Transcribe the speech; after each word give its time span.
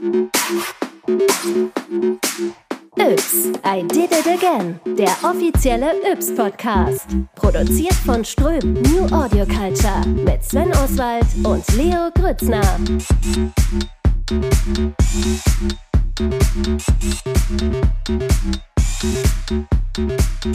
Yps, 0.00 0.30
I 3.64 3.82
Did 3.82 4.12
It 4.12 4.28
Again, 4.28 4.78
der 4.96 5.10
offizielle 5.24 5.90
Yps-Podcast. 6.12 7.08
Produziert 7.34 7.94
von 8.06 8.24
Ström 8.24 8.74
New 8.74 9.06
Audio 9.12 9.44
Culture 9.44 10.06
mit 10.06 10.44
Sven 10.44 10.70
Oswald 10.70 11.26
und 11.42 11.64
Leo 11.76 12.12
Grützner. 12.14 12.62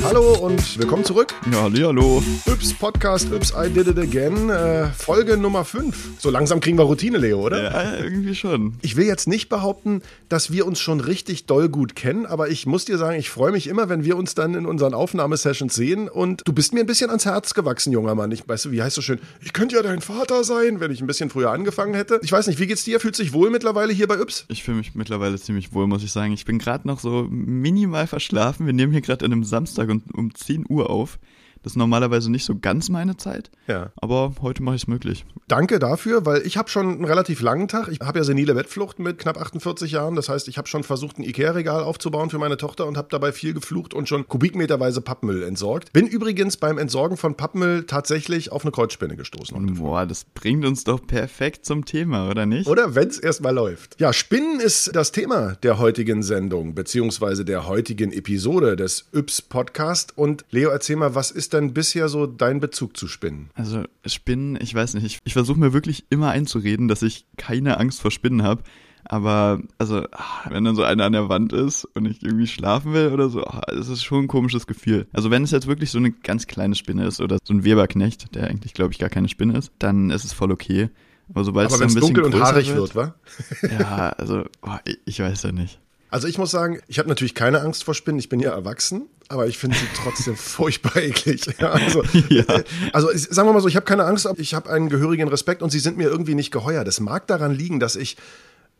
Hallo 0.03 0.37
und 0.39 0.79
willkommen 0.79 1.03
zurück. 1.03 1.33
Ja, 1.51 1.63
hallo. 1.63 2.23
Yps 2.45 2.73
Podcast, 2.73 3.29
Yps 3.31 3.51
I 3.51 3.69
Did 3.69 3.87
It 3.87 3.99
Again, 3.99 4.49
äh, 4.49 4.87
Folge 4.87 5.35
Nummer 5.35 5.65
5. 5.65 6.11
So 6.19 6.29
langsam 6.29 6.61
kriegen 6.61 6.77
wir 6.77 6.83
Routine, 6.83 7.17
Leo, 7.17 7.41
oder? 7.41 7.63
Ja, 7.63 7.97
irgendwie 7.97 8.35
schon. 8.35 8.75
Ich 8.81 8.95
will 8.95 9.05
jetzt 9.05 9.27
nicht 9.27 9.49
behaupten, 9.49 10.01
dass 10.29 10.51
wir 10.51 10.65
uns 10.65 10.79
schon 10.79 11.01
richtig 11.01 11.45
doll 11.45 11.67
gut 11.67 11.95
kennen, 11.95 12.25
aber 12.25 12.49
ich 12.49 12.65
muss 12.65 12.85
dir 12.85 12.97
sagen, 12.97 13.19
ich 13.19 13.29
freue 13.29 13.51
mich 13.51 13.67
immer, 13.67 13.89
wenn 13.89 14.05
wir 14.05 14.15
uns 14.15 14.33
dann 14.33 14.53
in 14.53 14.65
unseren 14.65 14.93
Aufnahmesessions 14.93 15.75
sehen 15.75 16.07
und 16.07 16.41
du 16.45 16.53
bist 16.53 16.73
mir 16.73 16.79
ein 16.79 16.85
bisschen 16.85 17.09
ans 17.09 17.25
Herz 17.25 17.53
gewachsen, 17.53 17.91
junger 17.91 18.15
Mann. 18.15 18.31
Ich 18.31 18.47
weißt 18.47 18.65
du, 18.65 18.71
wie 18.71 18.81
heißt 18.81 18.95
so 18.95 19.01
schön? 19.01 19.19
Ich 19.41 19.51
könnte 19.51 19.75
ja 19.75 19.81
dein 19.81 19.99
Vater 19.99 20.45
sein, 20.45 20.79
wenn 20.79 20.91
ich 20.91 21.01
ein 21.01 21.07
bisschen 21.07 21.29
früher 21.29 21.51
angefangen 21.51 21.95
hätte. 21.95 22.19
Ich 22.23 22.31
weiß 22.31 22.47
nicht, 22.47 22.59
wie 22.59 22.67
geht's 22.67 22.85
dir? 22.85 23.01
Fühlt 23.01 23.17
sich 23.17 23.33
wohl 23.33 23.49
mittlerweile 23.49 23.91
hier 23.91 24.07
bei 24.07 24.15
Yps? 24.15 24.45
Ich 24.47 24.63
fühle 24.63 24.77
mich 24.77 24.95
mittlerweile 24.95 25.37
ziemlich 25.37 25.73
wohl, 25.73 25.87
muss 25.87 26.03
ich 26.03 26.13
sagen. 26.13 26.31
Ich 26.31 26.45
bin 26.45 26.59
gerade 26.59 26.87
noch 26.87 27.01
so 27.01 27.27
minimal 27.29 28.07
verschlafen. 28.07 28.65
Wir 28.65 28.73
nehmen 28.73 28.93
hier 28.93 29.01
gerade 29.01 29.25
an 29.25 29.32
einem 29.33 29.43
Samstag 29.43 29.89
um 29.89 30.33
10 30.33 30.65
Uhr 30.69 30.89
auf. 30.89 31.19
Das 31.63 31.73
ist 31.73 31.77
normalerweise 31.77 32.29
nicht 32.29 32.43
so 32.43 32.57
ganz 32.59 32.89
meine 32.89 33.15
Zeit. 33.15 33.49
Ja. 33.67 33.91
Aber 33.95 34.33
heute 34.41 34.61
mache 34.61 34.75
ich 34.75 34.83
es 34.83 34.87
möglich. 34.87 35.25
Danke 35.47 35.79
dafür, 35.79 36.25
weil 36.25 36.45
ich 36.45 36.57
habe 36.57 36.69
schon 36.69 36.89
einen 36.89 37.05
relativ 37.05 37.41
langen 37.41 37.69
Tag. 37.69 37.87
Ich 37.87 37.99
habe 38.01 38.19
ja 38.19 38.25
senile 38.25 38.53
Bettflucht 38.53 38.99
mit 38.99 39.17
knapp 39.17 39.39
48 39.39 39.91
Jahren. 39.91 40.15
Das 40.15 40.27
heißt, 40.27 40.49
ich 40.49 40.57
habe 40.57 40.67
schon 40.67 40.83
versucht, 40.83 41.19
ein 41.19 41.23
Ikea-Regal 41.23 41.83
aufzubauen 41.83 42.29
für 42.29 42.37
meine 42.37 42.57
Tochter 42.57 42.85
und 42.85 42.97
habe 42.97 43.07
dabei 43.09 43.31
viel 43.31 43.53
geflucht 43.53 43.93
und 43.93 44.09
schon 44.09 44.27
kubikmeterweise 44.27 44.99
Pappmüll 45.01 45.43
entsorgt. 45.43 45.93
Bin 45.93 46.05
übrigens 46.05 46.57
beim 46.57 46.77
Entsorgen 46.77 47.15
von 47.15 47.35
Pappmüll 47.35 47.85
tatsächlich 47.85 48.51
auf 48.51 48.63
eine 48.63 48.71
Kreuzspinne 48.71 49.15
gestoßen. 49.15 49.75
Boah, 49.75 50.05
das 50.05 50.25
bringt 50.25 50.65
uns 50.65 50.83
doch 50.83 51.05
perfekt 51.05 51.65
zum 51.65 51.85
Thema, 51.85 52.29
oder 52.29 52.45
nicht? 52.45 52.67
Oder 52.67 52.95
wenn 52.95 53.07
es 53.07 53.19
erstmal 53.19 53.53
läuft. 53.53 53.99
Ja, 54.01 54.11
Spinnen 54.11 54.59
ist 54.59 54.93
das 54.95 55.13
Thema 55.13 55.55
der 55.63 55.79
heutigen 55.79 56.23
Sendung, 56.23 56.75
beziehungsweise 56.75 57.45
der 57.45 57.67
heutigen 57.67 58.11
Episode 58.11 58.75
des 58.75 59.05
Yps 59.13 59.41
Podcast. 59.41 60.17
Und 60.17 60.43
Leo, 60.51 60.69
erzähl 60.69 60.97
mal, 60.97 61.15
was 61.15 61.31
ist 61.31 61.52
denn 61.53 61.73
bisher 61.73 62.09
so 62.09 62.27
dein 62.27 62.59
Bezug 62.59 62.97
zu 62.97 63.07
Spinnen? 63.07 63.49
Also 63.53 63.83
Spinnen, 64.05 64.57
ich 64.61 64.73
weiß 64.73 64.95
nicht, 64.95 65.05
ich, 65.05 65.19
ich 65.23 65.33
versuche 65.33 65.59
mir 65.59 65.73
wirklich 65.73 66.05
immer 66.09 66.31
einzureden, 66.31 66.87
dass 66.87 67.01
ich 67.01 67.25
keine 67.37 67.79
Angst 67.79 68.01
vor 68.01 68.11
Spinnen 68.11 68.43
habe. 68.43 68.63
Aber, 69.05 69.61
also, 69.77 70.05
ah, 70.11 70.49
wenn 70.49 70.63
dann 70.63 70.75
so 70.75 70.83
einer 70.83 71.03
an 71.03 71.11
der 71.11 71.27
Wand 71.27 71.51
ist 71.51 71.85
und 71.93 72.05
ich 72.05 72.23
irgendwie 72.23 72.47
schlafen 72.47 72.93
will 72.93 73.09
oder 73.09 73.27
so, 73.27 73.43
ah, 73.43 73.61
das 73.67 73.89
ist 73.89 74.03
schon 74.03 74.23
ein 74.23 74.27
komisches 74.27 74.65
Gefühl. 74.65 75.07
Also, 75.11 75.29
wenn 75.29 75.43
es 75.43 75.51
jetzt 75.51 75.67
wirklich 75.67 75.91
so 75.91 75.97
eine 75.97 76.11
ganz 76.11 76.47
kleine 76.47 76.75
Spinne 76.75 77.05
ist 77.05 77.19
oder 77.19 77.37
so 77.43 77.53
ein 77.53 77.65
Weberknecht, 77.65 78.33
der 78.33 78.47
eigentlich, 78.47 78.73
glaube 78.73 78.93
ich, 78.93 78.99
gar 78.99 79.09
keine 79.09 79.27
Spinne 79.27 79.57
ist, 79.57 79.71
dann 79.77 80.09
ist 80.09 80.23
es 80.23 80.31
voll 80.31 80.51
okay. 80.51 80.89
Aber 81.29 81.43
sobald 81.43 81.67
Aber 81.67 81.75
es 81.75 81.79
dann 81.79 81.89
es 81.89 81.95
ein 81.95 81.99
bisschen 81.99 82.13
dunkel 82.15 82.33
und 82.33 82.41
haarig 82.41 82.73
wird, 82.73 82.95
wa? 82.95 83.15
Ja, 83.63 84.09
also, 84.11 84.45
boah, 84.61 84.79
ich, 84.85 84.99
ich 85.05 85.19
weiß 85.19 85.43
ja 85.43 85.51
nicht. 85.51 85.79
Also 86.09 86.27
ich 86.27 86.37
muss 86.37 86.51
sagen, 86.51 86.79
ich 86.87 86.99
habe 86.99 87.09
natürlich 87.09 87.33
keine 87.33 87.61
Angst 87.61 87.83
vor 87.83 87.95
Spinnen. 87.95 88.19
Ich 88.19 88.29
bin 88.29 88.39
ja 88.39 88.51
erwachsen, 88.51 89.07
aber 89.33 89.47
ich 89.47 89.57
finde 89.57 89.75
sie 89.77 89.87
trotzdem 89.95 90.35
furchtbar 90.37 90.95
eklig. 90.97 91.45
Ja, 91.59 91.71
also, 91.71 92.03
Ja. 92.29 92.43
äh, 92.43 92.63
also 92.93 93.09
sagen 93.13 93.49
wir 93.49 93.53
mal 93.53 93.61
so, 93.61 93.67
ich 93.67 93.75
habe 93.75 93.85
keine 93.85 94.05
Angst, 94.05 94.27
aber 94.27 94.39
ich 94.39 94.53
habe 94.53 94.69
einen 94.69 94.89
gehörigen 94.89 95.27
Respekt 95.27 95.61
und 95.61 95.71
sie 95.71 95.79
sind 95.79 95.97
mir 95.97 96.07
irgendwie 96.09 96.35
nicht 96.35 96.51
geheuer. 96.51 96.83
Das 96.83 96.99
mag 96.99 97.27
daran 97.27 97.53
liegen, 97.53 97.79
dass 97.79 97.95
ich, 97.95 98.15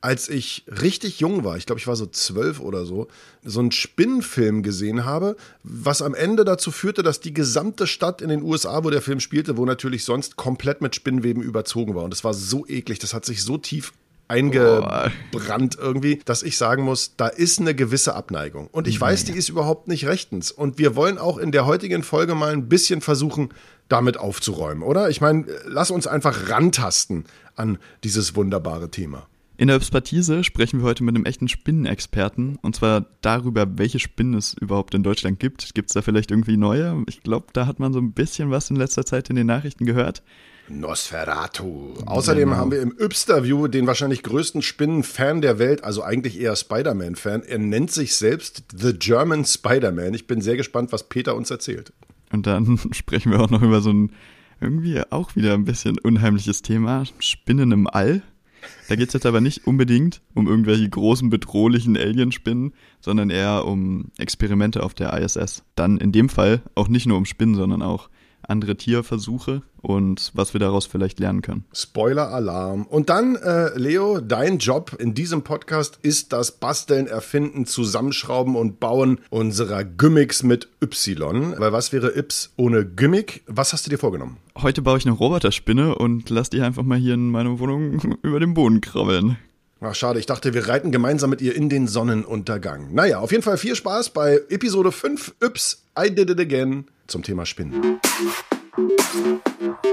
als 0.01 0.29
ich 0.29 0.65
richtig 0.67 1.19
jung 1.19 1.43
war, 1.43 1.57
ich 1.57 1.65
glaube, 1.65 1.79
ich 1.79 1.87
war 1.87 1.95
so 1.95 2.05
zwölf 2.05 2.59
oder 2.59 2.85
so, 2.85 3.07
so 3.43 3.59
einen 3.59 3.71
Spinnenfilm 3.71 4.61
gesehen 4.61 5.05
habe, 5.05 5.35
was 5.63 6.01
am 6.01 6.13
Ende 6.13 6.45
dazu 6.45 6.71
führte, 6.71 7.03
dass 7.03 7.19
die 7.19 7.33
gesamte 7.33 7.87
Stadt 7.87 8.21
in 8.21 8.29
den 8.29 8.43
USA, 8.43 8.83
wo 8.83 8.89
der 8.89 9.01
Film 9.01 9.19
spielte, 9.19 9.57
wo 9.57 9.65
natürlich 9.65 10.03
sonst 10.03 10.35
komplett 10.35 10.81
mit 10.81 10.95
Spinnenweben 10.95 11.41
überzogen 11.41 11.95
war. 11.95 12.03
Und 12.03 12.11
das 12.11 12.23
war 12.23 12.33
so 12.33 12.65
eklig, 12.67 12.99
das 12.99 13.13
hat 13.13 13.25
sich 13.25 13.43
so 13.43 13.57
tief 13.57 13.93
eingebrannt 14.33 15.77
irgendwie, 15.79 16.19
dass 16.25 16.43
ich 16.43 16.57
sagen 16.57 16.83
muss, 16.83 17.15
da 17.15 17.27
ist 17.27 17.59
eine 17.59 17.75
gewisse 17.75 18.15
Abneigung. 18.15 18.67
Und 18.67 18.87
ich 18.87 18.99
weiß, 18.99 19.25
die 19.25 19.33
ist 19.33 19.49
überhaupt 19.49 19.87
nicht 19.87 20.07
rechtens. 20.07 20.51
Und 20.51 20.77
wir 20.77 20.95
wollen 20.95 21.17
auch 21.17 21.37
in 21.37 21.51
der 21.51 21.65
heutigen 21.65 22.03
Folge 22.03 22.35
mal 22.35 22.51
ein 22.51 22.67
bisschen 22.67 23.01
versuchen, 23.01 23.49
damit 23.89 24.17
aufzuräumen, 24.17 24.81
oder? 24.81 25.09
Ich 25.09 25.21
meine, 25.21 25.45
lass 25.65 25.91
uns 25.91 26.07
einfach 26.07 26.49
rantasten 26.49 27.25
an 27.55 27.77
dieses 28.03 28.35
wunderbare 28.35 28.89
Thema. 28.89 29.27
In 29.55 29.67
der 29.67 29.77
Expertise 29.77 30.43
sprechen 30.43 30.79
wir 30.79 30.85
heute 30.85 31.03
mit 31.03 31.15
einem 31.15 31.25
echten 31.25 31.47
Spinnenexperten 31.47 32.57
und 32.63 32.75
zwar 32.75 33.05
darüber, 33.21 33.67
welche 33.77 33.99
Spinnen 33.99 34.33
es 34.33 34.55
überhaupt 34.55 34.95
in 34.95 35.03
Deutschland 35.03 35.39
gibt. 35.39 35.75
Gibt 35.75 35.89
es 35.89 35.93
da 35.93 36.01
vielleicht 36.01 36.31
irgendwie 36.31 36.57
neue? 36.57 37.03
Ich 37.07 37.21
glaube, 37.21 37.47
da 37.53 37.67
hat 37.67 37.79
man 37.79 37.93
so 37.93 37.99
ein 37.99 38.13
bisschen 38.13 38.49
was 38.49 38.71
in 38.71 38.77
letzter 38.77 39.05
Zeit 39.05 39.29
in 39.29 39.35
den 39.35 39.45
Nachrichten 39.45 39.85
gehört. 39.85 40.23
Nosferatu. 40.69 41.93
Außerdem 42.05 42.55
haben 42.55 42.71
wir 42.71 42.81
im 42.81 42.95
Ypsterview 42.97 43.67
den 43.67 43.87
wahrscheinlich 43.87 44.23
größten 44.23 44.61
Spinnenfan 44.61 45.41
der 45.41 45.59
Welt, 45.59 45.83
also 45.83 46.03
eigentlich 46.03 46.39
eher 46.39 46.55
Spider-Man-Fan. 46.55 47.43
Er 47.43 47.59
nennt 47.59 47.91
sich 47.91 48.15
selbst 48.15 48.63
The 48.75 48.93
German 48.93 49.45
Spider-Man. 49.45 50.13
Ich 50.13 50.27
bin 50.27 50.41
sehr 50.41 50.57
gespannt, 50.57 50.91
was 50.91 51.09
Peter 51.09 51.35
uns 51.35 51.51
erzählt. 51.51 51.93
Und 52.31 52.47
dann 52.47 52.79
sprechen 52.91 53.31
wir 53.31 53.41
auch 53.41 53.49
noch 53.49 53.61
über 53.61 53.81
so 53.81 53.91
ein 53.91 54.11
irgendwie 54.61 55.01
auch 55.09 55.35
wieder 55.35 55.53
ein 55.53 55.65
bisschen 55.65 55.99
unheimliches 55.99 56.61
Thema, 56.61 57.03
Spinnen 57.19 57.71
im 57.71 57.87
All. 57.87 58.21
Da 58.87 58.95
geht 58.95 59.09
es 59.09 59.13
jetzt 59.13 59.25
aber 59.25 59.41
nicht 59.41 59.67
unbedingt 59.67 60.21
um 60.33 60.47
irgendwelche 60.47 60.87
großen 60.89 61.29
bedrohlichen 61.29 61.97
Alienspinnen, 61.97 62.73
sondern 63.01 63.29
eher 63.29 63.65
um 63.65 64.11
Experimente 64.17 64.83
auf 64.83 64.93
der 64.93 65.13
ISS. 65.17 65.63
Dann 65.75 65.97
in 65.97 66.13
dem 66.13 66.29
Fall 66.29 66.61
auch 66.75 66.87
nicht 66.87 67.05
nur 67.05 67.17
um 67.17 67.25
Spinnen, 67.25 67.55
sondern 67.55 67.81
auch 67.81 68.09
andere 68.47 68.75
Tierversuche 68.75 69.61
und 69.81 70.31
was 70.33 70.53
wir 70.53 70.59
daraus 70.59 70.85
vielleicht 70.85 71.19
lernen 71.19 71.41
können. 71.41 71.65
Spoiler-Alarm. 71.73 72.85
Und 72.87 73.09
dann, 73.09 73.35
äh, 73.35 73.77
Leo, 73.77 74.19
dein 74.19 74.57
Job 74.57 74.95
in 74.97 75.13
diesem 75.13 75.43
Podcast 75.43 75.99
ist 76.01 76.33
das 76.33 76.51
Basteln, 76.51 77.07
Erfinden, 77.07 77.65
Zusammenschrauben 77.65 78.55
und 78.55 78.79
Bauen 78.79 79.19
unserer 79.29 79.83
Gimmicks 79.83 80.43
mit 80.43 80.69
Y. 80.81 81.55
Weil 81.57 81.73
was 81.73 81.91
wäre 81.91 82.17
Yps 82.17 82.53
ohne 82.55 82.85
Gimmick? 82.85 83.43
Was 83.47 83.73
hast 83.73 83.85
du 83.85 83.89
dir 83.89 83.97
vorgenommen? 83.97 84.37
Heute 84.61 84.81
baue 84.81 84.97
ich 84.97 85.05
eine 85.05 85.15
Roboterspinne 85.15 85.95
und 85.95 86.29
lass 86.29 86.49
die 86.49 86.61
einfach 86.61 86.83
mal 86.83 86.97
hier 86.97 87.15
in 87.15 87.29
meiner 87.29 87.59
Wohnung 87.59 88.17
über 88.21 88.39
den 88.39 88.53
Boden 88.53 88.81
krabbeln. 88.81 89.37
Ach, 89.85 89.95
schade, 89.95 90.17
ich 90.17 90.25
dachte, 90.25 90.53
wir 90.53 90.69
reiten 90.69 90.93
gemeinsam 90.93 91.29
mit 91.29 91.41
ihr 91.41 91.53
in 91.53 91.67
den 91.67 91.87
Sonnenuntergang. 91.87 92.93
Naja, 92.93 93.19
auf 93.19 93.31
jeden 93.31 93.43
Fall 93.43 93.57
viel 93.57 93.75
Spaß 93.75 94.11
bei 94.11 94.39
Episode 94.47 94.93
5 94.93 95.35
Yps, 95.41 95.83
I 95.99 96.09
Did 96.09 96.29
It 96.29 96.39
Again 96.39 96.85
zum 97.07 97.23
Thema 97.23 97.45
Spinnen. 97.45 97.99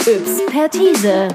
Yps-Pertise. 0.06 1.28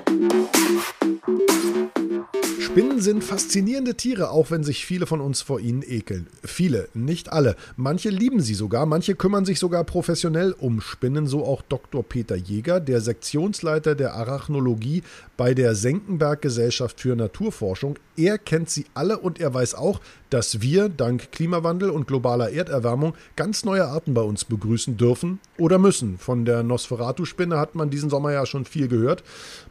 Spinnen 2.60 3.00
sind 3.00 3.24
faszinierende 3.24 3.96
Tiere, 3.96 4.32
auch 4.32 4.52
wenn 4.52 4.64
sich 4.64 4.86
viele 4.86 5.06
von 5.06 5.22
uns 5.22 5.42
vor 5.42 5.62
ihnen 5.62 5.82
ekeln. 5.82 6.28
Viele, 6.44 6.90
nicht 6.94 7.32
alle. 7.32 7.56
Manche 7.78 8.10
lieben 8.10 8.42
sie 8.42 8.54
sogar, 8.54 8.86
manche 8.86 9.16
kümmern 9.16 9.46
sich 9.46 9.60
sogar 9.60 9.86
professionell 9.86 10.52
um 10.52 10.82
Spinnen, 10.82 11.26
so 11.26 11.46
auch 11.46 11.62
Dr. 11.62 12.04
Peter 12.04 12.36
Jäger, 12.36 12.82
der 12.82 13.00
Sektionsleiter 13.00 13.96
der 13.96 14.16
Arachnologie 14.16 15.04
bei 15.38 15.54
der 15.54 15.76
Senckenberg 15.76 16.42
Gesellschaft 16.42 17.02
für 17.02 17.16
Naturforschung. 17.16 17.98
Er 18.18 18.38
kennt 18.38 18.70
sie 18.70 18.86
alle 18.94 19.18
und 19.18 19.40
er 19.40 19.54
weiß 19.54 19.76
auch, 19.76 20.00
dass 20.30 20.62
wir 20.62 20.90
dank 20.90 21.32
Klimawandel 21.32 21.90
und 21.90 22.08
globaler 22.08 22.52
Erderwärmung 22.52 23.14
ganz 23.36 23.66
neue 23.66 23.86
Arten 23.86 24.14
bei 24.14 24.22
uns 24.22 24.46
begrüßen 24.46 24.98
dürfen 24.98 25.40
oder 25.58 25.80
müssen. 25.80 26.18
Von 26.18 26.46
der 26.46 26.64
Nosferatu-Spinne 26.64 27.58
hat 27.58 27.76
man 27.76 27.90
diesen 27.90 28.10
Sommer 28.10 28.32
ja 28.32 28.46
schon 28.46 28.66
viel 28.66 28.88
gehört. 28.88 29.24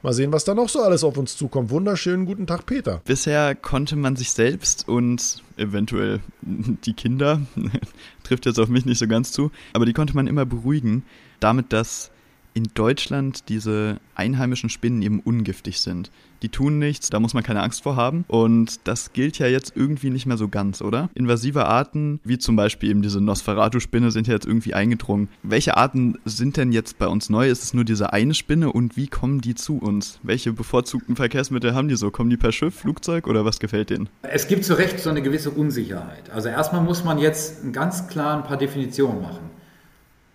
Mal 0.02 0.12
sehen, 0.12 0.32
was 0.32 0.44
da 0.44 0.54
noch 0.54 0.68
so 0.68 0.82
alles 0.82 1.04
auf 1.04 1.16
uns 1.16 1.36
zukommt. 1.36 1.70
Wunderschönen 1.70 2.26
guten 2.26 2.46
Tag, 2.46 2.66
Peter. 2.66 3.00
Bisher 3.04 3.54
konnte 3.54 3.96
man 3.96 4.16
sich 4.16 4.30
selbst 4.30 4.88
und 4.88 5.42
eventuell 5.56 6.20
die 6.42 6.94
Kinder, 6.94 7.40
trifft 8.22 8.46
jetzt 8.46 8.58
auf 8.58 8.68
mich 8.68 8.84
nicht 8.84 8.98
so 8.98 9.06
ganz 9.06 9.32
zu, 9.32 9.50
aber 9.72 9.86
die 9.86 9.92
konnte 9.92 10.14
man 10.14 10.26
immer 10.26 10.44
beruhigen, 10.44 11.04
damit, 11.40 11.72
dass 11.72 12.10
in 12.54 12.70
Deutschland 12.74 13.48
diese 13.48 13.98
einheimischen 14.14 14.70
Spinnen 14.70 15.02
eben 15.02 15.20
ungiftig 15.20 15.80
sind. 15.80 16.10
Die 16.42 16.48
tun 16.50 16.78
nichts, 16.78 17.10
da 17.10 17.20
muss 17.20 17.34
man 17.34 17.42
keine 17.42 17.62
Angst 17.62 17.82
vor 17.82 17.96
haben. 17.96 18.24
Und 18.28 18.86
das 18.86 19.12
gilt 19.12 19.38
ja 19.38 19.46
jetzt 19.46 19.72
irgendwie 19.74 20.10
nicht 20.10 20.26
mehr 20.26 20.36
so 20.36 20.48
ganz, 20.48 20.82
oder? 20.82 21.08
Invasive 21.14 21.64
Arten, 21.64 22.20
wie 22.22 22.38
zum 22.38 22.54
Beispiel 22.54 22.90
eben 22.90 23.02
diese 23.02 23.20
Nosferatu-Spinne, 23.20 24.10
sind 24.10 24.26
ja 24.26 24.34
jetzt 24.34 24.46
irgendwie 24.46 24.74
eingedrungen. 24.74 25.28
Welche 25.42 25.76
Arten 25.76 26.18
sind 26.26 26.56
denn 26.56 26.70
jetzt 26.70 26.98
bei 26.98 27.06
uns 27.06 27.30
neu? 27.30 27.48
Ist 27.48 27.62
es 27.62 27.74
nur 27.74 27.84
diese 27.84 28.12
eine 28.12 28.34
Spinne 28.34 28.70
und 28.70 28.96
wie 28.96 29.08
kommen 29.08 29.40
die 29.40 29.54
zu 29.54 29.78
uns? 29.78 30.20
Welche 30.22 30.52
bevorzugten 30.52 31.16
Verkehrsmittel 31.16 31.74
haben 31.74 31.88
die 31.88 31.96
so? 31.96 32.10
Kommen 32.10 32.30
die 32.30 32.36
per 32.36 32.52
Schiff, 32.52 32.74
Flugzeug 32.74 33.26
oder 33.26 33.44
was 33.44 33.58
gefällt 33.58 33.90
denen? 33.90 34.08
Es 34.22 34.46
gibt 34.46 34.64
zu 34.64 34.74
Recht 34.74 35.00
so 35.00 35.10
eine 35.10 35.22
gewisse 35.22 35.50
Unsicherheit. 35.50 36.30
Also 36.30 36.50
erstmal 36.50 36.82
muss 36.82 37.04
man 37.04 37.18
jetzt 37.18 37.72
ganz 37.72 38.06
klar 38.06 38.36
ein 38.36 38.44
paar 38.44 38.58
Definitionen 38.58 39.22
machen. 39.22 39.53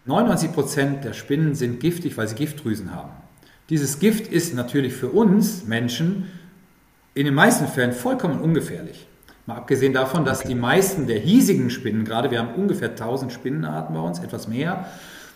99 0.09 0.53
Prozent 0.53 1.03
der 1.05 1.13
Spinnen 1.13 1.53
sind 1.53 1.79
giftig, 1.79 2.17
weil 2.17 2.27
sie 2.27 2.33
Giftdrüsen 2.33 2.95
haben. 2.95 3.11
Dieses 3.69 3.99
Gift 3.99 4.27
ist 4.27 4.55
natürlich 4.55 4.93
für 4.93 5.09
uns 5.09 5.65
Menschen 5.67 6.25
in 7.13 7.25
den 7.25 7.35
meisten 7.35 7.67
Fällen 7.67 7.91
vollkommen 7.91 8.41
ungefährlich. 8.41 9.05
Mal 9.45 9.57
abgesehen 9.57 9.93
davon, 9.93 10.25
dass 10.25 10.39
okay. 10.39 10.49
die 10.49 10.55
meisten 10.55 11.05
der 11.05 11.19
hiesigen 11.19 11.69
Spinnen, 11.69 12.05
gerade 12.05 12.31
wir 12.31 12.39
haben 12.39 12.55
ungefähr 12.55 12.89
1000 12.89 13.31
Spinnenarten 13.31 13.93
bei 13.93 14.01
uns, 14.01 14.17
etwas 14.17 14.47
mehr, 14.47 14.87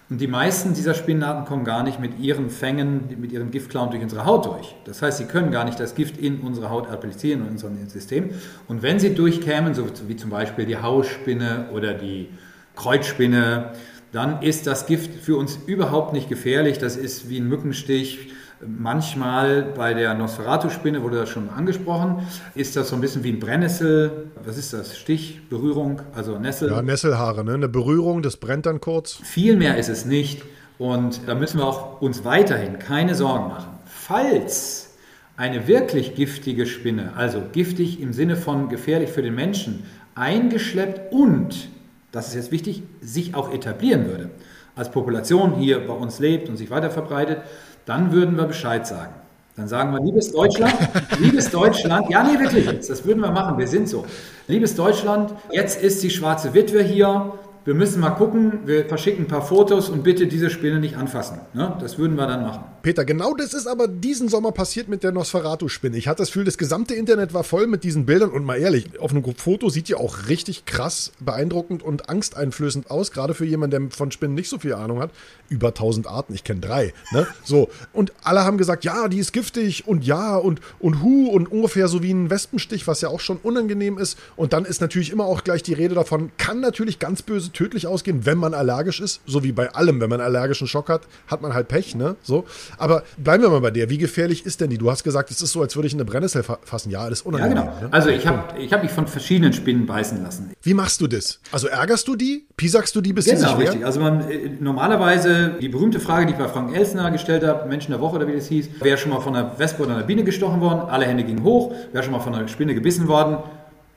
und 0.09 0.19
die 0.19 0.27
meisten 0.27 0.73
dieser 0.73 0.95
Spinnenarten 0.95 1.45
kommen 1.45 1.63
gar 1.65 1.83
nicht 1.83 1.99
mit 1.99 2.19
ihren 2.19 2.49
Fängen, 2.49 3.09
mit 3.19 3.31
ihrem 3.31 3.51
Giftklauen 3.51 3.91
durch 3.91 4.01
unsere 4.01 4.25
Haut 4.25 4.45
durch. 4.45 4.75
Das 4.85 5.01
heißt, 5.01 5.19
sie 5.19 5.25
können 5.25 5.51
gar 5.51 5.65
nicht 5.65 5.79
das 5.79 5.95
Gift 5.95 6.17
in 6.17 6.41
unsere 6.41 6.69
Haut 6.69 6.89
applizieren, 6.89 7.41
in 7.41 7.51
unser 7.51 7.69
System. 7.87 8.31
Und 8.67 8.81
wenn 8.81 8.99
sie 8.99 9.13
durchkämen, 9.13 9.73
so 9.75 9.87
wie 10.07 10.15
zum 10.15 10.29
Beispiel 10.29 10.65
die 10.65 10.77
Hausspinne 10.77 11.69
oder 11.71 11.93
die 11.93 12.29
Kreuzspinne, 12.75 13.71
dann 14.13 14.41
ist 14.41 14.65
das 14.67 14.85
Gift 14.85 15.21
für 15.21 15.35
uns 15.35 15.59
überhaupt 15.65 16.13
nicht 16.13 16.29
gefährlich. 16.29 16.77
Das 16.77 16.95
ist 16.95 17.29
wie 17.29 17.39
ein 17.39 17.49
Mückenstich 17.49 18.29
Manchmal 18.67 19.63
bei 19.63 19.93
der 19.93 20.13
Nosferatu-Spinne, 20.13 21.01
wurde 21.01 21.17
das 21.17 21.29
schon 21.29 21.49
angesprochen, 21.49 22.25
ist 22.55 22.75
das 22.75 22.89
so 22.89 22.95
ein 22.95 23.01
bisschen 23.01 23.23
wie 23.23 23.31
ein 23.31 23.39
Brennnessel. 23.39 24.27
Was 24.45 24.57
ist 24.57 24.73
das? 24.73 24.97
Stich, 24.97 25.49
Berührung, 25.49 26.01
also 26.15 26.37
Nessel. 26.37 26.71
Ja, 26.71 26.81
Nesselhaare, 26.81 27.43
ne? 27.43 27.55
eine 27.55 27.69
Berührung, 27.69 28.21
das 28.21 28.37
brennt 28.37 28.65
dann 28.65 28.79
kurz. 28.79 29.19
Viel 29.23 29.57
mehr 29.57 29.77
ist 29.77 29.89
es 29.89 30.05
nicht. 30.05 30.43
Und 30.77 31.21
da 31.27 31.35
müssen 31.35 31.59
wir 31.59 31.65
auch 31.65 32.01
uns 32.01 32.25
weiterhin 32.25 32.79
keine 32.79 33.15
Sorgen 33.15 33.49
machen. 33.49 33.69
Falls 33.85 34.95
eine 35.35 35.67
wirklich 35.67 36.15
giftige 36.15 36.65
Spinne, 36.65 37.13
also 37.15 37.41
giftig 37.51 38.01
im 38.01 38.13
Sinne 38.13 38.35
von 38.35 38.69
gefährlich 38.69 39.09
für 39.09 39.21
den 39.21 39.35
Menschen, 39.35 39.83
eingeschleppt 40.15 41.11
und, 41.11 41.69
das 42.13 42.27
ist 42.27 42.35
jetzt 42.35 42.51
wichtig, 42.51 42.83
sich 43.01 43.35
auch 43.35 43.51
etablieren 43.51 44.05
würde, 44.05 44.29
als 44.75 44.91
Population 44.91 45.55
hier 45.55 45.85
bei 45.85 45.93
uns 45.93 46.19
lebt 46.19 46.47
und 46.47 46.57
sich 46.57 46.69
weiter 46.69 46.91
verbreitet, 46.91 47.39
dann 47.85 48.13
würden 48.13 48.37
wir 48.37 48.45
Bescheid 48.45 48.87
sagen. 48.87 49.15
Dann 49.55 49.67
sagen 49.67 49.91
wir, 49.91 49.99
liebes 49.99 50.31
Deutschland, 50.31 50.75
liebes 51.19 51.49
Deutschland, 51.49 52.09
ja, 52.09 52.23
nee, 52.23 52.39
wirklich 52.39 52.65
jetzt, 52.65 52.89
das 52.89 53.05
würden 53.05 53.19
wir 53.19 53.31
machen, 53.31 53.57
wir 53.57 53.67
sind 53.67 53.89
so. 53.89 54.05
Liebes 54.47 54.75
Deutschland, 54.75 55.33
jetzt 55.51 55.81
ist 55.81 56.01
die 56.03 56.11
schwarze 56.11 56.53
Witwe 56.53 56.83
hier, 56.83 57.33
wir 57.65 57.73
müssen 57.73 58.01
mal 58.01 58.11
gucken, 58.11 58.59
wir 58.65 58.85
verschicken 58.85 59.25
ein 59.25 59.27
paar 59.27 59.41
Fotos 59.41 59.89
und 59.89 60.03
bitte 60.03 60.27
diese 60.27 60.49
Spinne 60.49 60.79
nicht 60.79 60.97
anfassen. 60.97 61.39
Ne? 61.53 61.77
Das 61.79 61.97
würden 61.97 62.15
wir 62.15 62.27
dann 62.27 62.43
machen. 62.43 62.63
Peter, 62.81 63.05
genau 63.05 63.33
das 63.33 63.53
ist 63.53 63.65
aber 63.65 63.87
diesen 63.87 64.27
Sommer 64.27 64.51
passiert 64.51 64.89
mit 64.89 65.03
der 65.03 65.13
Nosferatu-Spinne. 65.13 65.95
Ich 65.95 66.09
hatte 66.09 66.17
das 66.17 66.27
Gefühl, 66.27 66.43
das 66.43 66.57
gesamte 66.57 66.93
Internet 66.93 67.33
war 67.33 67.45
voll 67.45 67.65
mit 67.67 67.85
diesen 67.85 68.05
Bildern 68.05 68.31
und 68.31 68.43
mal 68.43 68.57
ehrlich, 68.57 68.99
auf 68.99 69.11
einem 69.11 69.23
Foto 69.35 69.69
sieht 69.69 69.87
ja 69.87 69.95
auch 69.95 70.27
richtig 70.27 70.65
krass 70.65 71.13
beeindruckend 71.21 71.81
und 71.81 72.09
angsteinflößend 72.09 72.91
aus, 72.91 73.11
gerade 73.13 73.33
für 73.33 73.45
jemanden, 73.45 73.89
der 73.89 73.97
von 73.97 74.11
Spinnen 74.11 74.35
nicht 74.35 74.49
so 74.49 74.59
viel 74.59 74.73
Ahnung 74.73 74.99
hat. 74.99 75.11
Über 75.47 75.69
1000 75.69 76.07
Arten, 76.07 76.33
ich 76.33 76.43
kenne 76.43 76.59
drei. 76.59 76.93
Ne? 77.11 77.25
So, 77.45 77.69
und 77.93 78.11
alle 78.23 78.43
haben 78.43 78.57
gesagt, 78.57 78.83
ja, 78.83 79.07
die 79.07 79.19
ist 79.19 79.31
giftig 79.31 79.87
und 79.87 80.03
ja 80.03 80.35
und, 80.35 80.59
und 80.79 81.01
hu 81.01 81.27
und 81.27 81.49
ungefähr 81.49 81.87
so 81.87 82.03
wie 82.03 82.11
ein 82.11 82.29
Wespenstich, 82.29 82.85
was 82.85 82.99
ja 82.99 83.07
auch 83.07 83.21
schon 83.21 83.37
unangenehm 83.37 83.97
ist. 83.97 84.19
Und 84.35 84.51
dann 84.51 84.65
ist 84.65 84.81
natürlich 84.81 85.11
immer 85.11 85.23
auch 85.23 85.45
gleich 85.45 85.63
die 85.63 85.73
Rede 85.73 85.95
davon, 85.95 86.31
kann 86.37 86.59
natürlich 86.59 86.99
ganz 86.99 87.21
böse 87.21 87.52
tödlich 87.53 87.87
ausgehen, 87.87 88.25
wenn 88.25 88.37
man 88.37 88.53
allergisch 88.53 88.99
ist, 88.99 89.21
so 89.25 89.43
wie 89.43 89.51
bei 89.51 89.73
allem, 89.73 90.01
wenn 90.01 90.09
man 90.09 90.19
einen 90.19 90.35
allergischen 90.35 90.67
Schock 90.67 90.89
hat, 90.89 91.03
hat 91.27 91.41
man 91.41 91.53
halt 91.53 91.67
Pech, 91.67 91.95
ne? 91.95 92.15
So. 92.23 92.45
Aber 92.77 93.03
bleiben 93.17 93.43
wir 93.43 93.49
mal 93.49 93.61
bei 93.61 93.71
dir. 93.71 93.89
Wie 93.89 93.97
gefährlich 93.97 94.45
ist 94.45 94.61
denn 94.61 94.69
die? 94.69 94.77
Du 94.77 94.89
hast 94.89 95.03
gesagt, 95.03 95.31
es 95.31 95.41
ist 95.41 95.51
so, 95.51 95.61
als 95.61 95.75
würde 95.75 95.87
ich 95.87 95.93
eine 95.93 96.05
Brennnessel 96.05 96.43
fassen. 96.43 96.89
Ja, 96.89 97.09
das 97.09 97.19
ist 97.19 97.25
unangenehm. 97.25 97.57
Ja, 97.57 97.63
genau. 97.63 97.81
Ne? 97.81 97.87
Also 97.91 98.09
ich 98.09 98.27
habe 98.27 98.59
ich 98.59 98.73
hab 98.73 98.83
mich 98.83 98.91
von 98.91 99.07
verschiedenen 99.07 99.53
Spinnen 99.53 99.85
beißen 99.85 100.21
lassen. 100.23 100.51
Wie 100.61 100.73
machst 100.73 101.01
du 101.01 101.07
das? 101.07 101.39
Also 101.51 101.67
ärgerst 101.67 102.07
du 102.07 102.15
die? 102.15 102.45
Piesagst 102.57 102.95
du 102.95 103.01
die, 103.01 103.13
bis 103.13 103.25
genau, 103.25 103.37
sie 103.37 103.45
sich 103.45 103.51
wehren? 103.53 103.61
richtig. 103.61 103.85
Also 103.85 103.99
man, 103.99 104.29
äh, 104.29 104.49
normalerweise, 104.59 105.55
die 105.61 105.69
berühmte 105.69 105.99
Frage, 105.99 106.25
die 106.25 106.33
ich 106.33 106.37
bei 106.37 106.47
Frank 106.47 106.75
Elsner 106.75 107.11
gestellt 107.11 107.43
habe, 107.43 107.67
Menschen 107.67 107.91
der 107.91 108.01
Woche 108.01 108.15
oder 108.15 108.27
wie 108.27 108.33
das 108.35 108.47
hieß, 108.47 108.69
wer 108.81 108.97
schon 108.97 109.11
mal 109.11 109.19
von 109.19 109.35
einer 109.35 109.57
Wespe 109.59 109.83
oder 109.83 109.95
einer 109.95 110.03
Biene 110.03 110.23
gestochen 110.23 110.61
worden? 110.61 110.89
Alle 110.89 111.05
Hände 111.05 111.23
gingen 111.23 111.43
hoch. 111.43 111.73
Wer 111.91 112.03
schon 112.03 112.11
mal 112.11 112.19
von 112.19 112.33
einer 112.35 112.47
Spinne 112.47 112.73
gebissen 112.73 113.07
worden? 113.07 113.37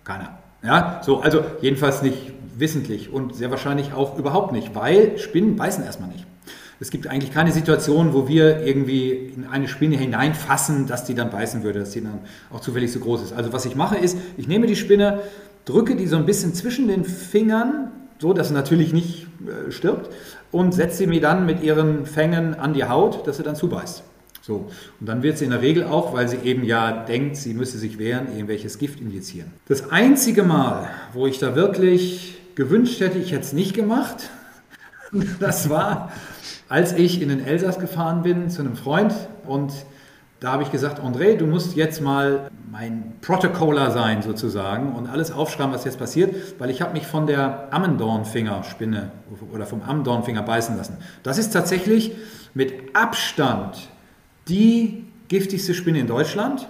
Keiner. 0.05 0.39
Ja, 0.63 1.01
so, 1.05 1.21
also 1.21 1.45
jedenfalls 1.61 2.03
nicht 2.03 2.33
wissentlich 2.59 3.13
und 3.13 3.35
sehr 3.35 3.51
wahrscheinlich 3.51 3.93
auch 3.93 4.19
überhaupt 4.19 4.53
nicht, 4.53 4.75
weil 4.75 5.19
Spinnen 5.19 5.57
beißen 5.57 5.85
erstmal 5.85 6.09
nicht. 6.09 6.27
Es 6.79 6.91
gibt 6.91 7.07
eigentlich 7.07 7.33
keine 7.33 7.53
Situation, 7.53 8.13
wo 8.13 8.29
wir 8.29 8.67
irgendwie 8.67 9.33
in 9.35 9.47
eine 9.47 9.67
Spinne 9.67 9.97
hineinfassen, 9.97 10.87
dass 10.87 11.05
die 11.05 11.15
dann 11.15 11.31
beißen 11.31 11.63
würde, 11.63 11.81
dass 11.81 11.93
die 11.93 12.03
dann 12.03 12.21
auch 12.53 12.61
zufällig 12.61 12.93
so 12.93 13.01
groß 13.01 13.23
ist. 13.23 13.33
Also 13.33 13.53
was 13.53 13.65
ich 13.65 13.77
mache 13.77 13.97
ist, 13.97 14.19
ich 14.37 14.47
nehme 14.47 14.67
die 14.67 14.77
Spinne, 14.77 15.21
drücke 15.65 15.97
die 15.97 16.07
so 16.07 16.17
ein 16.17 16.27
bisschen 16.27 16.53
zwischen 16.53 16.87
den 16.89 17.05
Fingern, 17.05 17.93
so 18.19 18.35
dass 18.35 18.49
sie 18.49 18.55
natürlich 18.55 18.93
nicht 18.93 19.27
äh, 19.47 19.71
stirbt, 19.71 20.11
und 20.53 20.73
setze 20.73 20.99
sie 20.99 21.07
mir 21.07 21.21
dann 21.21 21.47
mit 21.47 21.63
ihren 21.63 22.07
Fängen 22.07 22.55
an 22.55 22.75
die 22.75 22.85
Haut, 22.85 23.27
dass 23.27 23.39
sie 23.39 23.43
dann 23.43 23.57
zubeißt. 23.57 24.03
So. 24.43 24.69
Und 25.01 25.09
dann 25.09 25.23
wird 25.23 25.39
sie 25.39 25.45
in 25.45 25.51
der 25.51 25.61
Regel 25.61 25.85
auch, 25.85 26.15
weil 26.15 26.29
sie 26.29 26.37
eben 26.45 26.63
ja 26.63 27.05
denkt, 27.05 27.37
sie 27.37 27.53
müsse 27.53 27.79
sich 27.79 27.99
wehren, 27.99 28.29
irgendwelches 28.29 28.79
Gift 28.79 29.01
injizieren. 29.01 29.51
Das 29.67 29.91
einzige 29.91 30.45
Mal, 30.45 30.89
wo 31.15 31.27
ich 31.27 31.39
da 31.39 31.57
wirklich 31.57 32.39
gewünscht 32.57 33.01
hätte, 33.01 33.19
ich 33.19 33.33
es 33.33 33.53
nicht 33.53 33.75
gemacht, 33.75 34.31
das 35.39 35.71
war, 35.71 36.11
als 36.69 36.93
ich 36.93 37.23
in 37.23 37.29
den 37.29 37.45
Elsass 37.45 37.79
gefahren 37.79 38.23
bin 38.23 38.51
zu 38.51 38.63
einem 38.63 38.75
Freund 38.75 39.15
und 39.47 39.73
da 40.41 40.53
habe 40.53 40.63
ich 40.63 40.71
gesagt, 40.71 41.01
André, 41.01 41.37
du 41.37 41.47
musst 41.47 41.77
jetzt 41.77 42.03
mal 42.03 42.51
mein 42.71 43.15
Protocoler 43.23 43.91
sein 43.91 44.21
sozusagen 44.21 44.95
und 44.95 45.07
alles 45.07 45.33
aufschreiben, 45.33 45.73
was 45.73 45.85
jetzt 45.85 45.99
passiert, 45.99 46.35
weil 46.59 46.69
ich 46.69 46.83
habe 46.83 46.93
mich 46.93 47.07
von 47.07 47.27
der 47.27 47.69
Ammendornfingerspinne 47.73 49.13
oder 49.53 49.65
vom 49.65 49.81
Ammendornfinger 49.81 50.43
beißen 50.43 50.77
lassen. 50.77 50.99
Das 51.23 51.39
ist 51.39 51.55
tatsächlich 51.55 52.13
mit 52.53 52.75
Abstand 52.95 53.89
die 54.49 55.05
giftigste 55.29 55.73
Spinne 55.73 56.01
in 56.01 56.07
Deutschland. 56.07 56.69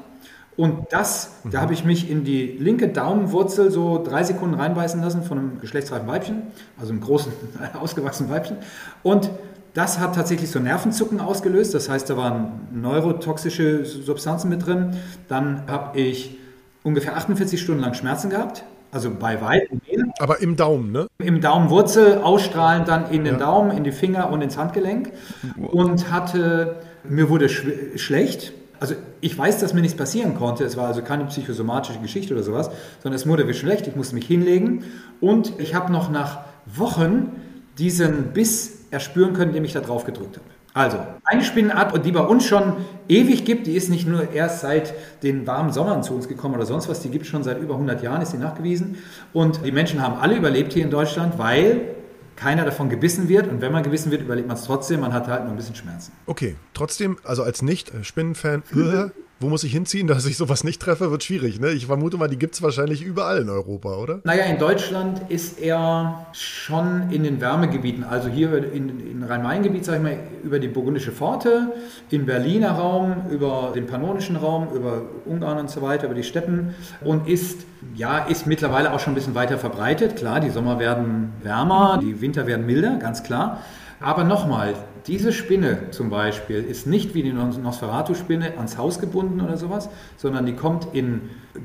Und 0.56 0.86
das, 0.90 1.32
mhm. 1.44 1.50
da 1.50 1.60
habe 1.60 1.74
ich 1.74 1.84
mich 1.84 2.10
in 2.10 2.24
die 2.24 2.56
linke 2.58 2.88
Daumenwurzel 2.88 3.70
so 3.70 4.02
drei 4.02 4.22
Sekunden 4.22 4.54
reinbeißen 4.54 5.00
lassen 5.02 5.22
von 5.22 5.38
einem 5.38 5.60
geschlechtsreifen 5.60 6.08
Weibchen, 6.08 6.42
also 6.78 6.92
einem 6.92 7.00
großen, 7.00 7.32
ausgewachsenen 7.80 8.30
Weibchen. 8.30 8.56
Und 9.02 9.30
das 9.74 9.98
hat 9.98 10.14
tatsächlich 10.14 10.50
so 10.50 10.58
Nervenzucken 10.58 11.20
ausgelöst. 11.20 11.74
Das 11.74 11.90
heißt, 11.90 12.08
da 12.08 12.16
waren 12.16 12.68
neurotoxische 12.72 13.84
Substanzen 13.84 14.48
mit 14.48 14.66
drin. 14.66 14.96
Dann 15.28 15.64
habe 15.66 15.98
ich 16.00 16.38
ungefähr 16.82 17.16
48 17.16 17.60
Stunden 17.60 17.82
lang 17.82 17.92
Schmerzen 17.92 18.30
gehabt. 18.30 18.64
Also 18.90 19.10
bei 19.10 19.42
weitem. 19.42 19.82
Aber 20.18 20.40
im 20.40 20.56
Daumen, 20.56 20.92
ne? 20.92 21.08
Im 21.18 21.42
Daumenwurzel, 21.42 22.22
ausstrahlend 22.22 22.88
dann 22.88 23.10
in 23.10 23.24
den 23.24 23.34
ja. 23.34 23.40
Daumen, 23.40 23.76
in 23.76 23.84
die 23.84 23.92
Finger 23.92 24.30
und 24.30 24.40
ins 24.40 24.56
Handgelenk. 24.56 25.12
Und 25.60 26.10
hatte, 26.10 26.76
mir 27.04 27.28
wurde 27.28 27.50
sch 27.50 27.66
schlecht. 27.96 28.54
Also 28.80 28.94
ich 29.20 29.36
weiß, 29.36 29.60
dass 29.60 29.74
mir 29.74 29.80
nichts 29.80 29.96
passieren 29.96 30.34
konnte. 30.34 30.64
Es 30.64 30.76
war 30.76 30.88
also 30.88 31.02
keine 31.02 31.24
psychosomatische 31.26 31.98
Geschichte 31.98 32.34
oder 32.34 32.42
sowas, 32.42 32.70
sondern 33.02 33.16
es 33.16 33.26
wurde 33.26 33.44
mir 33.44 33.54
schlecht. 33.54 33.86
Ich 33.86 33.96
musste 33.96 34.14
mich 34.14 34.26
hinlegen. 34.26 34.84
Und 35.20 35.54
ich 35.58 35.74
habe 35.74 35.92
noch 35.92 36.10
nach 36.10 36.40
Wochen 36.66 37.32
diesen 37.78 38.32
Biss 38.32 38.86
erspüren 38.90 39.32
können, 39.32 39.50
indem 39.50 39.64
ich 39.64 39.72
da 39.72 39.80
drauf 39.80 40.04
gedrückt 40.04 40.36
habe. 40.36 40.46
Also, 40.76 40.98
eine 41.24 41.42
Spinnenart, 41.42 42.04
die 42.04 42.12
bei 42.12 42.20
uns 42.20 42.44
schon 42.44 42.74
ewig 43.08 43.46
gibt, 43.46 43.66
die 43.66 43.72
ist 43.76 43.88
nicht 43.88 44.06
nur 44.06 44.32
erst 44.34 44.60
seit 44.60 44.92
den 45.22 45.46
warmen 45.46 45.72
Sommern 45.72 46.02
zu 46.02 46.12
uns 46.12 46.28
gekommen 46.28 46.54
oder 46.54 46.66
sonst 46.66 46.86
was, 46.90 47.00
die 47.00 47.08
gibt 47.08 47.24
es 47.24 47.30
schon 47.30 47.42
seit 47.42 47.62
über 47.62 47.74
100 47.74 48.02
Jahren, 48.02 48.20
ist 48.20 48.32
sie 48.32 48.36
nachgewiesen. 48.36 48.98
Und 49.32 49.64
die 49.64 49.72
Menschen 49.72 50.02
haben 50.02 50.18
alle 50.20 50.36
überlebt 50.36 50.74
hier 50.74 50.84
in 50.84 50.90
Deutschland, 50.90 51.38
weil 51.38 51.95
keiner 52.36 52.64
davon 52.64 52.88
gebissen 52.88 53.28
wird 53.28 53.48
und 53.48 53.60
wenn 53.60 53.72
man 53.72 53.82
gebissen 53.82 54.10
wird, 54.10 54.22
überlebt 54.22 54.46
man 54.46 54.56
es 54.56 54.64
trotzdem, 54.64 55.00
man 55.00 55.12
hat 55.12 55.26
halt 55.26 55.42
nur 55.44 55.52
ein 55.52 55.56
bisschen 55.56 55.74
Schmerzen. 55.74 56.12
Okay, 56.26 56.56
trotzdem, 56.74 57.18
also 57.24 57.42
als 57.42 57.62
Nicht-Spinnenfan, 57.62 58.62
äh, 58.76 59.10
Wo 59.38 59.50
muss 59.50 59.64
ich 59.64 59.72
hinziehen, 59.72 60.06
dass 60.06 60.24
ich 60.24 60.38
sowas 60.38 60.64
nicht 60.64 60.80
treffe, 60.80 61.10
wird 61.10 61.22
schwierig. 61.22 61.60
Ne? 61.60 61.68
Ich 61.72 61.84
vermute 61.84 62.16
mal, 62.16 62.26
die 62.26 62.38
gibt 62.38 62.54
es 62.54 62.62
wahrscheinlich 62.62 63.02
überall 63.02 63.42
in 63.42 63.50
Europa, 63.50 63.94
oder? 63.96 64.20
Naja, 64.24 64.44
in 64.44 64.58
Deutschland 64.58 65.20
ist 65.28 65.60
er 65.60 66.26
schon 66.32 67.10
in 67.10 67.22
den 67.22 67.38
Wärmegebieten, 67.38 68.02
also 68.02 68.30
hier 68.30 68.72
in, 68.72 68.98
in 68.98 69.22
Rhein-Main-Gebiet, 69.22 69.84
sage 69.84 69.98
ich 69.98 70.02
mal, 70.04 70.18
über 70.42 70.58
die 70.58 70.68
burgundische 70.68 71.12
Pforte, 71.12 71.74
im 72.10 72.24
Berliner 72.24 72.72
Raum, 72.72 73.24
über 73.30 73.72
den 73.74 73.86
pannonischen 73.86 74.36
Raum, 74.36 74.68
über 74.74 75.02
Ungarn 75.26 75.58
und 75.58 75.70
so 75.70 75.82
weiter, 75.82 76.06
über 76.06 76.14
die 76.14 76.24
Steppen 76.24 76.74
und 77.04 77.28
ist, 77.28 77.66
ja, 77.94 78.20
ist 78.20 78.46
mittlerweile 78.46 78.90
auch 78.94 79.00
schon 79.00 79.12
ein 79.12 79.16
bisschen 79.16 79.34
weiter 79.34 79.58
verbreitet. 79.58 80.16
Klar, 80.16 80.40
die 80.40 80.48
Sommer 80.48 80.78
werden 80.78 81.34
wärmer, 81.42 82.00
die 82.02 82.22
Winter 82.22 82.46
werden 82.46 82.64
milder, 82.64 82.96
ganz 82.96 83.22
klar. 83.22 83.60
Aber 84.00 84.24
nochmal, 84.24 84.74
diese 85.06 85.32
Spinne 85.32 85.90
zum 85.90 86.10
Beispiel 86.10 86.62
ist 86.62 86.86
nicht 86.86 87.14
wie 87.14 87.22
die 87.22 87.32
Nosferatu-Spinne 87.32 88.56
ans 88.56 88.76
Haus 88.76 88.98
gebunden 88.98 89.40
oder 89.40 89.56
sowas, 89.56 89.88
sondern 90.16 90.46
die 90.46 90.54
kommt 90.54 90.88
in 90.94 91.22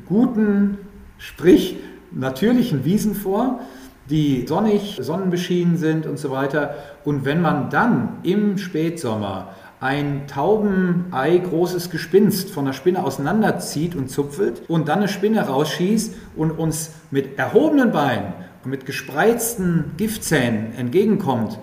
guten, 0.08 0.78
sprich 1.18 1.78
natürlichen 2.12 2.86
Wiesen 2.86 3.16
vor, 3.16 3.60
die 4.10 4.46
sonnig, 4.48 5.00
sonnenbeschienen 5.02 5.78
sind 5.78 6.06
und 6.06 6.20
so 6.20 6.32
weiter. 6.32 6.76
Und 7.04 7.26
wenn 7.26 7.42
man 7.42 7.70
dann 7.70 8.18
im 8.24 8.58
Spätsommer 8.58 9.50
ein 9.80 10.28
Taubenei 10.28 11.38
großes 11.38 11.90
Gespinst 11.90 12.52
von 12.52 12.66
der 12.66 12.74
Spinne 12.74 13.04
auseinanderzieht 13.04 13.96
und 13.96 14.12
zupfelt 14.12 14.62
und 14.68 14.88
dann 14.88 15.00
eine 15.00 15.08
Spinne 15.08 15.42
rausschießt 15.42 16.14
und 16.36 16.52
uns 16.52 16.92
mit 17.10 17.40
erhobenen 17.40 17.92
Beinen 17.92 18.34
und 18.64 18.70
mit 18.70 18.86
gespreizten 18.86 19.94
Giftzähnen 19.98 20.76
entgegenkommt, 20.78 21.58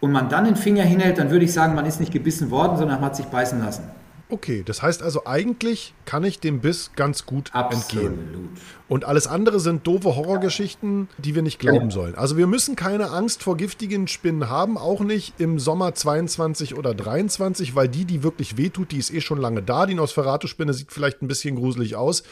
und 0.00 0.12
man 0.12 0.28
dann 0.28 0.44
den 0.44 0.56
Finger 0.56 0.82
hinhält, 0.82 1.18
dann 1.18 1.30
würde 1.30 1.44
ich 1.44 1.52
sagen, 1.52 1.74
man 1.74 1.86
ist 1.86 2.00
nicht 2.00 2.12
gebissen 2.12 2.50
worden, 2.50 2.76
sondern 2.76 3.00
man 3.00 3.06
hat 3.06 3.16
sich 3.16 3.26
beißen 3.26 3.60
lassen. 3.60 3.84
Okay, 4.32 4.62
das 4.64 4.80
heißt 4.80 5.02
also, 5.02 5.26
eigentlich 5.26 5.92
kann 6.04 6.22
ich 6.22 6.38
dem 6.38 6.60
Biss 6.60 6.92
ganz 6.94 7.26
gut 7.26 7.50
Absolut. 7.52 8.06
entgehen. 8.06 8.48
Und 8.88 9.04
alles 9.04 9.26
andere 9.26 9.58
sind 9.58 9.86
doofe 9.86 10.14
Horrorgeschichten, 10.14 11.08
die 11.18 11.34
wir 11.34 11.42
nicht 11.42 11.58
glauben 11.58 11.90
sollen. 11.90 12.14
Also 12.14 12.36
wir 12.36 12.46
müssen 12.46 12.76
keine 12.76 13.10
Angst 13.10 13.42
vor 13.42 13.56
giftigen 13.56 14.06
Spinnen 14.06 14.48
haben, 14.48 14.78
auch 14.78 15.00
nicht 15.00 15.34
im 15.38 15.58
Sommer 15.58 15.94
22 15.94 16.76
oder 16.76 16.94
23, 16.94 17.74
weil 17.74 17.88
die, 17.88 18.04
die 18.04 18.22
wirklich 18.22 18.56
wehtut, 18.56 18.92
die 18.92 18.98
ist 18.98 19.12
eh 19.12 19.20
schon 19.20 19.38
lange 19.38 19.62
da. 19.62 19.86
Die 19.86 19.94
Nosferatu-Spinne 19.94 20.74
sieht 20.74 20.92
vielleicht 20.92 21.22
ein 21.22 21.28
bisschen 21.28 21.56
gruselig 21.56 21.96
aus. 21.96 22.22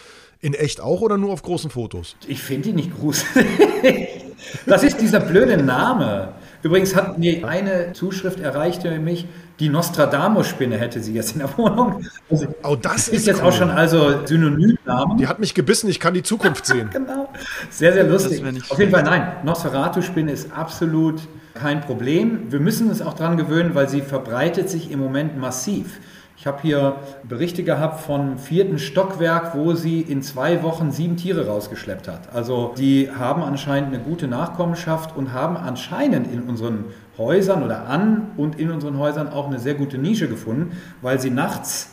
In 0.40 0.54
echt 0.54 0.80
auch 0.80 1.00
oder 1.00 1.18
nur 1.18 1.32
auf 1.32 1.42
großen 1.42 1.70
Fotos? 1.70 2.14
Ich 2.28 2.40
finde 2.40 2.68
die 2.68 2.74
nicht 2.74 2.96
gruselig. 2.96 3.46
Das 4.66 4.84
ist 4.84 5.00
dieser 5.00 5.18
blöde 5.18 5.56
Name. 5.56 6.32
Übrigens 6.62 6.96
hat 6.96 7.18
mir 7.18 7.46
eine 7.46 7.92
Zuschrift 7.92 8.40
erreicht 8.40 8.84
über 8.84 8.98
mich, 8.98 9.26
die 9.60 9.68
Nostradamus-Spinne 9.68 10.76
hätte 10.76 11.00
sie 11.00 11.12
jetzt 11.14 11.32
in 11.32 11.40
der 11.40 11.56
Wohnung. 11.58 12.04
Also, 12.30 12.46
oh, 12.62 12.76
das 12.80 13.08
ist, 13.08 13.14
ist 13.14 13.26
jetzt 13.26 13.42
cool. 13.42 13.48
auch 13.48 13.52
schon 13.52 13.70
also 13.70 14.26
Synonymname. 14.26 15.16
Die 15.18 15.26
hat 15.26 15.40
mich 15.40 15.54
gebissen, 15.54 15.88
ich 15.88 16.00
kann 16.00 16.14
die 16.14 16.22
Zukunft 16.22 16.66
sehen. 16.66 16.90
genau. 16.92 17.28
Sehr, 17.70 17.92
sehr 17.92 18.04
lustig. 18.04 18.42
Auf 18.68 18.78
jeden 18.78 18.92
Fall, 18.92 19.02
nein, 19.02 19.32
Nosferatu-Spinne 19.44 20.32
ist 20.32 20.52
absolut 20.52 21.20
kein 21.54 21.80
Problem. 21.80 22.50
Wir 22.50 22.60
müssen 22.60 22.88
uns 22.88 23.02
auch 23.02 23.14
daran 23.14 23.36
gewöhnen, 23.36 23.74
weil 23.74 23.88
sie 23.88 24.00
verbreitet 24.00 24.70
sich 24.70 24.90
im 24.90 25.00
Moment 25.00 25.38
massiv. 25.38 25.98
Ich 26.40 26.46
habe 26.46 26.62
hier 26.62 27.00
Berichte 27.24 27.64
gehabt 27.64 28.00
von 28.00 28.38
vierten 28.38 28.78
Stockwerk, 28.78 29.56
wo 29.56 29.74
sie 29.74 30.00
in 30.00 30.22
zwei 30.22 30.62
Wochen 30.62 30.92
sieben 30.92 31.16
Tiere 31.16 31.48
rausgeschleppt 31.48 32.06
hat. 32.06 32.32
Also 32.32 32.74
die 32.78 33.10
haben 33.10 33.42
anscheinend 33.42 33.92
eine 33.92 34.04
gute 34.04 34.28
Nachkommenschaft 34.28 35.16
und 35.16 35.32
haben 35.32 35.56
anscheinend 35.56 36.32
in 36.32 36.42
unseren 36.42 36.84
Häusern 37.16 37.64
oder 37.64 37.88
an 37.88 38.30
und 38.36 38.56
in 38.56 38.70
unseren 38.70 38.98
Häusern 38.98 39.28
auch 39.28 39.48
eine 39.48 39.58
sehr 39.58 39.74
gute 39.74 39.98
Nische 39.98 40.28
gefunden, 40.28 40.76
weil 41.02 41.20
sie 41.20 41.30
nachts 41.30 41.90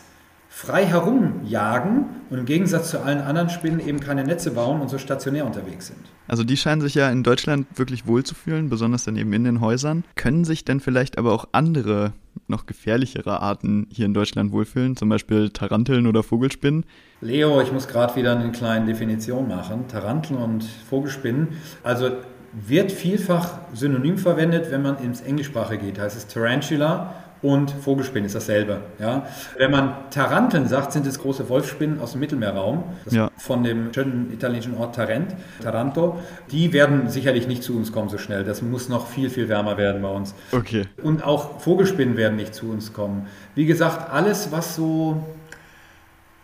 frei 0.47 0.85
herumjagen 0.85 2.05
und 2.29 2.37
im 2.37 2.45
Gegensatz 2.45 2.91
zu 2.91 3.01
allen 3.01 3.21
anderen 3.21 3.49
Spinnen 3.49 3.79
eben 3.79 3.99
keine 3.99 4.23
Netze 4.23 4.51
bauen 4.51 4.79
und 4.79 4.89
so 4.89 4.99
stationär 4.99 5.47
unterwegs 5.47 5.87
sind. 5.87 5.99
Also 6.27 6.43
die 6.43 6.55
scheinen 6.55 6.81
sich 6.81 6.93
ja 6.93 7.09
in 7.09 7.23
Deutschland 7.23 7.65
wirklich 7.75 8.05
wohlzufühlen, 8.05 8.69
besonders 8.69 9.05
dann 9.05 9.17
eben 9.17 9.33
in 9.33 9.43
den 9.43 9.59
Häusern. 9.59 10.03
Können 10.15 10.45
sich 10.45 10.63
denn 10.63 10.79
vielleicht 10.79 11.17
aber 11.17 11.33
auch 11.33 11.47
andere, 11.51 12.13
noch 12.47 12.65
gefährlichere 12.65 13.41
Arten 13.41 13.87
hier 13.91 14.05
in 14.05 14.13
Deutschland 14.13 14.51
wohlfühlen, 14.51 14.95
zum 14.95 15.09
Beispiel 15.09 15.49
Taranteln 15.49 16.07
oder 16.07 16.23
Vogelspinnen? 16.23 16.85
Leo, 17.21 17.61
ich 17.61 17.71
muss 17.71 17.87
gerade 17.87 18.15
wieder 18.15 18.37
eine 18.37 18.51
kleine 18.51 18.85
Definition 18.85 19.47
machen. 19.47 19.87
Taranteln 19.87 20.39
und 20.39 20.63
Vogelspinnen. 20.63 21.49
Also 21.83 22.11
wird 22.53 22.91
vielfach 22.91 23.59
synonym 23.73 24.17
verwendet, 24.17 24.71
wenn 24.71 24.81
man 24.81 24.97
ins 24.99 25.21
Englischsprache 25.21 25.77
geht. 25.77 25.99
Heißt 25.99 26.15
es 26.15 26.27
Tarantula 26.27 27.13
und 27.45 27.69
Vogelspinnen 27.69 28.25
ist 28.25 28.33
dasselbe. 28.33 28.77
Ja? 28.99 29.27
Wenn 29.57 29.69
man 29.69 29.93
Taranteln 30.09 30.67
sagt, 30.67 30.91
sind 30.93 31.05
es 31.05 31.19
große 31.19 31.47
Wolfsspinnen 31.47 31.99
aus 32.01 32.13
dem 32.13 32.21
Mittelmeerraum, 32.21 32.83
Ja. 33.11 33.29
von 33.37 33.63
dem 33.63 33.93
schönen 33.93 34.33
italienischen 34.33 34.75
Ort 34.77 34.95
Tarent, 34.95 35.35
Taranto. 35.61 36.17
Die 36.51 36.73
werden 36.73 37.07
sicherlich 37.07 37.47
nicht 37.47 37.61
zu 37.61 37.77
uns 37.77 37.91
kommen 37.91 38.09
so 38.09 38.17
schnell. 38.17 38.43
Das 38.43 38.63
muss 38.63 38.89
noch 38.89 39.05
viel, 39.07 39.29
viel 39.29 39.47
wärmer 39.47 39.77
werden 39.77 40.01
bei 40.01 40.09
uns. 40.09 40.33
Okay. 40.51 40.85
Und 41.03 41.23
auch 41.23 41.59
Vogelspinnen 41.59 42.17
werden 42.17 42.35
nicht 42.35 42.55
zu 42.55 42.69
uns 42.71 42.93
kommen. 42.93 43.27
Wie 43.53 43.67
gesagt, 43.67 44.11
alles, 44.11 44.51
was 44.51 44.75
so 44.75 45.23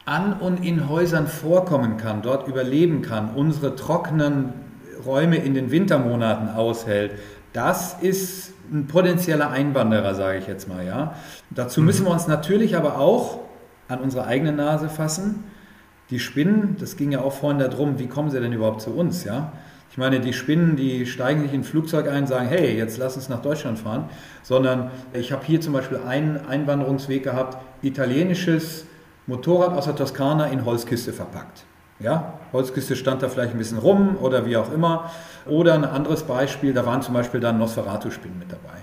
an 0.05 0.33
und 0.33 0.63
in 0.63 0.87
Häusern 0.87 1.25
vorkommen 1.25 1.97
kann, 1.97 2.21
dort 2.21 2.47
überleben 2.47 3.01
kann, 3.01 3.31
unsere 3.35 3.75
trockenen 3.75 4.53
Räume 5.05 5.37
in 5.37 5.55
den 5.55 5.71
Wintermonaten 5.71 6.49
aushält, 6.49 7.13
das 7.53 7.97
ist 8.01 8.53
ein 8.71 8.87
potenzieller 8.87 9.49
Einwanderer, 9.49 10.15
sage 10.15 10.39
ich 10.39 10.47
jetzt 10.47 10.67
mal. 10.67 10.85
Ja. 10.85 11.15
Dazu 11.49 11.81
müssen 11.81 12.05
wir 12.05 12.11
uns 12.11 12.27
natürlich 12.27 12.75
aber 12.75 12.97
auch 12.97 13.39
an 13.87 13.99
unsere 13.99 14.25
eigene 14.25 14.53
Nase 14.53 14.89
fassen. 14.89 15.43
Die 16.09 16.19
Spinnen, 16.19 16.75
das 16.79 16.97
ging 16.97 17.11
ja 17.11 17.21
auch 17.21 17.33
vorhin 17.33 17.59
darum, 17.59 17.99
wie 17.99 18.07
kommen 18.07 18.29
sie 18.31 18.39
denn 18.39 18.53
überhaupt 18.53 18.81
zu 18.81 18.91
uns? 18.91 19.23
Ja? 19.23 19.51
Ich 19.91 19.97
meine, 19.97 20.21
die 20.21 20.31
Spinnen, 20.31 20.77
die 20.77 21.05
steigen 21.05 21.41
nicht 21.41 21.53
in 21.53 21.61
ein 21.61 21.63
Flugzeug 21.65 22.07
ein 22.07 22.23
und 22.23 22.27
sagen, 22.27 22.47
hey, 22.47 22.77
jetzt 22.77 22.97
lass 22.97 23.17
uns 23.17 23.27
nach 23.27 23.41
Deutschland 23.41 23.77
fahren, 23.77 24.09
sondern 24.41 24.89
ich 25.11 25.33
habe 25.33 25.43
hier 25.45 25.59
zum 25.59 25.73
Beispiel 25.73 25.99
einen 26.07 26.37
Einwanderungsweg 26.37 27.23
gehabt, 27.23 27.57
italienisches 27.81 28.85
Motorrad 29.27 29.73
aus 29.73 29.85
der 29.85 29.95
Toskana 29.95 30.47
in 30.47 30.63
Holzkiste 30.63 31.11
verpackt. 31.11 31.65
Ja, 32.01 32.33
Holzkiste 32.53 32.95
stand 32.95 33.21
da 33.21 33.29
vielleicht 33.29 33.51
ein 33.51 33.57
bisschen 33.57 33.77
rum 33.77 34.17
oder 34.19 34.45
wie 34.45 34.57
auch 34.57 34.71
immer. 34.71 35.11
Oder 35.45 35.73
ein 35.73 35.85
anderes 35.85 36.23
Beispiel, 36.23 36.73
da 36.73 36.85
waren 36.85 37.01
zum 37.01 37.13
Beispiel 37.13 37.39
dann 37.39 37.57
Nosferatu-Spinnen 37.59 38.39
mit 38.39 38.51
dabei. 38.51 38.77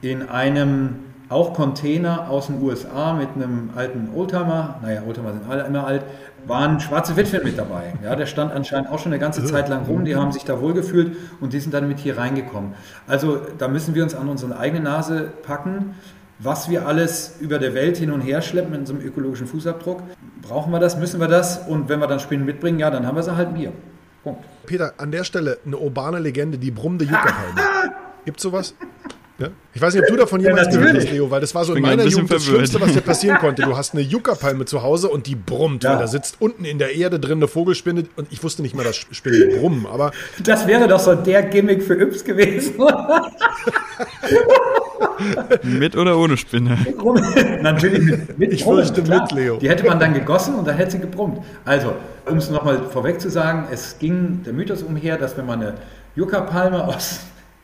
In 0.00 0.28
einem 0.28 0.96
auch 1.28 1.52
Container 1.52 2.30
aus 2.30 2.46
den 2.46 2.62
USA 2.62 3.12
mit 3.12 3.28
einem 3.34 3.70
alten 3.76 4.10
Oldtimer, 4.14 4.76
naja, 4.82 5.02
Oldtimer 5.06 5.32
sind 5.32 5.48
alle 5.48 5.64
immer 5.64 5.86
alt, 5.86 6.02
waren 6.46 6.80
schwarze 6.80 7.16
Witwen 7.16 7.44
mit 7.44 7.58
dabei. 7.58 7.92
Ja, 8.02 8.16
der 8.16 8.26
stand 8.26 8.52
anscheinend 8.52 8.90
auch 8.90 8.98
schon 8.98 9.12
eine 9.12 9.20
ganze 9.20 9.44
Zeit 9.44 9.68
lang 9.68 9.84
rum, 9.84 10.04
die 10.04 10.16
haben 10.16 10.32
sich 10.32 10.44
da 10.44 10.60
wohlgefühlt 10.60 11.16
und 11.40 11.52
die 11.52 11.60
sind 11.60 11.74
dann 11.74 11.86
mit 11.86 11.98
hier 11.98 12.16
reingekommen. 12.16 12.74
Also 13.06 13.40
da 13.58 13.68
müssen 13.68 13.94
wir 13.94 14.02
uns 14.02 14.14
an 14.14 14.28
unsere 14.28 14.58
eigene 14.58 14.82
Nase 14.82 15.30
packen 15.42 15.94
was 16.38 16.68
wir 16.70 16.86
alles 16.86 17.34
über 17.40 17.58
der 17.58 17.74
Welt 17.74 17.96
hin 17.96 18.10
und 18.10 18.20
her 18.20 18.42
schleppen 18.42 18.74
in 18.74 18.80
unserem 18.80 19.00
ökologischen 19.00 19.46
Fußabdruck. 19.46 20.02
Brauchen 20.42 20.72
wir 20.72 20.78
das, 20.80 20.96
müssen 20.96 21.20
wir 21.20 21.28
das? 21.28 21.58
Und 21.66 21.88
wenn 21.88 21.98
wir 22.00 22.06
dann 22.06 22.20
Spinnen 22.20 22.46
mitbringen, 22.46 22.78
ja, 22.78 22.90
dann 22.90 23.06
haben 23.06 23.16
wir 23.16 23.22
sie 23.22 23.34
halt 23.36 23.54
wir. 23.54 23.72
Punkt. 24.22 24.44
Peter, 24.66 24.92
an 24.98 25.10
der 25.10 25.24
Stelle 25.24 25.58
eine 25.66 25.76
urbane 25.78 26.18
Legende, 26.18 26.58
die 26.58 26.70
brummende 26.70 27.04
Juckerpalme. 27.04 27.60
Gibt's 28.24 28.42
sowas? 28.42 28.74
Ja? 29.38 29.48
Ich 29.72 29.80
weiß 29.80 29.94
nicht, 29.94 30.02
ob 30.02 30.08
du 30.08 30.16
davon 30.16 30.40
jemals 30.40 30.66
Ja, 30.74 30.80
gehört 30.80 30.96
hast. 30.96 31.10
Leo, 31.12 31.30
weil 31.30 31.40
das 31.40 31.54
war 31.54 31.64
so 31.64 31.72
in 31.74 31.82
meiner 31.82 32.02
Jugend 32.04 32.28
das 32.32 32.42
verwirrt. 32.42 32.68
Schlimmste, 32.68 32.80
was 32.80 32.92
dir 32.92 33.00
passieren 33.06 33.38
konnte. 33.38 33.62
Du 33.62 33.76
hast 33.76 33.94
eine 33.94 34.02
Juckerpalme 34.02 34.64
zu 34.64 34.82
Hause 34.82 35.08
und 35.10 35.28
die 35.28 35.36
brummt, 35.36 35.84
Ja. 35.84 35.92
weil 35.92 35.98
da 36.00 36.06
sitzt 36.08 36.36
unten 36.40 36.64
in 36.64 36.78
der 36.80 36.96
Erde 36.96 37.20
drin 37.20 37.38
eine 37.38 37.46
Vogelspinne 37.46 38.04
und 38.16 38.26
ich 38.32 38.42
wusste 38.42 38.62
nicht 38.62 38.74
mal, 38.74 38.82
dass 38.82 38.96
Spinnen 38.96 39.60
brummen, 39.60 39.86
aber 39.86 40.10
Das 40.42 40.66
wäre 40.66 40.88
doch 40.88 40.98
so 40.98 41.14
der 41.14 41.44
Gimmick 41.44 41.84
für 41.84 41.94
Yps 42.00 42.24
gewesen. 42.24 42.74
Mit 45.62 45.96
oder 45.96 46.18
ohne 46.18 46.36
Spinne? 46.36 46.78
Natürlich 47.62 48.02
mit, 48.04 48.38
mit 48.38 48.52
Ich 48.52 48.64
Brummen, 48.64 48.84
fürchte 48.84 49.02
klar. 49.02 49.22
mit, 49.22 49.32
Leo. 49.32 49.56
Die 49.58 49.68
hätte 49.68 49.84
man 49.86 49.98
dann 49.98 50.14
gegossen 50.14 50.54
und 50.54 50.66
dann 50.66 50.76
hätte 50.76 50.92
sie 50.92 50.98
gebrummt. 51.00 51.38
Also, 51.64 51.94
um 52.26 52.36
es 52.38 52.50
nochmal 52.50 52.82
vorweg 52.90 53.20
zu 53.20 53.30
sagen, 53.30 53.66
es 53.70 53.98
ging 53.98 54.42
der 54.44 54.52
Mythos 54.52 54.82
umher, 54.82 55.16
dass 55.18 55.36
wenn 55.36 55.46
man 55.46 55.60
eine 55.62 55.74
Yucca-Palme 56.16 56.84
aus, 56.86 57.20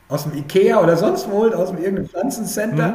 aus 0.09 0.25
dem 0.25 0.37
Ikea 0.39 0.81
oder 0.83 0.97
sonst 0.97 1.29
wo 1.31 1.39
holt, 1.39 1.55
aus 1.55 1.71
dem 1.71 1.79
irgendeinem 1.79 2.09
Pflanzencenter, 2.09 2.89
Mhm. 2.89 2.95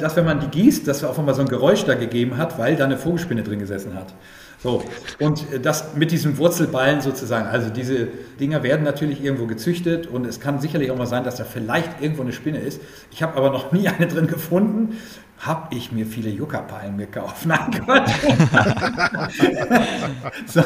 Dass 0.00 0.16
wenn 0.16 0.24
man 0.24 0.40
die 0.40 0.48
gießt, 0.48 0.86
dass 0.86 1.04
auf 1.04 1.18
einmal 1.18 1.34
so 1.34 1.42
ein 1.42 1.48
Geräusch 1.48 1.84
da 1.84 1.94
gegeben 1.94 2.36
hat, 2.36 2.58
weil 2.58 2.76
da 2.76 2.84
eine 2.84 2.96
Vogelspinne 2.96 3.42
drin 3.42 3.58
gesessen 3.58 3.94
hat. 3.94 4.14
So, 4.60 4.82
und 5.20 5.52
äh, 5.52 5.60
das 5.60 5.94
mit 5.94 6.10
diesem 6.10 6.36
Wurzelballen 6.36 7.00
sozusagen, 7.00 7.46
also 7.46 7.70
diese 7.70 8.08
Dinger 8.40 8.64
werden 8.64 8.82
natürlich 8.82 9.22
irgendwo 9.22 9.46
gezüchtet 9.46 10.08
und 10.08 10.26
es 10.26 10.40
kann 10.40 10.60
sicherlich 10.60 10.90
auch 10.90 10.98
mal 10.98 11.06
sein, 11.06 11.22
dass 11.22 11.36
da 11.36 11.44
vielleicht 11.44 12.00
irgendwo 12.00 12.22
eine 12.22 12.32
Spinne 12.32 12.58
ist. 12.58 12.80
Ich 13.12 13.22
habe 13.22 13.36
aber 13.36 13.50
noch 13.50 13.70
nie 13.70 13.86
eine 13.88 14.08
drin 14.08 14.26
gefunden. 14.26 14.96
Habe 15.38 15.76
ich 15.76 15.92
mir 15.92 16.04
viele 16.04 16.30
Juckerpalmen 16.30 16.98
gekauft? 16.98 17.46
Nein, 17.46 17.80
Gott. 17.86 18.08
so. 20.46 20.62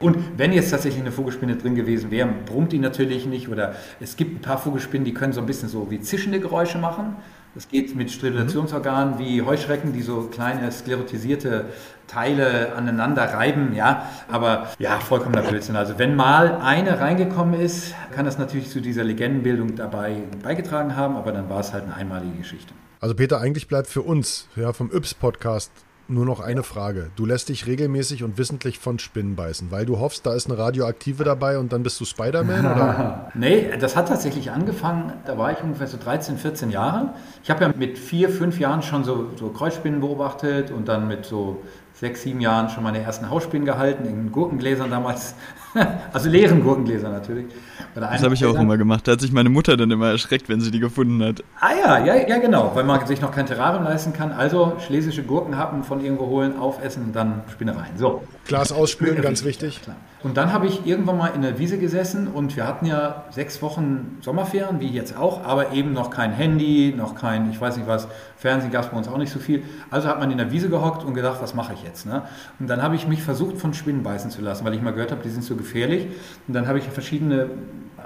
Und 0.00 0.16
wenn 0.36 0.52
jetzt 0.52 0.70
tatsächlich 0.70 1.00
eine 1.00 1.12
Vogelspinne 1.12 1.54
drin 1.54 1.76
gewesen 1.76 2.10
wäre, 2.10 2.28
brummt 2.44 2.72
die 2.72 2.80
natürlich 2.80 3.26
nicht. 3.26 3.48
Oder 3.48 3.76
es 4.00 4.16
gibt 4.16 4.34
ein 4.34 4.42
paar 4.42 4.58
Vogelspinnen, 4.58 5.04
die 5.04 5.14
können 5.14 5.32
so 5.32 5.40
ein 5.40 5.46
bisschen 5.46 5.68
so 5.68 5.92
wie 5.92 6.00
zischende 6.00 6.40
Geräusche 6.40 6.78
machen. 6.78 7.14
Das 7.56 7.68
geht 7.68 7.96
mit 7.96 8.10
Stridulationsorganen 8.10 9.18
wie 9.18 9.40
Heuschrecken, 9.40 9.94
die 9.94 10.02
so 10.02 10.28
kleine 10.30 10.70
sklerotisierte 10.70 11.64
Teile 12.06 12.74
aneinander 12.76 13.22
reiben, 13.32 13.74
ja. 13.74 14.10
Aber 14.30 14.68
ja, 14.78 15.00
vollkommener 15.00 15.40
Blödsinn. 15.40 15.74
Also 15.74 15.98
wenn 15.98 16.16
mal 16.16 16.58
eine 16.60 17.00
reingekommen 17.00 17.58
ist, 17.58 17.94
kann 18.14 18.26
das 18.26 18.36
natürlich 18.36 18.68
zu 18.68 18.82
dieser 18.82 19.04
Legendenbildung 19.04 19.74
dabei 19.74 20.18
beigetragen 20.42 20.96
haben, 20.96 21.16
aber 21.16 21.32
dann 21.32 21.48
war 21.48 21.60
es 21.60 21.72
halt 21.72 21.84
eine 21.84 21.94
einmalige 21.94 22.36
Geschichte. 22.36 22.74
Also 23.00 23.14
Peter, 23.14 23.40
eigentlich 23.40 23.68
bleibt 23.68 23.88
für 23.88 24.02
uns, 24.02 24.48
ja, 24.54 24.74
vom 24.74 24.90
Yps-Podcast 24.92 25.70
nur 26.08 26.24
noch 26.24 26.40
eine 26.40 26.62
Frage. 26.62 27.10
Du 27.16 27.26
lässt 27.26 27.48
dich 27.48 27.66
regelmäßig 27.66 28.22
und 28.22 28.38
wissentlich 28.38 28.78
von 28.78 28.98
Spinnen 28.98 29.36
beißen, 29.36 29.70
weil 29.70 29.86
du 29.86 29.98
hoffst, 29.98 30.26
da 30.26 30.34
ist 30.34 30.48
eine 30.48 30.58
Radioaktive 30.58 31.24
dabei 31.24 31.58
und 31.58 31.72
dann 31.72 31.82
bist 31.82 32.00
du 32.00 32.04
Spider-Man? 32.04 33.26
Nee, 33.34 33.70
das 33.78 33.96
hat 33.96 34.08
tatsächlich 34.08 34.50
angefangen, 34.50 35.12
da 35.26 35.36
war 35.36 35.52
ich 35.52 35.62
ungefähr 35.62 35.86
so 35.86 35.98
13, 35.98 36.38
14 36.38 36.70
Jahre. 36.70 37.14
Ich 37.42 37.50
habe 37.50 37.64
ja 37.64 37.72
mit 37.76 37.98
vier, 37.98 38.30
fünf 38.30 38.58
Jahren 38.58 38.82
schon 38.82 39.04
so, 39.04 39.30
so 39.36 39.48
Kreuzspinnen 39.48 40.00
beobachtet 40.00 40.70
und 40.70 40.88
dann 40.88 41.06
mit 41.08 41.26
so 41.26 41.62
sechs, 41.92 42.22
sieben 42.22 42.40
Jahren 42.40 42.68
schon 42.68 42.82
meine 42.82 43.00
ersten 43.00 43.30
Hausspinnen 43.30 43.66
gehalten, 43.66 44.04
in 44.06 44.32
Gurkengläsern 44.32 44.90
damals 44.90 45.34
also 46.12 46.28
leeren 46.28 46.62
Gurkengläser 46.62 47.10
natürlich. 47.10 47.46
Das 47.94 48.22
habe 48.22 48.34
ich 48.34 48.44
auch 48.44 48.58
immer 48.58 48.76
gemacht. 48.76 49.08
Da 49.08 49.12
hat 49.12 49.20
sich 49.20 49.32
meine 49.32 49.48
Mutter 49.48 49.76
dann 49.76 49.90
immer 49.90 50.10
erschreckt, 50.10 50.48
wenn 50.48 50.60
sie 50.60 50.70
die 50.70 50.80
gefunden 50.80 51.22
hat. 51.24 51.42
Ah 51.60 51.70
ja, 51.72 52.04
ja, 52.04 52.28
ja 52.28 52.38
genau, 52.38 52.72
weil 52.74 52.84
man 52.84 53.06
sich 53.06 53.20
noch 53.20 53.32
kein 53.32 53.46
Terrarium 53.46 53.84
leisten 53.84 54.12
kann. 54.12 54.32
Also 54.32 54.76
schlesische 54.86 55.22
Gurkenhappen 55.22 55.82
von 55.82 56.04
irgendwo 56.04 56.26
holen, 56.26 56.58
aufessen 56.58 57.04
und 57.04 57.16
dann 57.16 57.42
Spinnereien. 57.50 57.96
So. 57.96 58.22
Glas 58.46 58.70
ausspülen, 58.72 59.20
ganz 59.22 59.44
wichtig. 59.44 59.80
Klar. 59.82 59.96
Und 60.22 60.36
dann 60.36 60.52
habe 60.52 60.66
ich 60.66 60.84
irgendwann 60.86 61.18
mal 61.18 61.28
in 61.28 61.42
der 61.42 61.58
Wiese 61.58 61.78
gesessen 61.78 62.26
und 62.26 62.56
wir 62.56 62.66
hatten 62.66 62.84
ja 62.84 63.26
sechs 63.30 63.62
Wochen 63.62 64.18
Sommerferien, 64.22 64.80
wie 64.80 64.88
jetzt 64.88 65.16
auch, 65.16 65.44
aber 65.44 65.72
eben 65.72 65.92
noch 65.92 66.10
kein 66.10 66.32
Handy, 66.32 66.92
noch 66.96 67.14
kein, 67.14 67.50
ich 67.50 67.60
weiß 67.60 67.76
nicht 67.76 67.86
was, 67.86 68.08
Fernsehen 68.36 68.72
gab 68.72 68.84
es 68.84 68.90
bei 68.90 68.96
uns 68.96 69.08
auch 69.08 69.18
nicht 69.18 69.32
so 69.32 69.38
viel. 69.38 69.62
Also 69.90 70.08
hat 70.08 70.18
man 70.18 70.30
in 70.30 70.38
der 70.38 70.50
Wiese 70.50 70.68
gehockt 70.68 71.04
und 71.04 71.14
gedacht, 71.14 71.40
was 71.40 71.54
mache 71.54 71.74
ich 71.74 71.82
jetzt? 71.82 72.06
Ne? 72.06 72.22
Und 72.58 72.68
dann 72.68 72.82
habe 72.82 72.96
ich 72.96 73.06
mich 73.06 73.22
versucht, 73.22 73.58
von 73.58 73.72
Spinnen 73.72 74.02
beißen 74.02 74.30
zu 74.30 74.42
lassen, 74.42 74.64
weil 74.64 74.74
ich 74.74 74.82
mal 74.82 74.92
gehört 74.92 75.12
habe, 75.12 75.22
die 75.22 75.30
sind 75.30 75.44
so 75.44 75.54
gefährlich. 75.54 75.65
Und 75.74 76.54
dann 76.54 76.66
habe 76.68 76.78
ich 76.78 76.84
verschiedene 76.84 77.50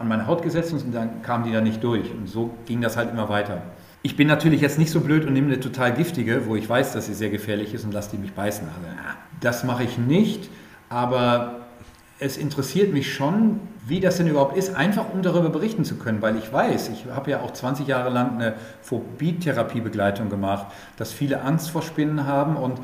an 0.00 0.08
meine 0.08 0.26
Haut 0.26 0.42
gesetzt 0.42 0.72
und 0.72 0.94
dann 0.94 1.22
kamen 1.22 1.44
die 1.44 1.52
da 1.52 1.60
nicht 1.60 1.84
durch. 1.84 2.10
Und 2.10 2.28
so 2.28 2.50
ging 2.66 2.80
das 2.80 2.96
halt 2.96 3.10
immer 3.10 3.28
weiter. 3.28 3.62
Ich 4.02 4.16
bin 4.16 4.28
natürlich 4.28 4.62
jetzt 4.62 4.78
nicht 4.78 4.90
so 4.90 5.00
blöd 5.00 5.26
und 5.26 5.34
nehme 5.34 5.48
eine 5.48 5.60
total 5.60 5.92
giftige, 5.92 6.46
wo 6.46 6.56
ich 6.56 6.66
weiß, 6.66 6.94
dass 6.94 7.06
sie 7.06 7.14
sehr 7.14 7.28
gefährlich 7.28 7.74
ist 7.74 7.84
und 7.84 7.92
lasse 7.92 8.12
die 8.12 8.16
mich 8.16 8.32
beißen. 8.32 8.66
Also, 8.66 8.96
das 9.40 9.62
mache 9.62 9.84
ich 9.84 9.98
nicht, 9.98 10.48
aber 10.88 11.66
es 12.18 12.38
interessiert 12.38 12.92
mich 12.92 13.12
schon, 13.12 13.60
wie 13.86 14.00
das 14.00 14.18
denn 14.18 14.26
überhaupt 14.26 14.56
ist, 14.56 14.74
einfach 14.74 15.06
um 15.12 15.22
darüber 15.22 15.50
berichten 15.50 15.84
zu 15.84 15.96
können, 15.96 16.20
weil 16.22 16.36
ich 16.36 16.52
weiß, 16.52 16.90
ich 16.90 17.06
habe 17.14 17.30
ja 17.30 17.40
auch 17.40 17.52
20 17.52 17.86
Jahre 17.86 18.10
lang 18.10 18.36
eine 18.36 18.54
Phobie-Therapiebegleitung 18.82 20.28
gemacht, 20.28 20.66
dass 20.96 21.12
viele 21.12 21.42
Angst 21.42 21.70
vor 21.70 21.82
Spinnen 21.82 22.26
haben 22.26 22.56
und 22.56 22.78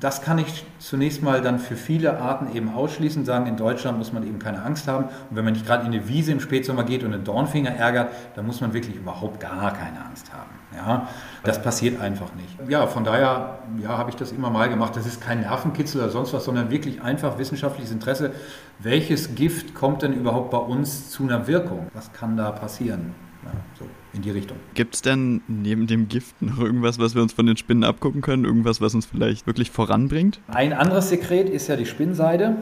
das 0.00 0.22
kann 0.22 0.38
ich 0.38 0.64
zunächst 0.78 1.22
mal 1.22 1.40
dann 1.40 1.58
für 1.58 1.76
viele 1.76 2.18
Arten 2.20 2.54
eben 2.54 2.72
ausschließen, 2.74 3.24
sagen, 3.24 3.46
in 3.46 3.56
Deutschland 3.56 3.98
muss 3.98 4.12
man 4.12 4.26
eben 4.26 4.38
keine 4.38 4.62
Angst 4.62 4.88
haben. 4.88 5.04
Und 5.04 5.36
wenn 5.36 5.44
man 5.44 5.54
nicht 5.54 5.66
gerade 5.66 5.86
in 5.86 5.92
eine 5.92 6.08
Wiese 6.08 6.32
im 6.32 6.40
Spätsommer 6.40 6.84
geht 6.84 7.02
und 7.04 7.14
einen 7.14 7.24
Dornfinger 7.24 7.70
ärgert, 7.70 8.12
dann 8.34 8.46
muss 8.46 8.60
man 8.60 8.72
wirklich 8.72 8.96
überhaupt 8.96 9.40
gar 9.40 9.72
keine 9.72 10.04
Angst 10.04 10.32
haben. 10.32 10.50
Ja, 10.74 11.08
das 11.42 11.62
passiert 11.62 12.00
einfach 12.00 12.34
nicht. 12.34 12.70
Ja, 12.70 12.86
von 12.86 13.04
daher 13.04 13.58
ja, 13.78 13.88
habe 13.96 14.10
ich 14.10 14.16
das 14.16 14.32
immer 14.32 14.50
mal 14.50 14.68
gemacht. 14.68 14.96
Das 14.96 15.06
ist 15.06 15.20
kein 15.20 15.40
Nervenkitzel 15.40 16.02
oder 16.02 16.10
sonst 16.10 16.32
was, 16.32 16.44
sondern 16.44 16.70
wirklich 16.70 17.02
einfach 17.02 17.38
wissenschaftliches 17.38 17.92
Interesse. 17.92 18.32
Welches 18.78 19.34
Gift 19.34 19.74
kommt 19.74 20.02
denn 20.02 20.12
überhaupt 20.12 20.50
bei 20.50 20.58
uns 20.58 21.10
zu 21.10 21.22
einer 21.22 21.46
Wirkung? 21.46 21.86
Was 21.94 22.12
kann 22.12 22.36
da 22.36 22.50
passieren? 22.50 23.14
Ja, 23.44 23.50
so 23.78 23.86
in 24.16 24.22
die 24.22 24.30
Richtung. 24.30 24.56
Gibt 24.74 24.94
es 24.94 25.02
denn 25.02 25.42
neben 25.46 25.86
dem 25.86 26.08
Gift 26.08 26.40
noch 26.42 26.58
irgendwas, 26.58 26.98
was 26.98 27.14
wir 27.14 27.22
uns 27.22 27.32
von 27.32 27.46
den 27.46 27.56
Spinnen 27.56 27.84
abgucken 27.84 28.20
können? 28.20 28.44
Irgendwas, 28.44 28.80
was 28.80 28.94
uns 28.94 29.06
vielleicht 29.06 29.46
wirklich 29.46 29.70
voranbringt? 29.70 30.40
Ein 30.48 30.72
anderes 30.72 31.10
Sekret 31.10 31.48
ist 31.48 31.68
ja 31.68 31.76
die 31.76 31.86
Spinnseide. 31.86 32.56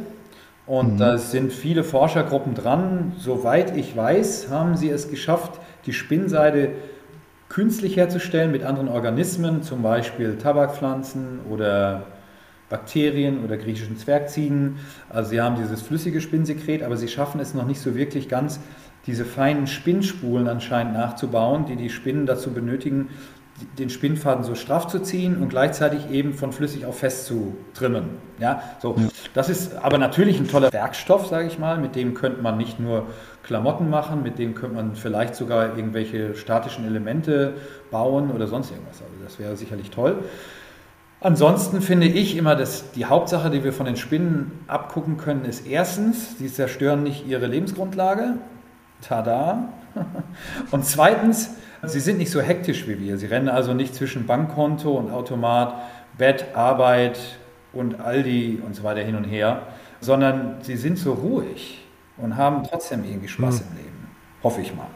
Und 0.66 0.94
mhm. 0.94 0.98
da 0.98 1.18
sind 1.18 1.52
viele 1.52 1.84
Forschergruppen 1.84 2.54
dran. 2.54 3.12
Soweit 3.18 3.76
ich 3.76 3.96
weiß, 3.96 4.48
haben 4.50 4.76
sie 4.76 4.88
es 4.88 5.10
geschafft, 5.10 5.60
die 5.86 5.92
Spinnseide 5.92 6.70
künstlich 7.48 7.96
herzustellen 7.96 8.50
mit 8.50 8.64
anderen 8.64 8.88
Organismen, 8.88 9.62
zum 9.62 9.82
Beispiel 9.82 10.38
Tabakpflanzen 10.38 11.40
oder 11.50 12.06
Bakterien 12.70 13.44
oder 13.44 13.56
griechischen 13.56 13.96
Zwergziegen. 13.98 14.78
Also 15.10 15.30
sie 15.30 15.40
haben 15.40 15.56
dieses 15.56 15.82
flüssige 15.82 16.20
Spinnsekret, 16.20 16.82
aber 16.82 16.96
sie 16.96 17.08
schaffen 17.08 17.40
es 17.40 17.54
noch 17.54 17.66
nicht 17.66 17.80
so 17.80 17.94
wirklich 17.94 18.28
ganz, 18.28 18.58
diese 19.06 19.24
feinen 19.24 19.66
Spinnspulen 19.66 20.48
anscheinend 20.48 20.94
nachzubauen, 20.94 21.66
die 21.66 21.76
die 21.76 21.90
Spinnen 21.90 22.26
dazu 22.26 22.52
benötigen, 22.52 23.08
den 23.78 23.88
Spinnfaden 23.88 24.42
so 24.42 24.54
straff 24.54 24.88
zu 24.88 24.98
ziehen 24.98 25.36
und 25.40 25.48
gleichzeitig 25.48 26.10
eben 26.10 26.34
von 26.34 26.52
flüssig 26.52 26.86
auf 26.86 26.98
fest 26.98 27.26
zu 27.26 27.56
trimmen. 27.72 28.10
Ja, 28.40 28.62
so. 28.80 28.96
Ja. 28.98 29.08
Das 29.32 29.48
ist 29.48 29.76
aber 29.76 29.98
natürlich 29.98 30.40
ein 30.40 30.48
toller 30.48 30.72
Werkstoff, 30.72 31.28
sage 31.28 31.46
ich 31.46 31.58
mal. 31.58 31.78
Mit 31.78 31.94
dem 31.94 32.14
könnte 32.14 32.42
man 32.42 32.56
nicht 32.56 32.80
nur 32.80 33.06
Klamotten 33.44 33.90
machen, 33.90 34.22
mit 34.22 34.38
dem 34.38 34.54
könnte 34.54 34.76
man 34.76 34.96
vielleicht 34.96 35.36
sogar 35.36 35.76
irgendwelche 35.76 36.34
statischen 36.34 36.84
Elemente 36.84 37.54
bauen 37.90 38.30
oder 38.30 38.48
sonst 38.48 38.72
irgendwas. 38.72 39.02
Also 39.02 39.14
das 39.22 39.38
wäre 39.38 39.56
sicherlich 39.56 39.90
toll. 39.90 40.16
Ansonsten 41.20 41.80
finde 41.80 42.06
ich 42.06 42.36
immer, 42.36 42.54
dass 42.54 42.90
die 42.92 43.06
Hauptsache, 43.06 43.50
die 43.50 43.64
wir 43.64 43.72
von 43.72 43.86
den 43.86 43.96
Spinnen 43.96 44.52
abgucken 44.66 45.16
können, 45.16 45.44
ist 45.44 45.66
erstens, 45.66 46.38
sie 46.38 46.52
zerstören 46.52 47.02
nicht 47.02 47.26
ihre 47.26 47.46
Lebensgrundlage. 47.46 48.34
Tada! 49.00 49.68
Und 50.70 50.84
zweitens, 50.84 51.50
sie 51.82 52.00
sind 52.00 52.18
nicht 52.18 52.30
so 52.30 52.40
hektisch 52.40 52.88
wie 52.88 52.98
wir. 52.98 53.18
Sie 53.18 53.26
rennen 53.26 53.48
also 53.48 53.74
nicht 53.74 53.94
zwischen 53.94 54.26
Bankkonto 54.26 54.92
und 54.92 55.10
Automat, 55.10 55.74
Bett, 56.18 56.46
Arbeit 56.54 57.18
und 57.72 58.00
Aldi 58.00 58.62
und 58.64 58.74
so 58.74 58.82
weiter 58.82 59.02
hin 59.02 59.16
und 59.16 59.24
her, 59.24 59.62
sondern 60.00 60.56
sie 60.62 60.76
sind 60.76 60.98
so 60.98 61.12
ruhig 61.12 61.84
und 62.16 62.36
haben 62.36 62.62
trotzdem 62.64 63.04
irgendwie 63.04 63.28
Spaß 63.28 63.60
mhm. 63.60 63.66
im 63.70 63.76
Leben. 63.76 64.08
Hoffe 64.42 64.60
ich 64.60 64.74
mal. 64.74 64.86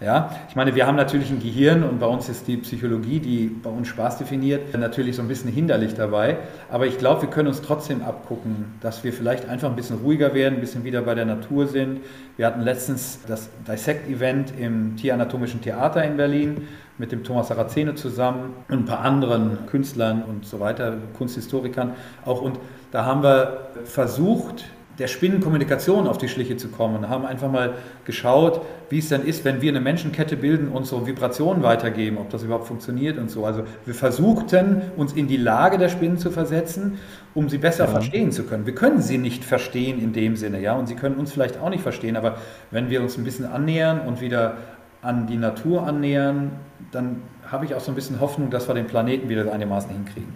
Ja, 0.00 0.30
ich 0.48 0.54
meine, 0.54 0.76
wir 0.76 0.86
haben 0.86 0.94
natürlich 0.94 1.28
ein 1.28 1.40
Gehirn 1.40 1.82
und 1.82 1.98
bei 1.98 2.06
uns 2.06 2.28
ist 2.28 2.46
die 2.46 2.56
Psychologie, 2.58 3.18
die 3.18 3.48
bei 3.48 3.68
uns 3.68 3.88
Spaß 3.88 4.18
definiert, 4.18 4.72
natürlich 4.78 5.16
so 5.16 5.22
ein 5.22 5.28
bisschen 5.28 5.50
hinderlich 5.50 5.94
dabei. 5.94 6.36
Aber 6.70 6.86
ich 6.86 6.98
glaube, 6.98 7.22
wir 7.22 7.30
können 7.30 7.48
uns 7.48 7.62
trotzdem 7.62 8.02
abgucken, 8.02 8.74
dass 8.80 9.02
wir 9.02 9.12
vielleicht 9.12 9.48
einfach 9.48 9.68
ein 9.68 9.74
bisschen 9.74 9.98
ruhiger 9.98 10.34
werden, 10.34 10.54
ein 10.54 10.60
bisschen 10.60 10.84
wieder 10.84 11.02
bei 11.02 11.16
der 11.16 11.24
Natur 11.24 11.66
sind. 11.66 12.02
Wir 12.36 12.46
hatten 12.46 12.60
letztens 12.60 13.18
das 13.26 13.50
Dissect-Event 13.66 14.52
im 14.56 14.94
Tieranatomischen 14.94 15.62
Theater 15.62 16.04
in 16.04 16.16
Berlin 16.16 16.68
mit 16.96 17.10
dem 17.10 17.24
Thomas 17.24 17.48
Saraceno 17.48 17.94
zusammen 17.94 18.54
und 18.68 18.78
ein 18.78 18.84
paar 18.84 19.00
anderen 19.00 19.66
Künstlern 19.66 20.22
und 20.22 20.46
so 20.46 20.60
weiter, 20.60 20.94
Kunsthistorikern 21.16 21.94
auch. 22.24 22.40
Und 22.40 22.60
da 22.92 23.04
haben 23.04 23.24
wir 23.24 23.70
versucht, 23.84 24.64
der 24.98 25.06
Spinnenkommunikation 25.06 26.08
auf 26.08 26.18
die 26.18 26.28
Schliche 26.28 26.56
zu 26.56 26.68
kommen 26.68 26.96
und 26.96 27.08
haben 27.08 27.24
einfach 27.24 27.50
mal 27.50 27.74
geschaut, 28.04 28.62
wie 28.90 28.98
es 28.98 29.08
dann 29.08 29.24
ist, 29.24 29.44
wenn 29.44 29.62
wir 29.62 29.70
eine 29.70 29.80
Menschenkette 29.80 30.36
bilden 30.36 30.68
und 30.68 30.86
so 30.86 31.06
Vibrationen 31.06 31.62
weitergeben, 31.62 32.18
ob 32.18 32.30
das 32.30 32.42
überhaupt 32.42 32.66
funktioniert 32.66 33.16
und 33.16 33.30
so. 33.30 33.44
Also 33.44 33.62
wir 33.84 33.94
versuchten, 33.94 34.82
uns 34.96 35.12
in 35.12 35.28
die 35.28 35.36
Lage 35.36 35.78
der 35.78 35.88
Spinnen 35.88 36.18
zu 36.18 36.30
versetzen, 36.30 36.98
um 37.34 37.48
sie 37.48 37.58
besser 37.58 37.84
ja. 37.84 37.90
verstehen 37.90 38.32
zu 38.32 38.42
können. 38.42 38.66
Wir 38.66 38.74
können 38.74 39.00
sie 39.00 39.18
nicht 39.18 39.44
verstehen 39.44 40.00
in 40.00 40.12
dem 40.12 40.36
Sinne, 40.36 40.60
ja, 40.60 40.74
und 40.74 40.88
sie 40.88 40.96
können 40.96 41.16
uns 41.16 41.32
vielleicht 41.32 41.60
auch 41.60 41.70
nicht 41.70 41.82
verstehen, 41.82 42.16
aber 42.16 42.38
wenn 42.70 42.90
wir 42.90 43.00
uns 43.00 43.16
ein 43.16 43.24
bisschen 43.24 43.46
annähern 43.46 44.00
und 44.00 44.20
wieder 44.20 44.56
an 45.00 45.28
die 45.28 45.36
Natur 45.36 45.86
annähern, 45.86 46.50
dann 46.90 47.22
habe 47.50 47.64
ich 47.64 47.74
auch 47.74 47.80
so 47.80 47.92
ein 47.92 47.94
bisschen 47.94 48.20
Hoffnung, 48.20 48.50
dass 48.50 48.68
wir 48.68 48.74
den 48.74 48.86
Planeten 48.86 49.28
wieder 49.28 49.52
einigermaßen 49.52 49.90
hinkriegen. 49.90 50.32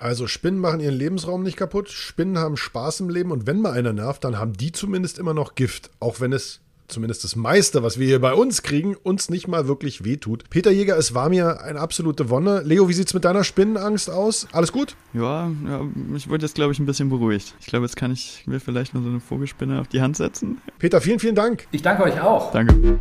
Also 0.00 0.26
Spinnen 0.26 0.58
machen 0.58 0.80
ihren 0.80 0.94
Lebensraum 0.94 1.42
nicht 1.42 1.58
kaputt, 1.58 1.90
Spinnen 1.90 2.38
haben 2.38 2.56
Spaß 2.56 3.00
im 3.00 3.10
Leben 3.10 3.30
und 3.30 3.46
wenn 3.46 3.60
mal 3.60 3.72
einer 3.72 3.92
nervt, 3.92 4.24
dann 4.24 4.38
haben 4.38 4.54
die 4.54 4.72
zumindest 4.72 5.18
immer 5.18 5.34
noch 5.34 5.54
Gift, 5.54 5.90
auch 6.00 6.20
wenn 6.20 6.32
es 6.32 6.60
zumindest 6.88 7.22
das 7.22 7.36
meiste, 7.36 7.82
was 7.82 7.98
wir 7.98 8.06
hier 8.06 8.18
bei 8.18 8.32
uns 8.32 8.62
kriegen, 8.62 8.96
uns 8.96 9.28
nicht 9.28 9.46
mal 9.46 9.68
wirklich 9.68 10.02
wehtut. 10.02 10.48
Peter 10.48 10.70
Jäger, 10.70 10.96
es 10.96 11.14
war 11.14 11.28
mir 11.28 11.62
eine 11.62 11.78
absolute 11.78 12.30
Wonne. 12.30 12.62
Leo, 12.64 12.88
wie 12.88 12.94
sieht 12.94 13.08
es 13.08 13.14
mit 13.14 13.24
deiner 13.24 13.44
Spinnenangst 13.44 14.10
aus? 14.10 14.48
Alles 14.52 14.72
gut? 14.72 14.96
Ja, 15.12 15.50
ja 15.68 15.86
ich 16.16 16.28
wurde 16.28 16.46
jetzt, 16.46 16.54
glaube 16.54 16.72
ich, 16.72 16.78
ein 16.78 16.86
bisschen 16.86 17.10
beruhigt. 17.10 17.54
Ich 17.60 17.66
glaube, 17.66 17.84
jetzt 17.84 17.96
kann 17.96 18.10
ich 18.10 18.44
mir 18.46 18.58
vielleicht 18.58 18.94
noch 18.94 19.02
so 19.02 19.08
eine 19.08 19.20
Vogelspinne 19.20 19.80
auf 19.80 19.88
die 19.88 20.00
Hand 20.00 20.16
setzen. 20.16 20.62
Peter, 20.78 21.00
vielen, 21.00 21.20
vielen 21.20 21.34
Dank. 21.34 21.68
Ich 21.70 21.82
danke 21.82 22.04
euch 22.04 22.20
auch. 22.20 22.52
Danke. 22.52 23.00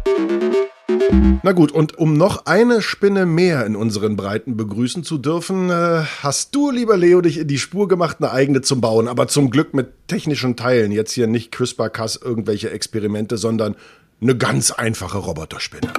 Na 1.43 1.51
gut, 1.53 1.71
und 1.71 1.97
um 1.97 2.13
noch 2.13 2.45
eine 2.45 2.81
Spinne 2.81 3.25
mehr 3.25 3.65
in 3.65 3.75
unseren 3.75 4.15
Breiten 4.15 4.57
begrüßen 4.57 5.03
zu 5.03 5.17
dürfen, 5.17 5.69
äh, 5.69 6.03
hast 6.21 6.53
du, 6.53 6.71
lieber 6.71 6.97
Leo, 6.97 7.21
dich 7.21 7.38
in 7.38 7.47
die 7.47 7.57
Spur 7.57 7.88
gemacht, 7.88 8.17
eine 8.19 8.31
eigene 8.31 8.62
zum 8.62 8.81
Bauen, 8.81 9.07
aber 9.07 9.27
zum 9.27 9.49
Glück 9.49 9.73
mit 9.73 10.07
technischen 10.07 10.55
Teilen. 10.55 10.91
Jetzt 10.91 11.13
hier 11.13 11.27
nicht 11.27 11.51
CRISPR-Cas 11.51 12.17
irgendwelche 12.17 12.71
Experimente, 12.71 13.38
sondern 13.38 13.75
eine 14.21 14.38
ganz 14.38 14.71
einfache 14.71 15.17
Roboterspinne. 15.17 15.93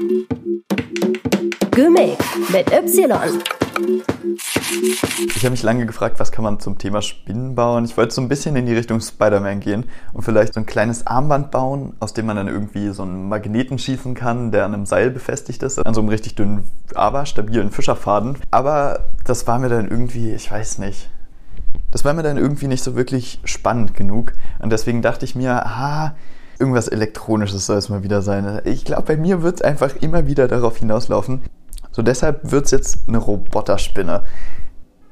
Gimmick 1.81 2.19
mit 2.53 2.71
Y. 2.71 3.41
Ich 5.35 5.45
habe 5.45 5.51
mich 5.51 5.63
lange 5.63 5.87
gefragt, 5.87 6.21
was 6.21 6.31
kann 6.31 6.45
man 6.45 6.61
zum 6.61 6.77
Thema 6.77 7.01
Spinnen 7.01 7.55
bauen. 7.55 7.87
Ich 7.87 7.97
wollte 7.97 8.15
so 8.15 8.21
ein 8.21 8.29
bisschen 8.29 8.55
in 8.55 8.67
die 8.67 8.75
Richtung 8.75 9.01
Spider-Man 9.01 9.61
gehen 9.61 9.87
und 10.13 10.21
vielleicht 10.21 10.53
so 10.53 10.61
ein 10.61 10.67
kleines 10.67 11.07
Armband 11.07 11.51
bauen, 11.51 11.95
aus 11.99 12.13
dem 12.13 12.27
man 12.27 12.37
dann 12.37 12.49
irgendwie 12.49 12.91
so 12.91 13.03
einen 13.03 13.31
Magneten 13.31 13.79
schießen 13.79 14.15
kann, 14.15 14.53
der 14.53 14.67
an 14.67 14.75
einem 14.75 14.85
Seil 14.85 15.11
befestigt 15.11 15.63
ist, 15.63 15.79
an 15.79 15.95
so 15.95 16.03
einem 16.03 16.11
richtig 16.11 16.35
dünnen, 16.35 16.71
aber 16.95 17.25
stabilen 17.25 17.71
Fischerfaden. 17.71 18.37
Aber 18.51 19.07
das 19.25 19.47
war 19.47 19.59
mir 19.59 19.71
dann 19.71 19.89
irgendwie, 19.89 20.35
ich 20.35 20.51
weiß 20.51 20.81
nicht. 20.81 21.09
Das 21.93 22.05
war 22.05 22.13
mir 22.13 22.23
dann 22.23 22.37
irgendwie 22.37 22.67
nicht 22.67 22.85
so 22.85 22.95
wirklich 22.95 23.41
spannend 23.45 23.95
genug. 23.95 24.35
Und 24.59 24.71
deswegen 24.71 25.01
dachte 25.01 25.25
ich 25.25 25.35
mir, 25.35 25.65
ah, 25.65 26.15
irgendwas 26.59 26.89
Elektronisches 26.89 27.65
soll 27.65 27.79
es 27.79 27.89
mal 27.89 28.03
wieder 28.03 28.21
sein. 28.21 28.61
Ich 28.65 28.85
glaube, 28.85 29.05
bei 29.05 29.17
mir 29.17 29.43
wird 29.43 29.57
es 29.57 29.63
einfach 29.63 29.97
immer 30.03 30.27
wieder 30.27 30.47
darauf 30.47 30.77
hinauslaufen, 30.77 31.41
so 31.93 32.03
deshalb 32.03 32.51
wird 32.51 32.67
es 32.67 32.71
jetzt 32.71 33.09
eine 33.09 33.19
Roboterspinne. 33.19 34.25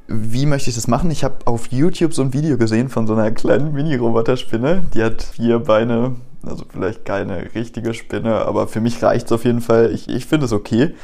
Wie 0.07 0.47
möchte 0.47 0.71
ich 0.71 0.77
das 0.77 0.89
machen? 0.89 1.11
Ich 1.11 1.23
habe 1.23 1.37
auf 1.47 1.67
YouTube 1.71 2.15
so 2.15 2.23
ein 2.23 2.33
Video 2.33 2.57
gesehen 2.57 2.89
von 2.89 3.07
so 3.07 3.15
einer 3.15 3.31
kleinen 3.31 3.73
Mini-Roboterspinne. 3.73 4.85
Die 4.95 5.03
hat 5.03 5.23
vier 5.23 5.59
Beine, 5.59 6.17
also 6.43 6.65
vielleicht 6.71 7.05
keine 7.05 7.55
richtige 7.55 7.93
Spinne, 7.93 8.37
aber 8.47 8.69
für 8.69 8.81
mich 8.81 9.03
reicht 9.03 9.27
es 9.27 9.33
auf 9.33 9.45
jeden 9.45 9.61
Fall. 9.61 9.93
Ich, 9.93 10.09
ich 10.09 10.25
finde 10.25 10.47
es 10.47 10.53
okay. 10.53 10.95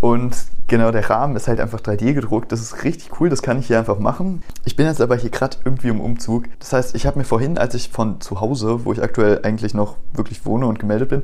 Und 0.00 0.36
genau, 0.68 0.90
der 0.90 1.08
Rahmen 1.08 1.36
ist 1.36 1.48
halt 1.48 1.60
einfach 1.60 1.80
3D 1.80 2.14
gedruckt. 2.14 2.52
Das 2.52 2.60
ist 2.60 2.84
richtig 2.84 3.20
cool, 3.20 3.28
das 3.28 3.42
kann 3.42 3.58
ich 3.58 3.66
hier 3.66 3.78
einfach 3.78 3.98
machen. 3.98 4.42
Ich 4.64 4.76
bin 4.76 4.86
jetzt 4.86 5.00
aber 5.00 5.16
hier 5.16 5.30
gerade 5.30 5.56
irgendwie 5.64 5.88
im 5.88 6.00
Umzug. 6.00 6.44
Das 6.58 6.72
heißt, 6.72 6.94
ich 6.94 7.06
habe 7.06 7.18
mir 7.18 7.24
vorhin, 7.24 7.58
als 7.58 7.74
ich 7.74 7.88
von 7.88 8.20
zu 8.20 8.40
Hause, 8.40 8.84
wo 8.84 8.92
ich 8.92 9.02
aktuell 9.02 9.40
eigentlich 9.42 9.74
noch 9.74 9.96
wirklich 10.14 10.44
wohne 10.46 10.66
und 10.66 10.78
gemeldet 10.78 11.08
bin, 11.08 11.22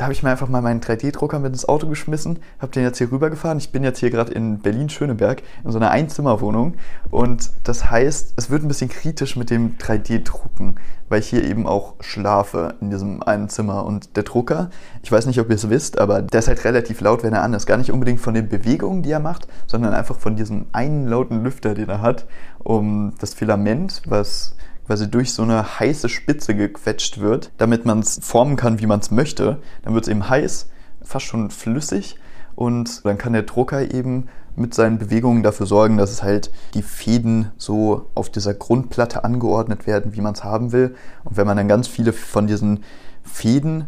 habe 0.00 0.12
ich 0.12 0.22
mir 0.22 0.30
einfach 0.30 0.48
mal 0.48 0.62
meinen 0.62 0.80
3D-Drucker 0.80 1.38
mit 1.38 1.52
ins 1.52 1.68
Auto 1.68 1.86
geschmissen, 1.86 2.38
habe 2.58 2.72
den 2.72 2.82
jetzt 2.82 2.98
hier 2.98 3.10
rübergefahren. 3.10 3.58
Ich 3.58 3.72
bin 3.72 3.84
jetzt 3.84 3.98
hier 3.98 4.10
gerade 4.10 4.32
in 4.32 4.60
Berlin-Schöneberg 4.60 5.42
in 5.64 5.70
so 5.70 5.78
einer 5.78 5.90
Einzimmerwohnung 5.90 6.74
und 7.10 7.50
das 7.64 7.90
heißt, 7.90 8.34
es 8.36 8.50
wird 8.50 8.62
ein 8.62 8.68
bisschen 8.68 8.88
kritisch 8.88 9.36
mit 9.36 9.50
dem 9.50 9.76
3D-Drucken, 9.78 10.76
weil 11.08 11.20
ich 11.20 11.28
hier 11.28 11.44
eben 11.44 11.66
auch 11.66 11.94
schlafe 12.00 12.74
in 12.80 12.90
diesem 12.90 13.22
einen 13.22 13.48
Zimmer 13.48 13.84
und 13.84 14.16
der 14.16 14.22
Drucker, 14.22 14.70
ich 15.02 15.10
weiß 15.10 15.26
nicht, 15.26 15.40
ob 15.40 15.48
ihr 15.48 15.56
es 15.56 15.68
wisst, 15.68 15.98
aber 15.98 16.22
der 16.22 16.40
ist 16.40 16.48
halt 16.48 16.64
relativ 16.64 17.00
laut, 17.00 17.22
wenn 17.22 17.32
er 17.32 17.42
an 17.42 17.54
ist. 17.54 17.66
Gar 17.66 17.76
nicht 17.76 17.92
unbedingt 17.92 18.20
von 18.20 18.34
den 18.34 18.48
Bewegungen, 18.48 19.02
die 19.02 19.10
er 19.10 19.20
macht, 19.20 19.48
sondern 19.66 19.92
einfach 19.92 20.16
von 20.16 20.36
diesem 20.36 20.66
einen 20.72 21.06
lauten 21.06 21.42
Lüfter, 21.42 21.74
den 21.74 21.88
er 21.88 22.00
hat, 22.00 22.26
um 22.58 23.12
das 23.18 23.34
Filament, 23.34 24.02
was 24.06 24.54
quasi 24.90 25.08
durch 25.08 25.32
so 25.32 25.44
eine 25.44 25.78
heiße 25.78 26.08
Spitze 26.08 26.56
gequetscht 26.56 27.20
wird, 27.20 27.52
damit 27.58 27.86
man 27.86 28.00
es 28.00 28.18
formen 28.20 28.56
kann, 28.56 28.80
wie 28.80 28.88
man 28.88 28.98
es 28.98 29.12
möchte. 29.12 29.62
Dann 29.84 29.94
wird 29.94 30.06
es 30.06 30.10
eben 30.10 30.28
heiß, 30.28 30.68
fast 31.04 31.26
schon 31.26 31.50
flüssig 31.50 32.16
und 32.56 33.04
dann 33.04 33.16
kann 33.16 33.32
der 33.32 33.44
Drucker 33.44 33.94
eben 33.94 34.26
mit 34.56 34.74
seinen 34.74 34.98
Bewegungen 34.98 35.44
dafür 35.44 35.66
sorgen, 35.66 35.96
dass 35.96 36.10
es 36.10 36.24
halt 36.24 36.50
die 36.74 36.82
Fäden 36.82 37.52
so 37.56 38.10
auf 38.16 38.30
dieser 38.30 38.52
Grundplatte 38.52 39.22
angeordnet 39.22 39.86
werden, 39.86 40.16
wie 40.16 40.20
man 40.22 40.34
es 40.34 40.42
haben 40.42 40.72
will. 40.72 40.96
Und 41.22 41.36
wenn 41.36 41.46
man 41.46 41.56
dann 41.56 41.68
ganz 41.68 41.86
viele 41.86 42.12
von 42.12 42.48
diesen 42.48 42.82
Fäden 43.22 43.84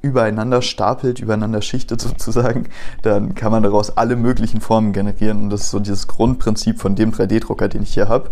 übereinander 0.00 0.62
stapelt, 0.62 1.20
übereinander 1.20 1.60
schichtet 1.60 2.00
sozusagen, 2.00 2.70
dann 3.02 3.34
kann 3.34 3.52
man 3.52 3.62
daraus 3.62 3.98
alle 3.98 4.16
möglichen 4.16 4.62
Formen 4.62 4.94
generieren. 4.94 5.42
Und 5.42 5.50
das 5.50 5.64
ist 5.64 5.70
so 5.72 5.78
dieses 5.78 6.08
Grundprinzip 6.08 6.80
von 6.80 6.94
dem 6.94 7.12
3D-Drucker, 7.12 7.68
den 7.68 7.82
ich 7.82 7.92
hier 7.92 8.08
habe. 8.08 8.30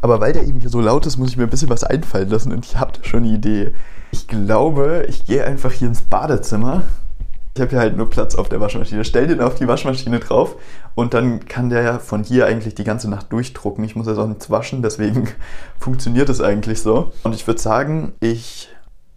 Aber 0.00 0.20
weil 0.20 0.32
der 0.32 0.46
eben 0.46 0.60
hier 0.60 0.70
so 0.70 0.80
laut 0.80 1.06
ist, 1.06 1.16
muss 1.16 1.30
ich 1.30 1.36
mir 1.36 1.44
ein 1.44 1.50
bisschen 1.50 1.70
was 1.70 1.84
einfallen 1.84 2.28
lassen 2.28 2.52
und 2.52 2.64
ich 2.64 2.76
habe 2.76 2.92
da 2.92 3.04
schon 3.04 3.24
eine 3.24 3.32
Idee. 3.32 3.72
Ich 4.10 4.28
glaube, 4.28 5.06
ich 5.08 5.26
gehe 5.26 5.44
einfach 5.44 5.72
hier 5.72 5.88
ins 5.88 6.02
Badezimmer. 6.02 6.82
Ich 7.54 7.60
habe 7.60 7.70
hier 7.70 7.80
halt 7.80 7.96
nur 7.96 8.10
Platz 8.10 8.34
auf 8.34 8.50
der 8.50 8.60
Waschmaschine. 8.60 9.04
Stell 9.04 9.26
den 9.26 9.40
auf 9.40 9.54
die 9.54 9.66
Waschmaschine 9.66 10.20
drauf 10.20 10.56
und 10.94 11.14
dann 11.14 11.46
kann 11.46 11.70
der 11.70 11.82
ja 11.82 11.98
von 11.98 12.22
hier 12.22 12.46
eigentlich 12.46 12.74
die 12.74 12.84
ganze 12.84 13.08
Nacht 13.08 13.32
durchdrucken. 13.32 13.82
Ich 13.84 13.96
muss 13.96 14.06
ja 14.06 14.14
sonst 14.14 14.50
waschen, 14.50 14.82
deswegen 14.82 15.28
funktioniert 15.78 16.28
es 16.28 16.40
eigentlich 16.40 16.82
so. 16.82 17.12
Und 17.22 17.34
ich 17.34 17.46
würde 17.46 17.60
sagen, 17.60 18.12
ich 18.20 18.68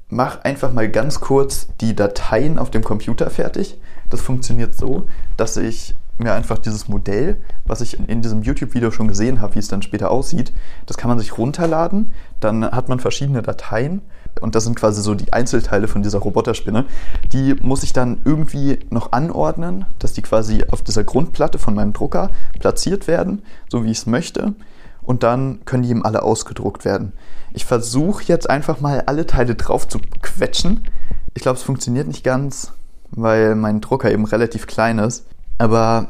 mache 0.07 0.43
einfach 0.43 0.71
mal 0.71 0.89
ganz 0.89 1.19
kurz 1.19 1.67
die 1.81 1.95
Dateien 1.95 2.57
auf 2.57 2.71
dem 2.71 2.83
Computer 2.83 3.29
fertig. 3.29 3.77
Das 4.09 4.21
funktioniert 4.21 4.73
so, 4.73 5.07
dass 5.37 5.57
ich 5.57 5.95
mir 6.19 6.33
einfach 6.33 6.57
dieses 6.57 6.87
Modell, 6.87 7.37
was 7.65 7.81
ich 7.81 7.99
in 8.09 8.21
diesem 8.21 8.43
YouTube-Video 8.43 8.91
schon 8.91 9.07
gesehen 9.07 9.41
habe, 9.41 9.55
wie 9.55 9.59
es 9.59 9.67
dann 9.67 9.81
später 9.81 10.11
aussieht, 10.11 10.51
das 10.85 10.97
kann 10.97 11.09
man 11.09 11.19
sich 11.19 11.37
runterladen. 11.37 12.11
Dann 12.39 12.63
hat 12.65 12.89
man 12.89 12.99
verschiedene 12.99 13.41
Dateien 13.41 14.01
und 14.41 14.55
das 14.55 14.63
sind 14.63 14.75
quasi 14.75 15.01
so 15.01 15.15
die 15.15 15.33
Einzelteile 15.33 15.87
von 15.87 16.03
dieser 16.03 16.19
Roboterspinne. 16.19 16.85
Die 17.31 17.55
muss 17.61 17.83
ich 17.83 17.93
dann 17.93 18.21
irgendwie 18.25 18.79
noch 18.89 19.11
anordnen, 19.11 19.85
dass 19.99 20.13
die 20.13 20.21
quasi 20.21 20.65
auf 20.69 20.81
dieser 20.81 21.03
Grundplatte 21.03 21.57
von 21.57 21.73
meinem 21.73 21.93
Drucker 21.93 22.31
platziert 22.59 23.07
werden, 23.07 23.41
so 23.69 23.83
wie 23.83 23.91
ich 23.91 23.99
es 23.99 24.05
möchte. 24.05 24.53
Und 25.01 25.23
dann 25.23 25.65
können 25.65 25.83
die 25.83 25.89
eben 25.89 26.05
alle 26.05 26.21
ausgedruckt 26.21 26.85
werden. 26.85 27.13
Ich 27.53 27.65
versuche 27.65 28.23
jetzt 28.25 28.49
einfach 28.49 28.79
mal 28.79 29.03
alle 29.07 29.25
Teile 29.25 29.55
drauf 29.55 29.87
zu 29.87 29.99
quetschen. 30.21 30.85
Ich 31.33 31.41
glaube, 31.41 31.57
es 31.57 31.63
funktioniert 31.63 32.07
nicht 32.07 32.23
ganz, 32.23 32.73
weil 33.09 33.55
mein 33.55 33.81
Drucker 33.81 34.11
eben 34.11 34.25
relativ 34.25 34.67
klein 34.67 34.99
ist. 34.99 35.25
Aber 35.59 36.07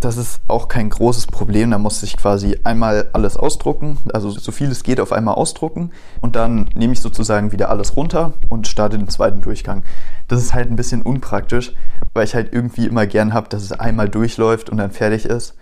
das 0.00 0.16
ist 0.16 0.40
auch 0.48 0.68
kein 0.68 0.90
großes 0.90 1.26
Problem. 1.26 1.70
Da 1.70 1.78
muss 1.78 2.02
ich 2.02 2.16
quasi 2.16 2.58
einmal 2.64 3.08
alles 3.12 3.36
ausdrucken, 3.36 3.98
also 4.12 4.30
so 4.30 4.52
viel 4.52 4.70
es 4.70 4.82
geht 4.82 5.00
auf 5.00 5.12
einmal 5.12 5.34
ausdrucken 5.34 5.90
und 6.20 6.36
dann 6.36 6.68
nehme 6.74 6.92
ich 6.92 7.00
sozusagen 7.00 7.52
wieder 7.52 7.70
alles 7.70 7.96
runter 7.96 8.32
und 8.48 8.68
starte 8.68 8.98
den 8.98 9.08
zweiten 9.08 9.40
Durchgang. 9.40 9.82
Das 10.28 10.42
ist 10.42 10.54
halt 10.54 10.70
ein 10.70 10.76
bisschen 10.76 11.02
unpraktisch, 11.02 11.74
weil 12.12 12.24
ich 12.24 12.34
halt 12.34 12.52
irgendwie 12.52 12.86
immer 12.86 13.06
gern 13.06 13.34
habe, 13.34 13.48
dass 13.48 13.62
es 13.62 13.72
einmal 13.72 14.08
durchläuft 14.08 14.70
und 14.70 14.78
dann 14.78 14.90
fertig 14.90 15.26
ist. 15.26 15.54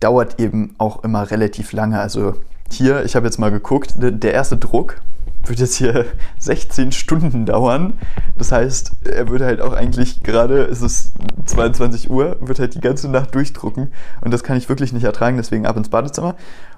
Dauert 0.00 0.40
eben 0.40 0.74
auch 0.78 1.04
immer 1.04 1.30
relativ 1.30 1.72
lange. 1.72 2.00
Also 2.00 2.34
hier, 2.70 3.04
ich 3.04 3.16
habe 3.16 3.26
jetzt 3.26 3.38
mal 3.38 3.50
geguckt, 3.50 3.94
der 3.96 4.32
erste 4.32 4.56
Druck 4.56 4.96
wird 5.44 5.58
jetzt 5.58 5.76
hier 5.76 6.06
16 6.38 6.92
Stunden 6.92 7.46
dauern. 7.46 7.98
Das 8.36 8.52
heißt, 8.52 8.92
er 9.04 9.28
würde 9.28 9.46
halt 9.46 9.60
auch 9.60 9.72
eigentlich 9.72 10.22
gerade, 10.22 10.62
ist 10.62 10.82
es 10.82 11.12
22 11.46 12.10
Uhr, 12.10 12.36
wird 12.40 12.58
halt 12.58 12.74
die 12.74 12.80
ganze 12.80 13.08
Nacht 13.08 13.34
durchdrucken. 13.34 13.92
Und 14.20 14.30
das 14.30 14.42
kann 14.42 14.56
ich 14.56 14.68
wirklich 14.68 14.92
nicht 14.92 15.04
ertragen, 15.04 15.36
deswegen 15.36 15.66
ab 15.66 15.76
ins 15.76 15.88
Badezimmer. 15.88 16.36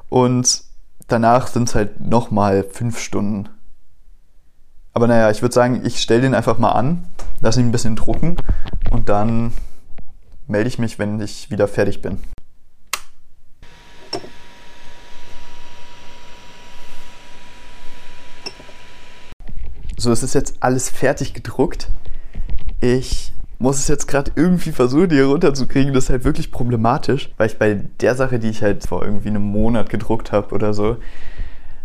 Und 0.08 0.62
danach 1.08 1.46
sind 1.46 1.68
es 1.68 1.74
halt 1.74 2.00
nochmal 2.00 2.64
5 2.64 2.98
Stunden. 2.98 3.48
Aber 4.94 5.06
naja, 5.06 5.30
ich 5.30 5.40
würde 5.42 5.54
sagen, 5.54 5.82
ich 5.84 6.00
stelle 6.00 6.20
den 6.20 6.34
einfach 6.34 6.58
mal 6.58 6.72
an, 6.72 7.06
lasse 7.40 7.60
ihn 7.60 7.68
ein 7.68 7.72
bisschen 7.72 7.96
drucken 7.96 8.36
und 8.90 9.08
dann 9.08 9.52
melde 10.46 10.68
ich 10.68 10.78
mich, 10.78 10.98
wenn 10.98 11.20
ich 11.20 11.50
wieder 11.50 11.66
fertig 11.66 12.02
bin. 12.02 12.18
So, 20.02 20.10
es 20.10 20.24
ist 20.24 20.34
jetzt 20.34 20.56
alles 20.58 20.90
fertig 20.90 21.32
gedruckt. 21.32 21.86
Ich 22.80 23.32
muss 23.60 23.78
es 23.78 23.86
jetzt 23.86 24.08
gerade 24.08 24.32
irgendwie 24.34 24.72
versuchen, 24.72 25.10
hier 25.10 25.26
runterzukriegen. 25.26 25.94
Das 25.94 26.04
ist 26.04 26.10
halt 26.10 26.24
wirklich 26.24 26.50
problematisch, 26.50 27.30
weil 27.36 27.46
ich 27.46 27.56
bei 27.56 27.74
der 28.00 28.16
Sache, 28.16 28.40
die 28.40 28.48
ich 28.48 28.64
halt 28.64 28.84
vor 28.84 29.04
irgendwie 29.04 29.28
einem 29.28 29.44
Monat 29.44 29.90
gedruckt 29.90 30.32
habe 30.32 30.52
oder 30.56 30.74
so, 30.74 30.96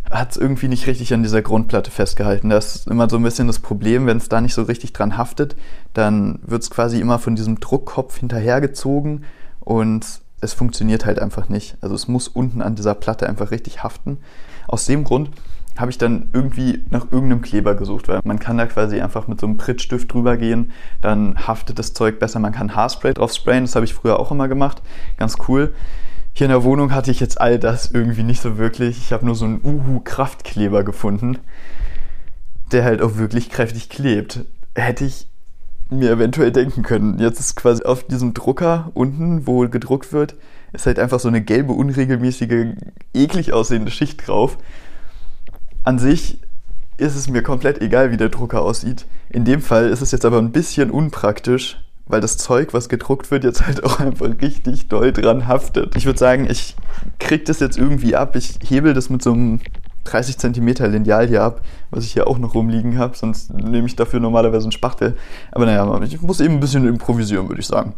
hat 0.10 0.32
es 0.32 0.38
irgendwie 0.38 0.68
nicht 0.68 0.88
richtig 0.88 1.14
an 1.14 1.22
dieser 1.22 1.44
Grundplatte 1.44 1.92
festgehalten. 1.92 2.50
Das 2.50 2.78
ist 2.78 2.88
immer 2.88 3.08
so 3.08 3.18
ein 3.18 3.24
bisschen 3.24 3.46
das 3.46 3.60
Problem, 3.60 4.08
wenn 4.08 4.18
es 4.18 4.30
da 4.30 4.42
nicht 4.42 4.56
so 4.56 4.64
richtig 4.64 4.94
dran 4.94 5.16
haftet, 5.16 5.56
dann 5.94 6.40
wird 6.42 6.64
es 6.64 6.72
quasi 6.72 7.00
immer 7.00 7.20
von 7.20 7.36
diesem 7.36 7.60
Druckkopf 7.60 8.18
hinterhergezogen 8.18 9.26
und 9.60 10.08
es 10.42 10.54
funktioniert 10.54 11.06
halt 11.06 11.20
einfach 11.20 11.50
nicht. 11.50 11.78
Also 11.82 11.94
es 11.94 12.08
muss 12.08 12.28
unten 12.28 12.64
an 12.64 12.74
dieser 12.74 12.96
Platte 12.96 13.30
einfach 13.30 13.52
richtig 13.52 13.84
haften. 13.84 14.18
Aus 14.68 14.88
dem 14.88 15.04
Grund 15.04 15.30
habe 15.78 15.92
ich 15.92 15.98
dann 15.98 16.30
irgendwie 16.34 16.84
nach 16.90 17.12
irgendeinem 17.12 17.42
Kleber 17.42 17.76
gesucht, 17.76 18.08
weil 18.08 18.20
man 18.24 18.40
kann 18.40 18.58
da 18.58 18.66
quasi 18.66 19.00
einfach 19.00 19.28
mit 19.28 19.40
so 19.40 19.48
einem 19.48 19.58
Prittstift 19.58 20.12
drüber 20.12 20.38
gehen, 20.38 20.72
dann 21.02 21.48
haftet 21.48 21.80
das 21.80 21.94
Zeug 21.94 22.20
besser. 22.20 22.40
Man 22.40 22.52
kann 22.52 22.76
Haarspray 22.76 23.14
drauf 23.14 23.34
sprayen, 23.34 23.64
das 23.66 23.76
habe 23.76 23.86
ich 23.86 23.94
früher 23.94 24.20
auch 24.20 24.32
immer 24.32 24.48
gemacht, 24.48 24.82
ganz 25.18 25.36
cool. 25.48 25.74
Hier 26.34 26.46
in 26.46 26.52
der 26.52 26.64
Wohnung 26.64 26.94
hatte 26.94 27.10
ich 27.10 27.20
jetzt 27.20 27.42
all 27.42 27.58
das 27.58 27.90
irgendwie 27.92 28.24
nicht 28.24 28.42
so 28.42 28.58
wirklich. 28.60 28.98
Ich 29.00 29.12
habe 29.12 29.26
nur 29.26 29.34
so 29.34 29.46
einen 29.46 29.60
Uhu-Kraftkleber 29.64 30.84
gefunden, 30.84 31.40
der 32.72 32.84
halt 32.84 33.02
auch 33.02 33.18
wirklich 33.18 33.50
kräftig 33.50 33.90
klebt. 33.90 34.46
Hätte 34.76 35.06
ich 35.06 35.28
mir 35.90 36.12
eventuell 36.12 36.52
denken 36.52 36.84
können. 36.84 37.18
Jetzt 37.20 37.40
ist 37.40 37.56
quasi 37.56 37.84
auf 37.84 38.04
diesem 38.04 38.34
Drucker 38.34 38.92
unten, 38.94 39.48
wo 39.48 39.68
gedruckt 39.68 40.14
wird, 40.14 40.36
ist 40.74 40.86
halt 40.86 41.00
einfach 41.00 41.20
so 41.20 41.28
eine 41.28 41.42
gelbe, 41.42 41.74
unregelmäßige, 41.74 42.76
eklig 43.14 43.54
aussehende 43.54 43.92
Schicht 43.92 44.28
drauf. 44.28 44.58
An 45.88 46.00
sich 46.00 46.42
ist 46.98 47.16
es 47.16 47.30
mir 47.30 47.42
komplett 47.42 47.82
egal, 47.82 48.12
wie 48.12 48.18
der 48.18 48.28
Drucker 48.28 48.62
aussieht. 48.62 49.06
In 49.30 49.46
dem 49.46 49.62
Fall 49.62 49.88
ist 49.88 50.02
es 50.02 50.12
jetzt 50.12 50.26
aber 50.26 50.38
ein 50.38 50.52
bisschen 50.52 50.92
unpraktisch, 50.92 51.78
weil 52.08 52.20
das 52.20 52.38
Zeug, 52.38 52.74
was 52.74 52.90
gedruckt 52.90 53.32
wird, 53.32 53.46
jetzt 53.46 53.66
halt 53.66 53.86
auch 53.86 54.02
einfach 54.02 54.28
richtig 54.42 54.90
doll 54.90 55.14
dran 55.14 55.48
haftet. 55.48 55.96
Ich 55.96 56.06
würde 56.06 56.20
sagen, 56.20 56.46
ich 56.50 56.76
krieg 57.20 57.46
das 57.46 57.62
jetzt 57.62 57.78
irgendwie 57.78 58.18
ab. 58.18 58.36
Ich 58.36 58.60
hebel 58.66 58.94
das 58.94 59.10
mit 59.10 59.24
so 59.24 59.32
einem 59.32 59.62
30 60.04 60.38
cm 60.38 60.68
Lineal 60.92 61.26
hier 61.26 61.44
ab, 61.44 61.62
was 61.90 62.04
ich 62.04 62.12
hier 62.12 62.28
auch 62.28 62.38
noch 62.38 62.54
rumliegen 62.54 62.98
habe, 62.98 63.16
sonst 63.16 63.54
nehme 63.54 63.88
ich 63.88 63.96
dafür 63.96 64.20
normalerweise 64.20 64.66
einen 64.66 64.74
Spachtel. 64.74 65.16
Aber 65.54 65.66
naja, 65.66 66.02
ich 66.02 66.22
muss 66.22 66.42
eben 66.42 66.56
ein 66.56 66.60
bisschen 66.60 66.86
improvisieren, 66.86 67.48
würde 67.48 67.62
ich 67.62 67.68
sagen. 67.68 67.94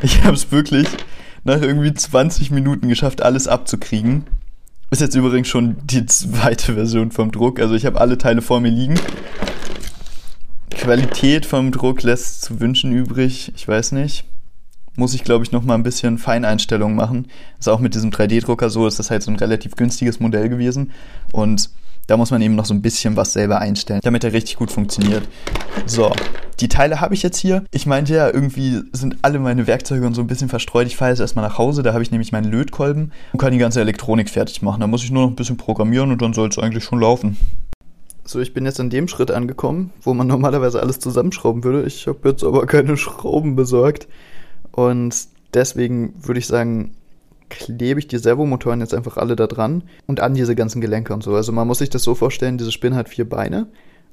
Ich 0.00 0.24
habe 0.24 0.36
es 0.36 0.50
wirklich 0.50 0.88
nach 1.44 1.60
irgendwie 1.60 1.92
20 1.92 2.50
Minuten 2.50 2.88
geschafft, 2.88 3.22
alles 3.22 3.48
abzukriegen. 3.48 4.24
Ist 4.90 5.00
jetzt 5.00 5.14
übrigens 5.14 5.48
schon 5.48 5.76
die 5.84 6.04
zweite 6.06 6.74
Version 6.74 7.12
vom 7.12 7.32
Druck. 7.32 7.60
Also 7.60 7.74
ich 7.74 7.86
habe 7.86 8.00
alle 8.00 8.18
Teile 8.18 8.42
vor 8.42 8.60
mir 8.60 8.70
liegen. 8.70 9.00
Qualität 10.70 11.46
vom 11.46 11.72
Druck 11.72 12.02
lässt 12.02 12.42
zu 12.42 12.60
wünschen 12.60 12.92
übrig. 12.92 13.52
Ich 13.56 13.66
weiß 13.66 13.92
nicht. 13.92 14.24
Muss 14.94 15.14
ich, 15.14 15.24
glaube 15.24 15.44
ich, 15.44 15.52
noch 15.52 15.62
mal 15.62 15.74
ein 15.74 15.82
bisschen 15.82 16.18
Feineinstellungen 16.18 16.94
machen. 16.94 17.28
Ist 17.58 17.68
auch 17.68 17.80
mit 17.80 17.94
diesem 17.94 18.10
3D-Drucker 18.10 18.68
so. 18.68 18.86
Ist 18.86 18.98
das 18.98 19.10
halt 19.10 19.22
so 19.22 19.30
ein 19.30 19.36
relativ 19.36 19.76
günstiges 19.76 20.20
Modell 20.20 20.50
gewesen. 20.50 20.92
Und 21.32 21.70
da 22.06 22.16
muss 22.18 22.30
man 22.30 22.42
eben 22.42 22.56
noch 22.56 22.66
so 22.66 22.74
ein 22.74 22.82
bisschen 22.82 23.16
was 23.16 23.32
selber 23.32 23.60
einstellen, 23.60 24.00
damit 24.02 24.24
er 24.24 24.32
richtig 24.32 24.56
gut 24.56 24.70
funktioniert. 24.70 25.22
So, 25.86 26.12
die 26.62 26.68
Teile 26.68 27.00
habe 27.00 27.12
ich 27.12 27.24
jetzt 27.24 27.38
hier. 27.38 27.64
Ich 27.72 27.86
meinte 27.86 28.14
ja, 28.14 28.32
irgendwie 28.32 28.82
sind 28.92 29.16
alle 29.22 29.40
meine 29.40 29.66
Werkzeuge 29.66 30.06
und 30.06 30.14
so 30.14 30.20
ein 30.20 30.28
bisschen 30.28 30.48
verstreut. 30.48 30.86
Ich 30.86 30.96
fahre 30.96 31.10
jetzt 31.10 31.18
erstmal 31.18 31.44
nach 31.44 31.58
Hause, 31.58 31.82
da 31.82 31.92
habe 31.92 32.04
ich 32.04 32.12
nämlich 32.12 32.30
meinen 32.30 32.50
Lötkolben 32.50 33.10
und 33.32 33.40
kann 33.40 33.52
die 33.52 33.58
ganze 33.58 33.80
Elektronik 33.80 34.30
fertig 34.30 34.62
machen. 34.62 34.80
Da 34.80 34.86
muss 34.86 35.02
ich 35.02 35.10
nur 35.10 35.24
noch 35.24 35.30
ein 35.30 35.36
bisschen 35.36 35.56
programmieren 35.56 36.12
und 36.12 36.22
dann 36.22 36.32
soll 36.32 36.48
es 36.48 36.58
eigentlich 36.58 36.84
schon 36.84 37.00
laufen. 37.00 37.36
So, 38.24 38.38
ich 38.38 38.54
bin 38.54 38.64
jetzt 38.64 38.78
an 38.78 38.90
dem 38.90 39.08
Schritt 39.08 39.32
angekommen, 39.32 39.90
wo 40.02 40.14
man 40.14 40.28
normalerweise 40.28 40.80
alles 40.80 41.00
zusammenschrauben 41.00 41.64
würde. 41.64 41.82
Ich 41.82 42.06
habe 42.06 42.28
jetzt 42.28 42.44
aber 42.44 42.64
keine 42.66 42.96
Schrauben 42.96 43.56
besorgt. 43.56 44.06
Und 44.70 45.16
deswegen 45.54 46.14
würde 46.24 46.38
ich 46.38 46.46
sagen, 46.46 46.92
klebe 47.50 47.98
ich 47.98 48.06
die 48.06 48.18
Servomotoren 48.18 48.80
jetzt 48.80 48.94
einfach 48.94 49.16
alle 49.16 49.34
da 49.34 49.48
dran 49.48 49.82
und 50.06 50.20
an 50.20 50.34
diese 50.34 50.54
ganzen 50.54 50.80
Gelenke 50.80 51.12
und 51.12 51.24
so. 51.24 51.34
Also 51.34 51.50
man 51.50 51.66
muss 51.66 51.78
sich 51.78 51.90
das 51.90 52.04
so 52.04 52.14
vorstellen, 52.14 52.56
diese 52.56 52.70
Spinne 52.70 52.94
hat 52.94 53.08
vier 53.08 53.28
Beine 53.28 53.66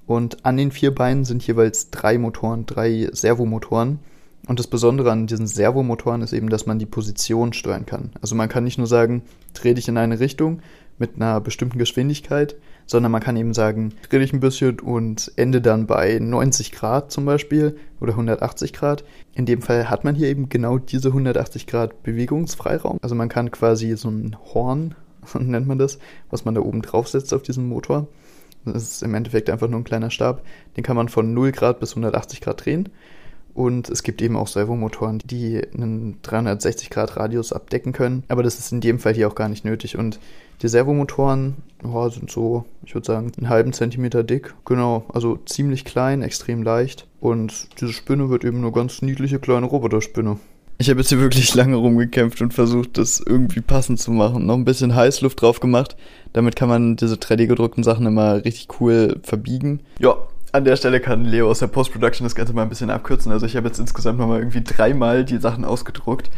und 0.10 0.44
an 0.44 0.58
den 0.58 0.72
vier 0.72 0.96
Beinen 0.96 1.24
sind 1.24 1.46
jeweils 1.46 1.92
drei 1.92 2.18
Motoren, 2.18 2.66
drei 2.66 3.10
Servomotoren. 3.12 4.00
Und 4.48 4.58
das 4.58 4.66
Besondere 4.66 5.12
an 5.12 5.28
diesen 5.28 5.46
Servomotoren 5.46 6.24
ist 6.24 6.34
eben, 6.34 6.50
dass 6.50 6.66
man 6.66 6.80
die 6.80 6.88
Position 6.88 7.54
steuern 7.54 7.86
kann. 7.86 8.10
Also 8.20 8.34
man 8.34 8.50
kann 8.50 8.64
nicht 8.64 8.80
nur 8.80 8.88
sagen, 8.88 9.22
dreh 9.54 9.76
dich 9.76 9.88
in 9.88 9.98
eine 9.98 10.20
Richtung 10.20 10.62
mit 10.98 11.18
einer 11.18 11.40
bestimmten 11.42 11.78
Geschwindigkeit, 11.78 12.56
sondern 12.88 13.12
man 13.12 13.22
kann 13.22 13.38
eben 13.38 13.54
sagen, 13.54 13.94
dreh 14.10 14.18
dich 14.18 14.34
ein 14.34 14.40
bisschen 14.40 14.80
und 14.80 15.32
ende 15.36 15.62
dann 15.62 15.86
bei 15.86 16.18
90 16.20 16.72
Grad 16.72 17.12
zum 17.12 17.26
Beispiel 17.26 17.78
oder 18.02 18.14
180 18.14 18.74
Grad. 18.74 19.04
In 19.36 19.46
dem 19.46 19.62
Fall 19.62 19.92
hat 19.92 20.06
man 20.06 20.16
hier 20.16 20.30
eben 20.30 20.50
genau 20.50 20.80
diese 20.80 21.10
180 21.10 21.68
Grad 21.68 22.02
Bewegungsfreiraum. 22.02 22.98
Also 23.04 23.14
man 23.14 23.30
kann 23.30 23.52
quasi 23.52 23.96
so 23.96 24.10
ein 24.10 24.36
Horn, 24.56 24.96
nennt 25.40 25.68
man 25.68 25.78
das, 25.78 26.00
was 26.32 26.46
man 26.46 26.56
da 26.56 26.62
oben 26.62 26.82
draufsetzt 26.82 27.32
auf 27.32 27.44
diesen 27.44 27.68
Motor. 27.68 28.08
Das 28.66 28.84
ist 28.84 29.04
im 29.04 29.14
Endeffekt 29.14 29.50
einfach 29.50 29.68
nur 29.68 29.80
ein 29.80 29.86
kleiner 29.86 30.12
Stab. 30.12 30.44
Den 30.78 30.84
kann 30.84 30.96
man 30.96 31.10
von 31.10 31.34
0 31.34 31.52
Grad 31.52 31.80
bis 31.80 31.92
180 31.92 32.42
Grad 32.42 32.66
drehen. 32.66 32.90
Und 33.54 33.90
es 33.90 34.04
gibt 34.04 34.22
eben 34.22 34.38
auch 34.38 34.48
Servomotoren, 34.48 35.20
die 35.26 35.62
einen 35.74 36.18
360 36.22 36.90
Grad 36.90 37.18
Radius 37.18 37.52
abdecken 37.52 37.92
können. 37.92 38.24
Aber 38.28 38.44
das 38.44 38.60
ist 38.60 38.72
in 38.72 38.80
dem 38.80 39.00
Fall 39.00 39.14
hier 39.14 39.28
auch 39.28 39.36
gar 39.36 39.50
nicht 39.50 39.66
nötig. 39.66 39.98
Und 39.98 40.20
die 40.62 40.68
Servomotoren 40.68 41.56
oh, 41.84 42.10
sind 42.10 42.30
so, 42.30 42.66
ich 42.86 42.94
würde 42.94 43.08
sagen, 43.08 43.32
einen 43.38 43.50
halben 43.50 43.74
Zentimeter 43.74 44.24
dick. 44.24 44.54
Genau, 44.66 45.06
also 45.14 45.38
ziemlich 45.46 45.84
klein, 45.84 46.22
extrem 46.22 46.64
leicht. 46.64 47.08
Und 47.20 47.68
diese 47.80 47.92
Spinne 47.92 48.30
wird 48.30 48.46
eben 48.46 48.60
eine 48.60 48.72
ganz 48.72 49.02
niedliche 49.02 49.40
kleine 49.40 49.66
Roboterspinne. 49.66 50.40
Ich 50.82 50.90
habe 50.90 51.02
jetzt 51.02 51.10
hier 51.10 51.20
wirklich 51.20 51.54
lange 51.56 51.76
rumgekämpft 51.76 52.42
und 52.42 52.54
versucht, 52.54 52.98
das 52.98 53.20
irgendwie 53.20 53.60
passend 53.60 54.00
zu 54.00 54.12
machen. 54.12 54.46
Noch 54.46 54.56
ein 54.56 54.64
bisschen 54.64 54.96
Heißluft 54.96 55.42
drauf 55.42 55.60
gemacht. 55.60 55.98
Damit 56.32 56.56
kann 56.56 56.70
man 56.70 56.96
diese 56.96 57.16
3D-gedruckten 57.16 57.84
Sachen 57.84 58.06
immer 58.06 58.46
richtig 58.46 58.80
cool 58.80 59.20
verbiegen. 59.22 59.82
Ja, 60.00 60.16
an 60.54 60.64
der 60.64 60.78
Stelle 60.78 61.02
kann 61.02 61.26
Leo 61.26 61.50
aus 61.50 61.60
der 61.60 61.68
Post-Production 61.68 62.26
das 62.26 62.34
Ganze 62.34 62.54
mal 62.54 62.62
ein 62.62 62.70
bisschen 62.70 62.92
abkürzen. 62.92 63.30
Also 63.30 63.46
ich 63.46 63.58
habe 63.58 63.68
jetzt 63.68 63.80
insgesamt 63.80 64.20
nochmal 64.20 64.40
irgendwie 64.40 64.64
dreimal 64.64 65.26
die 65.26 65.40
Sachen 65.40 65.66
ausgedruckt. 65.66 66.30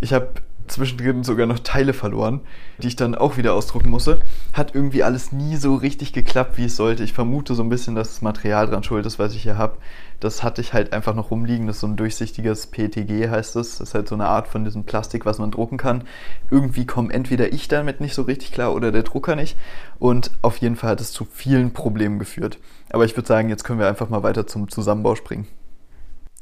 Ich 0.00 0.12
habe 0.12 0.30
zwischendrin 0.66 1.22
sogar 1.22 1.46
noch 1.46 1.60
Teile 1.60 1.92
verloren, 1.92 2.40
die 2.82 2.88
ich 2.88 2.96
dann 2.96 3.14
auch 3.14 3.36
wieder 3.36 3.54
ausdrucken 3.54 3.90
musste. 3.90 4.18
Hat 4.52 4.74
irgendwie 4.74 5.04
alles 5.04 5.30
nie 5.30 5.54
so 5.54 5.76
richtig 5.76 6.12
geklappt, 6.12 6.58
wie 6.58 6.64
es 6.64 6.74
sollte. 6.74 7.04
Ich 7.04 7.12
vermute 7.12 7.54
so 7.54 7.62
ein 7.62 7.68
bisschen, 7.68 7.94
dass 7.94 8.08
das 8.08 8.22
Material 8.22 8.66
dran 8.66 8.82
schuld 8.82 9.06
ist, 9.06 9.20
was 9.20 9.32
ich 9.32 9.44
hier 9.44 9.58
habe. 9.58 9.76
Das 10.20 10.42
hatte 10.42 10.60
ich 10.60 10.72
halt 10.72 10.92
einfach 10.92 11.14
noch 11.14 11.30
rumliegen. 11.30 11.66
Das 11.66 11.76
ist 11.76 11.80
so 11.80 11.86
ein 11.86 11.96
durchsichtiges 11.96 12.68
PTG, 12.68 13.28
heißt 13.28 13.56
es. 13.56 13.78
Das. 13.78 13.88
ist 13.88 13.94
halt 13.94 14.08
so 14.08 14.14
eine 14.14 14.26
Art 14.26 14.48
von 14.48 14.64
diesem 14.64 14.84
Plastik, 14.84 15.26
was 15.26 15.38
man 15.38 15.50
drucken 15.50 15.76
kann. 15.76 16.04
Irgendwie 16.50 16.86
komme 16.86 17.12
entweder 17.12 17.52
ich 17.52 17.68
damit 17.68 18.00
nicht 18.00 18.14
so 18.14 18.22
richtig 18.22 18.52
klar 18.52 18.74
oder 18.74 18.92
der 18.92 19.02
Drucker 19.02 19.36
nicht. 19.36 19.56
Und 19.98 20.30
auf 20.42 20.58
jeden 20.58 20.76
Fall 20.76 20.90
hat 20.90 21.00
es 21.00 21.12
zu 21.12 21.24
vielen 21.24 21.72
Problemen 21.72 22.18
geführt. 22.18 22.58
Aber 22.90 23.04
ich 23.04 23.16
würde 23.16 23.28
sagen, 23.28 23.48
jetzt 23.48 23.64
können 23.64 23.78
wir 23.78 23.88
einfach 23.88 24.08
mal 24.08 24.22
weiter 24.22 24.46
zum 24.46 24.68
Zusammenbau 24.68 25.14
springen. 25.14 25.46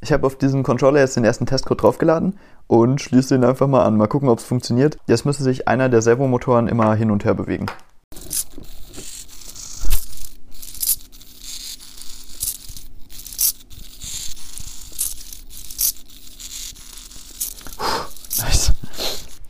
Ich 0.01 0.11
habe 0.11 0.27
auf 0.27 0.37
diesen 0.37 0.63
Controller 0.63 0.99
jetzt 0.99 1.15
den 1.15 1.23
ersten 1.23 1.45
Testcode 1.45 1.81
draufgeladen 1.81 2.37
und 2.67 3.01
schließe 3.01 3.35
den 3.35 3.43
einfach 3.43 3.67
mal 3.67 3.83
an. 3.83 3.97
Mal 3.97 4.07
gucken, 4.07 4.29
ob 4.29 4.39
es 4.39 4.45
funktioniert. 4.45 4.97
Jetzt 5.07 5.25
müsste 5.25 5.43
sich 5.43 5.67
einer 5.67 5.89
der 5.89 6.01
Servomotoren 6.01 6.67
immer 6.67 6.93
hin 6.95 7.11
und 7.11 7.25
her 7.25 7.33
bewegen. 7.33 7.65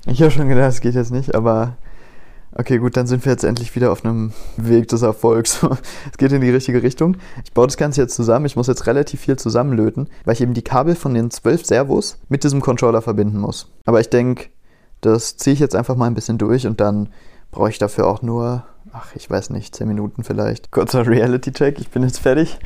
Ich 0.06 0.22
habe 0.22 0.32
schon 0.32 0.50
gedacht, 0.50 0.70
es 0.70 0.82
geht 0.82 0.96
jetzt 0.96 1.12
nicht, 1.12 1.34
aber 1.36 1.78
Okay, 2.58 2.78
gut, 2.78 2.96
dann 2.96 3.06
sind 3.06 3.26
wir 3.26 3.34
jetzt 3.34 3.44
endlich 3.44 3.76
wieder 3.76 3.92
auf 3.92 4.06
einem 4.06 4.32
Weg 4.56 4.88
des 4.88 5.02
Erfolgs. 5.02 5.60
es 6.12 6.18
geht 6.18 6.32
in 6.32 6.40
die 6.40 6.50
richtige 6.50 6.84
Richtung. 6.84 7.18
Ich 7.44 7.52
baue 7.52 7.68
das 7.68 7.76
Ganze 7.76 8.02
jetzt 8.02 8.16
zusammen. 8.16 8.46
Ich 8.46 8.56
muss 8.56 8.68
jetzt 8.68 8.88
relativ 8.88 9.20
viel 9.20 9.36
zusammenlöten, 9.36 10.08
weil 10.24 10.36
ich 10.36 10.42
eben 10.42 10.54
die 10.54 10.62
Kabel 10.62 10.96
von 10.96 11.14
den 11.14 11.32
zwölf 11.32 11.66
Servos 11.66 12.18
mit 12.30 12.46
diesem 12.46 12.62
Controller 12.62 13.02
verbinden 13.02 13.40
muss. 13.40 13.70
Aber 13.84 14.00
ich 14.00 14.10
denke, 14.10 14.46
das 15.02 15.36
ziehe 15.36 15.54
ich 15.54 15.60
jetzt 15.60 15.76
einfach 15.76 15.98
mal 15.98 16.08
ein 16.08 16.14
bisschen 16.14 16.38
durch 16.38 16.66
und 16.66 16.80
dann 16.80 17.10
brauche 17.52 17.70
ich 17.70 17.78
dafür 17.78 18.08
auch 18.08 18.22
nur, 18.22 18.64
ach, 18.94 19.14
ich 19.16 19.30
weiß 19.30 19.50
nicht, 19.50 19.76
10 19.76 19.90
Minuten 19.90 20.24
vielleicht. 20.24 20.72
Kurzer 20.72 21.06
Reality-Check, 21.06 21.80
ich 21.80 21.90
bin 21.90 22.04
jetzt 22.04 22.20
fertig. 22.20 22.58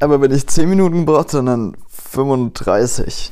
Aber 0.00 0.20
wenn 0.20 0.32
ich 0.32 0.48
10 0.48 0.68
Minuten 0.68 1.06
brauche, 1.06 1.30
sondern 1.30 1.76
35. 1.88 3.30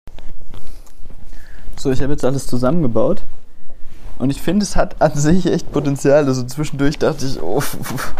So, 1.82 1.90
ich 1.90 2.00
habe 2.00 2.12
jetzt 2.12 2.24
alles 2.24 2.46
zusammengebaut. 2.46 3.22
Und 4.20 4.30
ich 4.30 4.40
finde, 4.40 4.62
es 4.62 4.76
hat 4.76 5.02
an 5.02 5.16
sich 5.16 5.46
echt 5.46 5.72
Potenzial. 5.72 6.26
Also 6.26 6.44
zwischendurch 6.44 6.96
dachte 6.96 7.26
ich, 7.26 7.42
oh, 7.42 7.60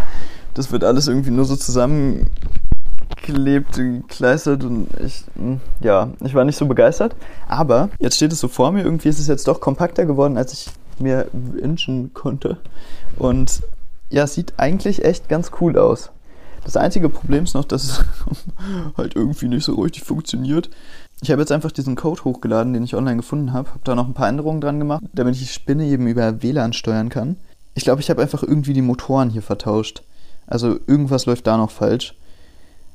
das 0.54 0.72
wird 0.72 0.82
alles 0.82 1.06
irgendwie 1.06 1.30
nur 1.30 1.44
so 1.44 1.54
zusammengeklebt, 1.54 3.76
gekleistert 3.76 4.64
und 4.64 4.88
ich, 4.98 5.22
hm, 5.36 5.60
ja, 5.78 6.10
ich 6.24 6.34
war 6.34 6.44
nicht 6.44 6.56
so 6.56 6.66
begeistert. 6.66 7.14
Aber 7.46 7.88
jetzt 8.00 8.16
steht 8.16 8.32
es 8.32 8.40
so 8.40 8.48
vor 8.48 8.72
mir, 8.72 8.82
irgendwie 8.82 9.10
ist 9.10 9.20
es 9.20 9.28
jetzt 9.28 9.46
doch 9.46 9.60
kompakter 9.60 10.06
geworden, 10.06 10.36
als 10.36 10.52
ich 10.52 10.66
mir 10.98 11.28
wünschen 11.32 12.12
konnte. 12.14 12.56
Und 13.16 13.62
ja, 14.10 14.24
es 14.24 14.34
sieht 14.34 14.54
eigentlich 14.56 15.04
echt 15.04 15.28
ganz 15.28 15.52
cool 15.60 15.78
aus. 15.78 16.10
Das 16.64 16.76
einzige 16.76 17.08
Problem 17.08 17.44
ist 17.44 17.54
noch, 17.54 17.64
dass 17.64 17.84
es 17.84 18.04
halt 18.96 19.14
irgendwie 19.14 19.46
nicht 19.46 19.64
so 19.64 19.76
richtig 19.76 20.02
funktioniert. 20.02 20.68
Ich 21.22 21.30
habe 21.30 21.40
jetzt 21.40 21.52
einfach 21.52 21.70
diesen 21.70 21.94
Code 21.94 22.24
hochgeladen, 22.24 22.72
den 22.72 22.82
ich 22.82 22.96
online 22.96 23.18
gefunden 23.18 23.52
habe, 23.52 23.68
habe 23.70 23.80
da 23.84 23.94
noch 23.94 24.08
ein 24.08 24.12
paar 24.12 24.28
Änderungen 24.28 24.60
dran 24.60 24.80
gemacht, 24.80 25.04
damit 25.12 25.36
ich 25.36 25.42
die 25.42 25.46
Spinne 25.46 25.86
eben 25.86 26.08
über 26.08 26.42
WLAN 26.42 26.72
steuern 26.72 27.10
kann. 27.10 27.36
Ich 27.74 27.84
glaube, 27.84 28.00
ich 28.00 28.10
habe 28.10 28.20
einfach 28.20 28.42
irgendwie 28.42 28.72
die 28.72 28.82
Motoren 28.82 29.30
hier 29.30 29.40
vertauscht. 29.40 30.02
Also 30.48 30.80
irgendwas 30.88 31.26
läuft 31.26 31.46
da 31.46 31.56
noch 31.56 31.70
falsch. 31.70 32.16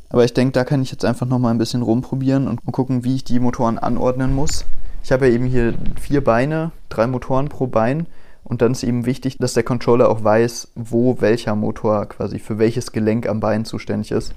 Aber 0.10 0.26
ich 0.26 0.34
denke, 0.34 0.52
da 0.52 0.66
kann 0.66 0.82
ich 0.82 0.92
jetzt 0.92 1.06
einfach 1.06 1.26
noch 1.26 1.40
mal 1.40 1.52
ein 1.52 1.58
bisschen 1.58 1.82
rumprobieren 1.82 2.50
und 2.50 2.66
gucken, 2.66 3.06
wie 3.06 3.16
ich 3.16 3.24
die 3.24 3.40
Motoren 3.40 3.80
anordnen 3.80 4.36
muss. 4.36 4.66
Ich 5.06 5.14
habe 5.14 5.30
ja 5.30 5.34
eben 5.34 5.46
hier 5.46 5.74
vier 5.98 6.22
Beine, 6.22 6.72
drei 6.90 7.08
Motoren 7.08 7.48
pro 7.48 7.68
Bein 7.68 8.08
und 8.48 8.62
dann 8.62 8.72
ist 8.72 8.84
eben 8.84 9.06
wichtig, 9.06 9.38
dass 9.40 9.54
der 9.54 9.64
Controller 9.64 10.10
auch 10.10 10.24
weiß, 10.24 10.70
wo 10.76 11.20
welcher 11.20 11.54
Motor 11.56 12.06
quasi 12.06 12.40
für 12.40 12.58
welches 12.58 12.94
Gelenk 12.94 13.28
am 13.28 13.42
Bein 13.42 13.66
zuständig 13.66 14.12
ist. 14.12 14.34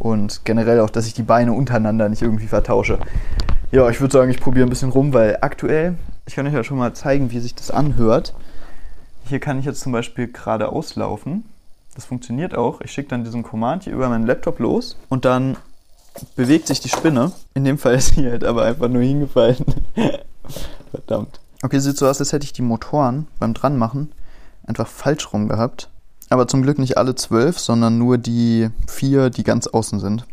Und 0.00 0.44
generell 0.44 0.80
auch, 0.80 0.88
dass 0.88 1.06
ich 1.06 1.12
die 1.12 1.22
Beine 1.22 1.52
untereinander 1.52 2.08
nicht 2.08 2.22
irgendwie 2.22 2.46
vertausche. 2.46 2.98
Ja, 3.70 3.90
ich 3.90 4.00
würde 4.00 4.12
sagen, 4.12 4.30
ich 4.30 4.40
probiere 4.40 4.66
ein 4.66 4.70
bisschen 4.70 4.90
rum, 4.90 5.12
weil 5.12 5.38
aktuell, 5.42 5.96
ich 6.26 6.34
kann 6.34 6.46
euch 6.46 6.54
ja 6.54 6.64
schon 6.64 6.78
mal 6.78 6.94
zeigen, 6.94 7.30
wie 7.32 7.38
sich 7.38 7.54
das 7.54 7.70
anhört. 7.70 8.34
Hier 9.26 9.40
kann 9.40 9.58
ich 9.58 9.66
jetzt 9.66 9.80
zum 9.80 9.92
Beispiel 9.92 10.28
geradeaus 10.28 10.96
laufen. 10.96 11.44
Das 11.94 12.06
funktioniert 12.06 12.54
auch. 12.54 12.80
Ich 12.80 12.92
schicke 12.92 13.10
dann 13.10 13.24
diesen 13.24 13.42
Command 13.42 13.84
hier 13.84 13.92
über 13.92 14.08
meinen 14.08 14.26
Laptop 14.26 14.58
los 14.58 14.96
und 15.10 15.26
dann 15.26 15.58
bewegt 16.34 16.66
sich 16.66 16.80
die 16.80 16.88
Spinne. 16.88 17.32
In 17.52 17.64
dem 17.64 17.76
Fall 17.76 17.94
ist 17.96 18.14
sie 18.14 18.26
halt 18.26 18.42
aber 18.42 18.64
einfach 18.64 18.88
nur 18.88 19.02
hingefallen. 19.02 19.64
Verdammt. 20.90 21.40
Okay, 21.62 21.78
sieht 21.78 21.98
so 21.98 22.08
aus, 22.08 22.20
als 22.20 22.32
hätte 22.32 22.44
ich 22.44 22.54
die 22.54 22.62
Motoren 22.62 23.26
beim 23.38 23.52
Dranmachen 23.52 24.12
einfach 24.64 24.86
falsch 24.86 25.32
rum 25.32 25.48
gehabt. 25.48 25.90
Aber 26.30 26.48
zum 26.48 26.62
Glück 26.62 26.78
nicht 26.78 26.96
alle 26.96 27.14
zwölf, 27.16 27.58
sondern 27.58 27.98
nur 27.98 28.16
die 28.16 28.70
vier, 28.88 29.30
die 29.30 29.42
ganz 29.42 29.66
außen 29.66 30.00
sind. 30.00 30.26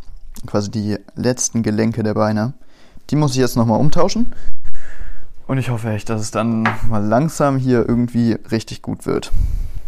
Quasi 0.46 0.72
die 0.72 0.98
letzten 1.16 1.64
Gelenke 1.64 2.04
der 2.04 2.14
Beine. 2.14 2.54
Die 3.10 3.16
muss 3.16 3.32
ich 3.32 3.38
jetzt 3.38 3.58
nochmal 3.58 3.80
umtauschen. 3.80 4.34
Und 5.48 5.58
ich 5.58 5.70
hoffe 5.70 5.90
echt, 5.90 6.10
dass 6.10 6.22
es 6.22 6.32
dann 6.32 6.70
mal 6.88 7.04
langsam 7.04 7.58
hier 7.58 7.88
irgendwie 7.88 8.34
richtig 8.52 8.82
gut 8.82 9.06
wird. 9.06 9.32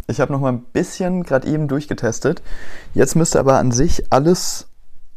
Ich 0.08 0.20
habe 0.20 0.34
nochmal 0.34 0.54
ein 0.54 0.64
bisschen 0.74 1.24
gerade 1.24 1.48
eben 1.48 1.68
durchgetestet. 1.68 2.42
Jetzt 2.94 3.16
müsste 3.16 3.40
aber 3.40 3.60
an 3.60 3.72
sich 3.72 4.12
alles 4.12 4.68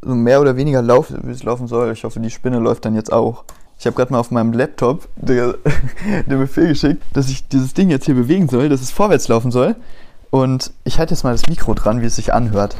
so 0.03 0.15
mehr 0.15 0.41
oder 0.41 0.57
weniger 0.57 0.83
laufen, 0.83 1.21
wie 1.25 1.31
es 1.31 1.45
laufen 1.45 1.67
soll. 1.67 1.93
Ich 1.93 2.05
hoffe, 2.05 2.21
die 2.21 2.31
Spinne 2.31 2.59
läuft 2.59 2.85
dann 2.85 2.95
jetzt 2.95 3.13
auch. 3.13 3.45
Ich 3.83 3.87
habe 3.87 3.97
gerade 3.97 4.13
mal 4.13 4.21
auf 4.21 4.31
meinem 4.31 4.53
Laptop 4.53 5.09
den 5.17 5.55
Befehl 6.29 6.69
geschickt, 6.69 7.03
dass 7.15 7.29
ich 7.29 7.49
dieses 7.49 7.75
Ding 7.75 7.91
jetzt 7.91 8.05
hier 8.05 8.15
bewegen 8.15 8.49
soll, 8.49 8.69
dass 8.69 8.81
es 8.81 8.93
vorwärts 8.93 9.27
laufen 9.27 9.51
soll. 9.51 9.75
Und 10.31 10.73
ich 10.85 11.01
halte 11.01 11.15
jetzt 11.15 11.25
mal 11.25 11.33
das 11.33 11.49
Mikro 11.49 11.75
dran, 11.75 12.01
wie 12.01 12.07
es 12.07 12.15
sich 12.15 12.33
anhört. 12.33 12.77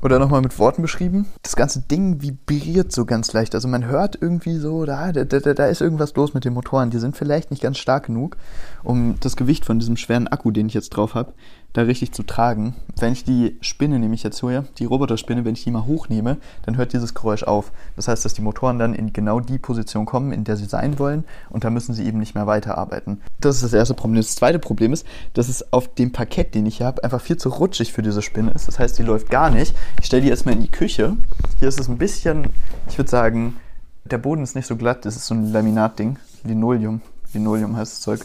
Oder 0.00 0.20
nochmal 0.20 0.42
mit 0.42 0.60
Worten 0.60 0.82
beschrieben. 0.82 1.26
Das 1.42 1.56
ganze 1.56 1.80
Ding 1.80 2.22
vibriert 2.22 2.92
so 2.92 3.04
ganz 3.04 3.32
leicht. 3.32 3.56
Also 3.56 3.66
man 3.66 3.86
hört 3.86 4.16
irgendwie 4.20 4.58
so, 4.58 4.84
da, 4.84 5.10
da, 5.10 5.24
da, 5.24 5.54
da 5.54 5.66
ist 5.66 5.80
irgendwas 5.80 6.14
los 6.14 6.34
mit 6.34 6.44
den 6.44 6.54
Motoren. 6.54 6.90
Die 6.90 6.98
sind 6.98 7.16
vielleicht 7.16 7.50
nicht 7.50 7.62
ganz 7.62 7.78
stark 7.78 8.06
genug, 8.06 8.36
um 8.84 9.16
das 9.18 9.34
Gewicht 9.34 9.64
von 9.64 9.80
diesem 9.80 9.96
schweren 9.96 10.28
Akku, 10.28 10.52
den 10.52 10.68
ich 10.68 10.74
jetzt 10.74 10.90
drauf 10.90 11.16
habe, 11.16 11.34
da 11.72 11.82
richtig 11.82 12.12
zu 12.12 12.22
tragen. 12.22 12.74
Wenn 12.98 13.12
ich 13.12 13.24
die 13.24 13.56
Spinne, 13.60 13.98
nehme 13.98 14.14
ich 14.14 14.22
jetzt 14.22 14.40
hier, 14.40 14.64
die 14.78 14.84
Roboterspinne, 14.84 15.44
wenn 15.44 15.54
ich 15.54 15.64
die 15.64 15.70
mal 15.70 15.86
hochnehme, 15.86 16.36
dann 16.64 16.76
hört 16.76 16.92
dieses 16.92 17.14
Geräusch 17.14 17.42
auf. 17.44 17.72
Das 17.96 18.08
heißt, 18.08 18.24
dass 18.24 18.34
die 18.34 18.42
Motoren 18.42 18.78
dann 18.78 18.94
in 18.94 19.12
genau 19.12 19.40
die 19.40 19.58
Position 19.58 20.04
kommen, 20.04 20.32
in 20.32 20.44
der 20.44 20.56
sie 20.56 20.66
sein 20.66 20.98
wollen 20.98 21.24
und 21.50 21.64
da 21.64 21.70
müssen 21.70 21.94
sie 21.94 22.06
eben 22.06 22.18
nicht 22.18 22.34
mehr 22.34 22.46
weiterarbeiten. 22.46 23.20
Das 23.40 23.56
ist 23.56 23.64
das 23.64 23.72
erste 23.72 23.94
Problem. 23.94 24.16
Das 24.16 24.34
zweite 24.34 24.58
Problem 24.58 24.92
ist, 24.92 25.06
dass 25.34 25.48
es 25.48 25.72
auf 25.72 25.94
dem 25.94 26.12
Parkett, 26.12 26.54
den 26.54 26.66
ich 26.66 26.78
hier 26.78 26.86
habe, 26.86 27.02
einfach 27.04 27.20
viel 27.20 27.36
zu 27.36 27.48
rutschig 27.48 27.92
für 27.92 28.02
diese 28.02 28.22
Spinne 28.22 28.50
ist. 28.52 28.68
Das 28.68 28.78
heißt, 28.78 28.98
die 28.98 29.02
läuft 29.02 29.30
gar 29.30 29.50
nicht. 29.50 29.74
Ich 30.00 30.06
stelle 30.06 30.22
die 30.22 30.30
erstmal 30.30 30.54
in 30.54 30.62
die 30.62 30.70
Küche. 30.70 31.16
Hier 31.58 31.68
ist 31.68 31.80
es 31.80 31.88
ein 31.88 31.98
bisschen, 31.98 32.50
ich 32.88 32.98
würde 32.98 33.10
sagen, 33.10 33.56
der 34.04 34.18
Boden 34.18 34.42
ist 34.42 34.56
nicht 34.56 34.66
so 34.66 34.76
glatt, 34.76 35.04
das 35.04 35.16
ist 35.16 35.26
so 35.26 35.34
ein 35.34 35.52
Laminatding. 35.52 36.18
Linoleum. 36.44 37.00
Linoleum 37.32 37.76
heißt 37.76 37.92
das 37.92 38.00
Zeug. 38.00 38.20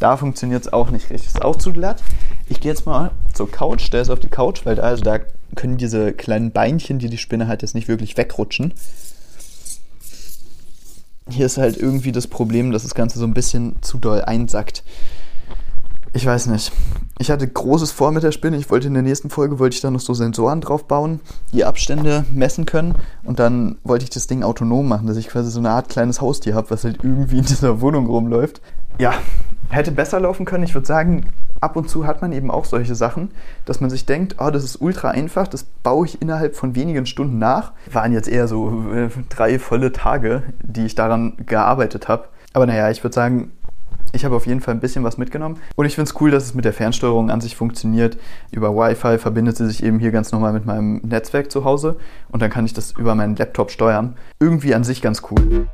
Da 0.00 0.16
funktioniert 0.16 0.62
es 0.62 0.72
auch 0.72 0.90
nicht 0.90 1.10
richtig. 1.10 1.28
Ist 1.28 1.42
auch 1.42 1.56
zu 1.56 1.72
glatt. 1.72 2.02
Ich 2.48 2.60
gehe 2.60 2.70
jetzt 2.72 2.86
mal 2.86 3.10
zur 3.34 3.50
Couch, 3.50 3.82
stelle 3.82 4.02
es 4.02 4.10
auf 4.10 4.20
die 4.20 4.28
Couch, 4.28 4.64
weil 4.64 4.76
da, 4.76 4.82
also 4.82 5.02
da 5.02 5.18
können 5.54 5.76
diese 5.76 6.12
kleinen 6.12 6.52
Beinchen, 6.52 6.98
die 6.98 7.08
die 7.08 7.18
Spinne 7.18 7.48
hat, 7.48 7.62
jetzt 7.62 7.74
nicht 7.74 7.88
wirklich 7.88 8.16
wegrutschen. 8.16 8.74
Hier 11.28 11.46
ist 11.46 11.58
halt 11.58 11.76
irgendwie 11.76 12.12
das 12.12 12.26
Problem, 12.26 12.70
dass 12.70 12.84
das 12.84 12.94
Ganze 12.94 13.18
so 13.18 13.26
ein 13.26 13.34
bisschen 13.34 13.76
zu 13.82 13.98
doll 13.98 14.22
einsackt. 14.22 14.82
Ich 16.12 16.24
weiß 16.24 16.46
nicht. 16.46 16.72
Ich 17.18 17.30
hatte 17.30 17.46
großes 17.46 17.92
vor 17.92 18.12
mit 18.12 18.22
der 18.22 18.32
Spinne. 18.32 18.56
Ich 18.56 18.70
wollte 18.70 18.86
in 18.86 18.94
der 18.94 19.02
nächsten 19.02 19.28
Folge 19.28 19.58
wollte 19.58 19.74
ich 19.74 19.80
da 19.80 19.90
noch 19.90 20.00
so 20.00 20.14
Sensoren 20.14 20.60
drauf 20.60 20.86
bauen, 20.86 21.20
die 21.52 21.64
Abstände 21.64 22.24
messen 22.32 22.64
können 22.64 22.94
und 23.24 23.38
dann 23.38 23.76
wollte 23.84 24.04
ich 24.04 24.10
das 24.10 24.26
Ding 24.26 24.42
autonom 24.42 24.88
machen, 24.88 25.06
dass 25.06 25.16
ich 25.16 25.28
quasi 25.28 25.50
so 25.50 25.58
eine 25.58 25.70
Art 25.70 25.88
kleines 25.88 26.20
Haustier 26.20 26.54
habe, 26.54 26.70
was 26.70 26.84
halt 26.84 26.98
irgendwie 27.02 27.38
in 27.38 27.44
dieser 27.44 27.80
Wohnung 27.80 28.06
rumläuft. 28.06 28.60
Ja, 28.98 29.14
hätte 29.68 29.92
besser 29.92 30.18
laufen 30.20 30.44
können. 30.44 30.64
Ich 30.64 30.74
würde 30.74 30.86
sagen, 30.86 31.26
ab 31.60 31.76
und 31.76 31.90
zu 31.90 32.06
hat 32.06 32.22
man 32.22 32.32
eben 32.32 32.50
auch 32.50 32.64
solche 32.64 32.94
Sachen, 32.94 33.30
dass 33.64 33.80
man 33.80 33.90
sich 33.90 34.06
denkt, 34.06 34.36
oh, 34.38 34.50
das 34.50 34.64
ist 34.64 34.80
ultra 34.80 35.10
einfach, 35.10 35.46
das 35.46 35.64
baue 35.64 36.06
ich 36.06 36.22
innerhalb 36.22 36.56
von 36.56 36.74
wenigen 36.74 37.06
Stunden 37.06 37.38
nach. 37.38 37.72
Waren 37.92 38.12
jetzt 38.12 38.28
eher 38.28 38.48
so 38.48 38.92
äh, 38.92 39.08
drei 39.28 39.58
volle 39.58 39.92
Tage, 39.92 40.42
die 40.62 40.86
ich 40.86 40.94
daran 40.94 41.34
gearbeitet 41.46 42.08
habe. 42.08 42.28
Aber 42.54 42.66
naja, 42.66 42.90
ich 42.90 43.04
würde 43.04 43.14
sagen, 43.14 43.52
ich 44.12 44.24
habe 44.24 44.36
auf 44.36 44.46
jeden 44.46 44.60
Fall 44.60 44.74
ein 44.74 44.80
bisschen 44.80 45.04
was 45.04 45.18
mitgenommen. 45.18 45.58
Und 45.76 45.86
ich 45.86 45.94
finde 45.94 46.10
es 46.10 46.20
cool, 46.20 46.30
dass 46.30 46.44
es 46.44 46.54
mit 46.54 46.64
der 46.64 46.72
Fernsteuerung 46.72 47.30
an 47.30 47.40
sich 47.40 47.56
funktioniert. 47.56 48.18
Über 48.50 48.74
Wi-Fi 48.74 49.18
verbindet 49.18 49.56
sie 49.56 49.66
sich 49.66 49.82
eben 49.82 49.98
hier 49.98 50.10
ganz 50.10 50.32
normal 50.32 50.52
mit 50.52 50.66
meinem 50.66 51.00
Netzwerk 51.04 51.50
zu 51.50 51.64
Hause. 51.64 51.96
Und 52.30 52.42
dann 52.42 52.50
kann 52.50 52.64
ich 52.64 52.72
das 52.72 52.92
über 52.92 53.14
meinen 53.14 53.36
Laptop 53.36 53.70
steuern. 53.70 54.16
Irgendwie 54.40 54.74
an 54.74 54.84
sich 54.84 55.02
ganz 55.02 55.22
cool. 55.30 55.68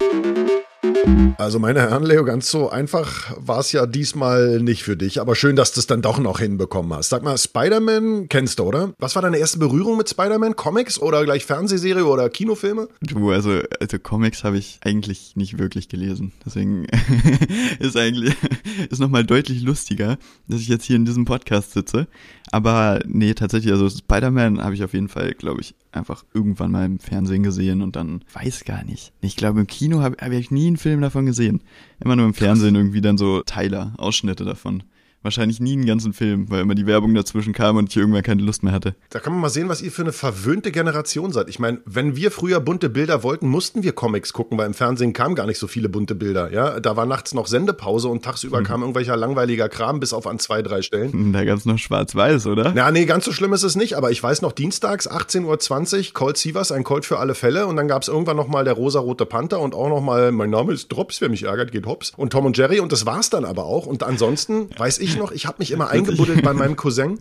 Also 1.36 1.58
meine 1.58 1.80
Herren, 1.80 2.04
Leo, 2.04 2.24
ganz 2.24 2.50
so 2.50 2.70
einfach 2.70 3.34
war 3.36 3.58
es 3.58 3.72
ja 3.72 3.86
diesmal 3.86 4.60
nicht 4.60 4.84
für 4.84 4.96
dich, 4.96 5.20
aber 5.20 5.34
schön, 5.34 5.56
dass 5.56 5.72
du 5.72 5.80
es 5.80 5.86
dann 5.86 6.00
doch 6.00 6.18
noch 6.18 6.38
hinbekommen 6.38 6.92
hast. 6.94 7.10
Sag 7.10 7.22
mal, 7.22 7.36
Spider-Man 7.36 8.28
kennst 8.28 8.58
du, 8.58 8.64
oder? 8.64 8.94
Was 8.98 9.14
war 9.14 9.22
deine 9.22 9.36
erste 9.36 9.58
Berührung 9.58 9.98
mit 9.98 10.08
Spider-Man? 10.08 10.56
Comics 10.56 10.98
oder 10.98 11.22
gleich 11.24 11.44
Fernsehserie 11.44 12.06
oder 12.06 12.30
Kinofilme? 12.30 12.88
Du, 13.02 13.30
also, 13.30 13.60
also 13.80 13.98
Comics 13.98 14.44
habe 14.44 14.56
ich 14.56 14.78
eigentlich 14.82 15.36
nicht 15.36 15.58
wirklich 15.58 15.88
gelesen. 15.88 16.32
Deswegen 16.46 16.86
ist 17.78 17.96
eigentlich, 17.96 18.34
ist 18.90 19.00
nochmal 19.00 19.24
deutlich 19.24 19.62
lustiger, 19.62 20.16
dass 20.48 20.60
ich 20.60 20.68
jetzt 20.68 20.84
hier 20.84 20.96
in 20.96 21.04
diesem 21.04 21.26
Podcast 21.26 21.72
sitze. 21.72 22.06
Aber 22.52 23.00
nee, 23.06 23.34
tatsächlich, 23.34 23.72
also 23.72 23.88
Spider-Man 23.88 24.62
habe 24.62 24.74
ich 24.74 24.84
auf 24.84 24.92
jeden 24.92 25.08
Fall, 25.08 25.32
glaube 25.32 25.60
ich, 25.60 25.74
einfach 25.92 26.24
irgendwann 26.34 26.70
mal 26.70 26.84
im 26.84 26.98
Fernsehen 26.98 27.42
gesehen 27.42 27.82
und 27.82 27.96
dann 27.96 28.22
weiß 28.32 28.64
gar 28.64 28.84
nicht. 28.84 29.12
Ich 29.20 29.36
glaube, 29.36 29.60
im 29.60 29.66
Kino 29.66 30.02
habe 30.02 30.16
hab 30.20 30.30
ich 30.30 30.50
nie 30.50 30.66
einen 30.66 30.76
Film 30.76 31.00
davon 31.00 31.26
gesehen. 31.26 31.62
Immer 32.00 32.16
nur 32.16 32.26
im 32.26 32.34
Fernsehen 32.34 32.74
irgendwie 32.74 33.00
dann 33.00 33.18
so 33.18 33.42
Teiler, 33.42 33.94
Ausschnitte 33.96 34.44
davon 34.44 34.82
wahrscheinlich 35.24 35.60
nie 35.60 35.72
einen 35.72 35.86
ganzen 35.86 36.12
Film, 36.12 36.50
weil 36.50 36.60
immer 36.60 36.74
die 36.74 36.86
Werbung 36.86 37.14
dazwischen 37.14 37.52
kam 37.52 37.76
und 37.76 37.90
ich 37.90 37.96
irgendwann 37.96 38.22
keine 38.22 38.42
Lust 38.42 38.62
mehr 38.62 38.72
hatte. 38.72 38.94
Da 39.10 39.18
kann 39.18 39.32
man 39.32 39.42
mal 39.42 39.48
sehen, 39.48 39.68
was 39.68 39.82
ihr 39.82 39.90
für 39.90 40.02
eine 40.02 40.12
verwöhnte 40.12 40.70
Generation 40.70 41.32
seid. 41.32 41.48
Ich 41.48 41.58
meine, 41.58 41.80
wenn 41.86 42.16
wir 42.16 42.30
früher 42.30 42.60
bunte 42.60 42.88
Bilder 42.88 43.22
wollten, 43.22 43.48
mussten 43.48 43.82
wir 43.82 43.92
Comics 43.92 44.32
gucken, 44.32 44.58
weil 44.58 44.66
im 44.66 44.74
Fernsehen 44.74 45.12
kamen 45.12 45.34
gar 45.34 45.46
nicht 45.46 45.58
so 45.58 45.66
viele 45.66 45.88
bunte 45.88 46.14
Bilder. 46.14 46.52
Ja, 46.52 46.80
da 46.80 46.96
war 46.96 47.06
nachts 47.06 47.34
noch 47.34 47.46
Sendepause 47.46 48.08
und 48.08 48.24
tagsüber 48.24 48.60
mhm. 48.60 48.64
kam 48.64 48.80
irgendwelcher 48.82 49.16
langweiliger 49.16 49.68
Kram 49.68 50.00
bis 50.00 50.12
auf 50.12 50.26
an 50.26 50.38
zwei, 50.38 50.62
drei 50.62 50.82
Stellen. 50.82 51.32
Da 51.32 51.44
gab 51.44 51.58
es 51.58 51.64
noch 51.64 51.78
Schwarz-Weiß, 51.78 52.46
oder? 52.46 52.74
Ja, 52.74 52.90
nee, 52.90 53.06
ganz 53.06 53.24
so 53.24 53.32
schlimm 53.32 53.52
ist 53.52 53.62
es 53.62 53.76
nicht, 53.76 53.96
aber 53.96 54.10
ich 54.10 54.22
weiß 54.22 54.42
noch, 54.42 54.52
dienstags 54.52 55.10
18.20 55.10 56.08
Uhr, 56.08 56.14
Colt 56.14 56.36
Sievers, 56.36 56.70
ein 56.70 56.84
Colt 56.84 57.04
für 57.04 57.18
alle 57.18 57.34
Fälle 57.34 57.66
und 57.66 57.76
dann 57.76 57.88
gab 57.88 58.02
es 58.02 58.08
irgendwann 58.08 58.36
noch 58.36 58.48
mal 58.48 58.64
der 58.64 58.74
rosa-rote 58.74 59.26
Panther 59.26 59.60
und 59.60 59.74
auch 59.74 59.88
noch 59.88 60.00
mal, 60.00 60.32
mein 60.32 60.50
Name 60.50 60.72
ist 60.72 60.92
Drops, 60.92 61.20
wer 61.20 61.28
mich 61.28 61.44
ärgert, 61.44 61.72
geht 61.72 61.86
Hops 61.86 62.12
und 62.16 62.32
Tom 62.32 62.46
und 62.46 62.56
Jerry 62.56 62.80
und 62.80 62.92
das 62.92 63.06
war's 63.06 63.30
dann 63.30 63.44
aber 63.44 63.64
auch 63.64 63.86
und 63.86 64.02
ansonsten 64.02 64.68
weiß 64.76 64.98
ich 64.98 65.13
noch, 65.16 65.32
ich 65.32 65.46
habe 65.46 65.56
mich 65.58 65.70
immer 65.70 65.88
eingebuddelt 65.88 66.42
bei 66.42 66.52
meinem 66.52 66.76
Cousin 66.84 67.18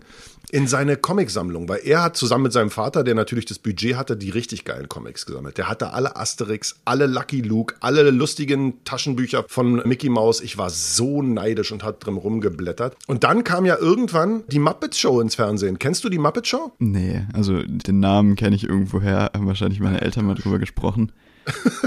in 0.50 0.66
seine 0.66 0.96
Comicsammlung, 0.96 1.68
weil 1.68 1.80
er 1.84 2.02
hat 2.02 2.16
zusammen 2.16 2.44
mit 2.44 2.52
seinem 2.52 2.70
Vater, 2.70 3.02
der 3.02 3.14
natürlich 3.14 3.44
das 3.44 3.58
Budget 3.58 3.96
hatte, 3.96 4.16
die 4.16 4.30
richtig 4.30 4.64
geilen 4.64 4.88
Comics 4.88 5.26
gesammelt. 5.26 5.58
Der 5.58 5.68
hatte 5.68 5.92
alle 5.92 6.16
Asterix, 6.16 6.76
alle 6.84 7.06
Lucky 7.06 7.40
Luke, 7.40 7.74
alle 7.80 8.10
lustigen 8.10 8.84
Taschenbücher 8.84 9.44
von 9.48 9.82
Mickey 9.86 10.08
Mouse. 10.08 10.40
Ich 10.40 10.58
war 10.58 10.70
so 10.70 11.22
neidisch 11.22 11.72
und 11.72 11.82
hat 11.82 12.04
drin 12.04 12.16
rumgeblättert. 12.16 12.96
Und 13.06 13.24
dann 13.24 13.42
kam 13.42 13.66
ja 13.66 13.78
irgendwann 13.78 14.44
die 14.48 14.58
Muppet 14.58 14.94
Show 14.94 15.20
ins 15.20 15.34
Fernsehen. 15.34 15.78
Kennst 15.78 16.04
du 16.04 16.08
die 16.08 16.18
Muppet 16.18 16.46
Show? 16.46 16.72
Nee, 16.78 17.22
also 17.32 17.62
den 17.62 18.00
Namen 18.00 18.36
kenne 18.36 18.54
ich 18.54 18.64
irgendwoher, 18.64 19.30
haben 19.34 19.46
wahrscheinlich 19.46 19.80
meine 19.80 20.02
Eltern 20.02 20.26
mal 20.26 20.34
drüber 20.34 20.58
gesprochen. 20.58 21.12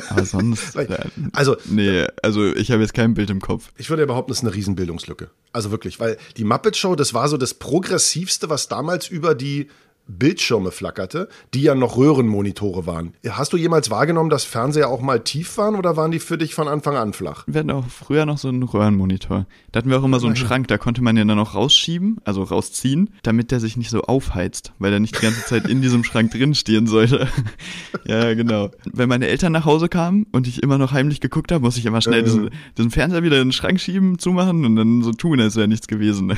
Aber 0.10 0.26
sonst. 0.26 0.78
also, 1.34 1.58
nee, 1.66 2.06
also 2.22 2.54
ich 2.56 2.72
habe 2.72 2.82
jetzt 2.82 2.94
kein 2.94 3.14
Bild 3.14 3.30
im 3.30 3.42
Kopf. 3.42 3.72
Ich 3.78 3.90
würde 3.90 4.06
behaupten, 4.06 4.32
das 4.32 4.40
ist 4.40 4.44
eine 4.44 4.54
Riesenbildungslücke. 4.54 5.30
Also 5.52 5.72
wirklich, 5.72 6.00
weil 6.00 6.18
die 6.38 6.44
Muppet 6.44 6.78
Show, 6.78 6.96
das 6.96 7.14
war 7.14 7.28
so 7.30 7.38
das 7.38 7.54
Progressivste, 7.54 8.50
was 8.50 8.68
damals 8.68 9.08
über 9.08 9.36
die 9.36 9.70
Bildschirme 10.08 10.72
flackerte, 10.72 11.30
die 11.54 11.62
ja 11.62 11.76
noch 11.76 11.98
Röhrenmonitore 11.98 12.86
waren. 12.86 13.14
Hast 13.28 13.54
du 13.54 13.58
jemals 13.58 13.90
wahrgenommen, 13.90 14.30
dass 14.30 14.46
Fernseher 14.46 14.90
auch 14.90 15.02
mal 15.02 15.20
tief 15.20 15.58
waren 15.58 15.76
oder 15.76 15.98
waren 15.98 16.12
die 16.12 16.20
für 16.20 16.38
dich 16.38 16.56
von 16.56 16.68
Anfang 16.68 16.96
an 16.96 17.14
flach? 17.14 17.44
Wir 17.48 17.60
hatten 17.60 17.72
auch 17.72 17.88
früher 17.88 18.26
noch 18.26 18.38
so 18.38 18.48
einen 18.48 18.64
Röhrenmonitor. 18.64 19.46
Da 19.72 19.78
hatten 19.78 19.90
wir 19.90 20.00
auch 20.00 20.04
immer 20.04 20.20
so 20.20 20.28
einen 20.28 20.36
Schrank, 20.36 20.68
da 20.68 20.78
konnte 20.78 21.02
man 21.02 21.16
den 21.16 21.28
dann 21.28 21.40
auch 21.40 21.56
rausschieben, 21.56 22.18
also 22.24 22.44
rausziehen, 22.44 23.10
damit 23.24 23.52
der 23.52 23.60
sich 23.60 23.78
nicht 23.78 23.90
so 23.90 24.02
aufheizt, 24.02 24.74
weil 24.80 24.94
er 24.94 25.00
nicht 25.00 25.18
die 25.18 25.22
ganze 25.22 25.46
Zeit 25.46 25.68
in 25.68 25.82
diesem 25.82 26.04
Schrank 26.04 26.32
drin 26.32 26.56
stehen 26.56 26.88
sollte. 26.88 27.28
ja, 28.06 28.34
genau. 28.34 28.72
Wenn 28.86 29.10
meine 29.10 29.28
Eltern 29.28 29.52
nach 29.52 29.66
Hause 29.66 29.90
kamen 29.90 30.26
und 30.32 30.48
ich 30.48 30.64
immer 30.64 30.78
noch 30.78 30.92
heimlich 30.94 31.22
geguckt 31.22 31.52
habe, 31.52 31.64
muss 31.64 31.78
ich 31.78 31.86
immer 31.86 32.02
schnell 32.02 32.24
diesen, 32.24 32.50
diesen 32.78 32.92
Fernseher 32.92 33.24
wieder 33.24 33.38
in 33.38 33.50
den 33.50 33.54
Schrank 33.54 33.80
schieben, 33.80 34.20
zumachen 34.20 34.66
und 34.66 34.76
dann 34.76 35.02
so 35.04 35.12
tun, 35.12 35.40
als 35.40 35.56
wäre 35.56 35.68
nichts 35.68 35.88
gewesen. 35.88 36.34